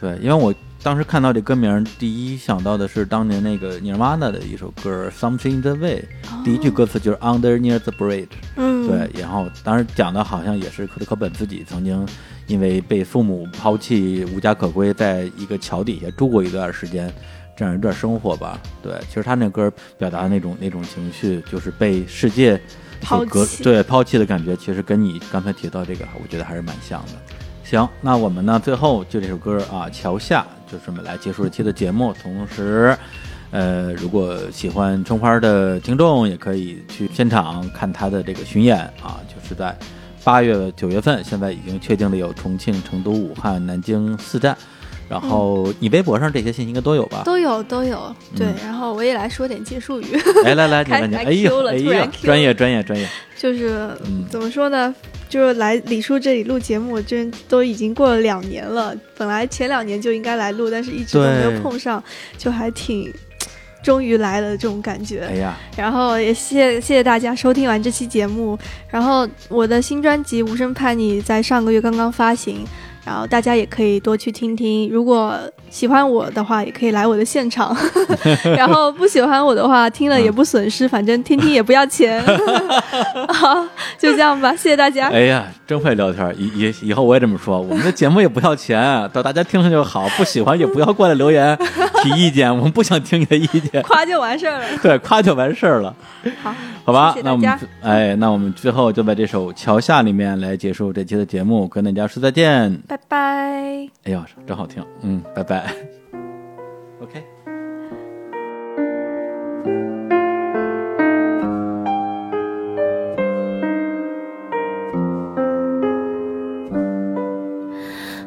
[0.00, 6.04] 对因为我当时看到这歌名，第一想到的是当年那个 Nirvana 的一首歌《Something in the Way》，
[6.44, 8.28] 第一句歌词就是 Under near the bridge。
[8.56, 12.06] 嗯，对，然后当时讲的好像也是科特·科本自己曾经
[12.46, 17.12] 因为被父母抛弃、无家可归，在一个桥底下住过一段时间，
[17.60, 18.58] 这样一段生活吧。
[18.82, 22.58] 对，其实他那歌表达的那种那种情绪，就是被世界
[23.02, 27.12] 所抛隔弃对抛弃的感觉，其实跟你刚才提到这个，我觉得还是蛮像的。
[27.62, 32.14] 行，那我们呢最后就这首歌啊，《桥下》就这么来结束这期的节目。
[32.22, 32.96] 同时，
[33.50, 39.76] 呃，如果喜欢春花的听众，也可以去现场看他的这个巡演啊，就是在
[40.24, 44.56] 八月、九月份，现在已经确定了有重庆、成都、武汉、南京四站。
[45.10, 47.22] 然后你微博上这些信息应该都有吧？
[47.24, 48.14] 都有都有。
[48.36, 50.06] 对，嗯然后我也来说点结束语，
[50.44, 54.94] 来来来， 你来你，哎呦哎呦，专业专业专业，就是、嗯怎么说呢？
[55.28, 58.94] 就是来李叔这里录节目，真都已经过了两年了。
[59.16, 62.02] 本来前两年就应该来录，但是一直都没有碰上，
[62.38, 63.12] 就还挺。
[63.82, 68.58] 终于来了这种感觉，哎呀，然后也谢谢谢谢大家收听完这期节目。
[68.90, 72.62] 然后我的新专辑《无声叛逆》在上个月刚刚发行，
[73.10, 74.88] 然后大家也可以多去听听。
[74.88, 75.36] 如果
[75.70, 77.74] 喜欢我的话，也可以来我的现场。
[78.56, 82.22] 然后不喜欢我的话，听了也不损失，反正听听也不要钱。
[83.32, 83.64] 好，
[83.96, 85.08] 就这样吧，谢谢大家。
[85.08, 91.56] 哎呀，真会聊天，以以以后我也这么说，我们的节目也不要钱，到大家听听就好，不喜欢也不要过来留言
[92.02, 94.66] 提意见，我们不想听你的意见，夸就完事儿了。
[94.82, 95.94] 对，夸就完事儿了，
[96.42, 97.12] 好，好吧？
[97.14, 102.76] 谢谢那我们哎，那我们最后就在这首《桥下》里面来结束这期的节目，跟大家说再见。
[102.88, 103.16] 拜拜。
[104.04, 105.59] 哎呦，真好听，嗯，拜拜。
[107.00, 107.24] OK。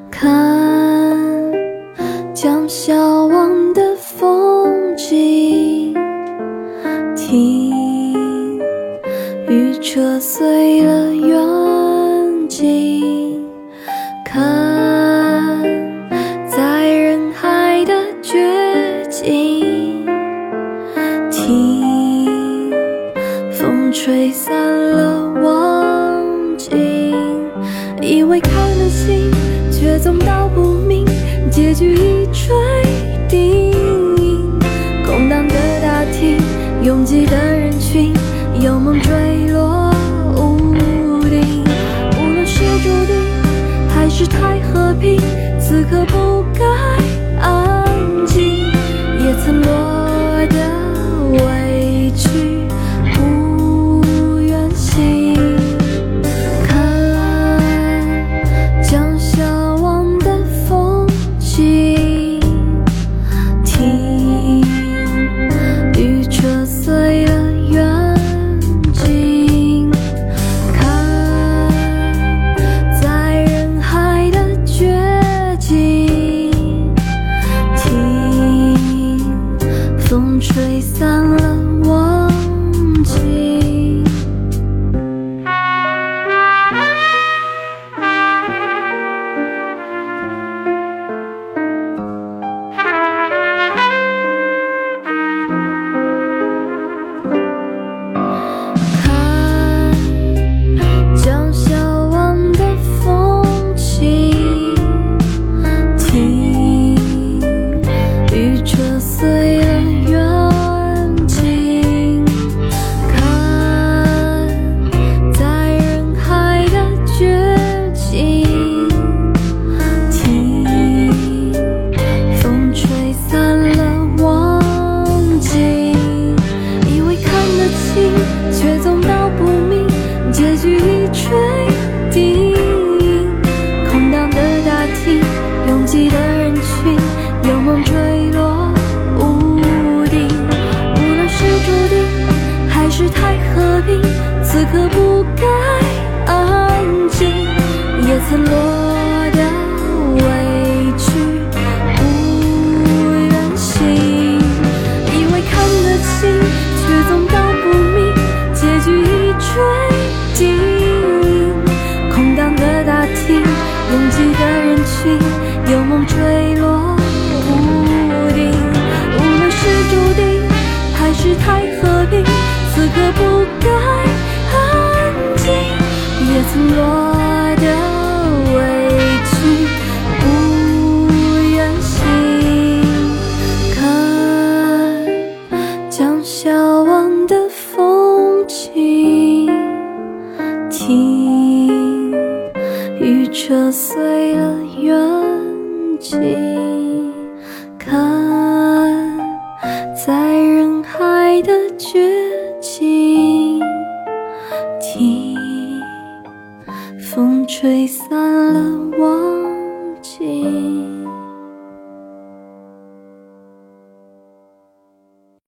[0.10, 1.52] 看
[2.34, 5.94] 江消亡的风景，
[7.16, 8.60] 听
[9.48, 13.46] 雨车碎了远景，
[14.24, 14.73] 看
[24.04, 26.78] 吹散了忘境。
[28.02, 29.32] 以为看得清，
[29.72, 31.06] 却总道不明，
[31.50, 32.54] 结局已垂
[33.30, 33.72] 定。
[35.06, 36.38] 空荡的大厅，
[36.84, 38.12] 拥挤的人群，
[38.62, 39.94] 有梦坠落
[40.36, 41.64] 屋顶。
[42.20, 43.16] 无论是注定，
[43.88, 45.18] 还是太和平，
[45.58, 46.04] 此刻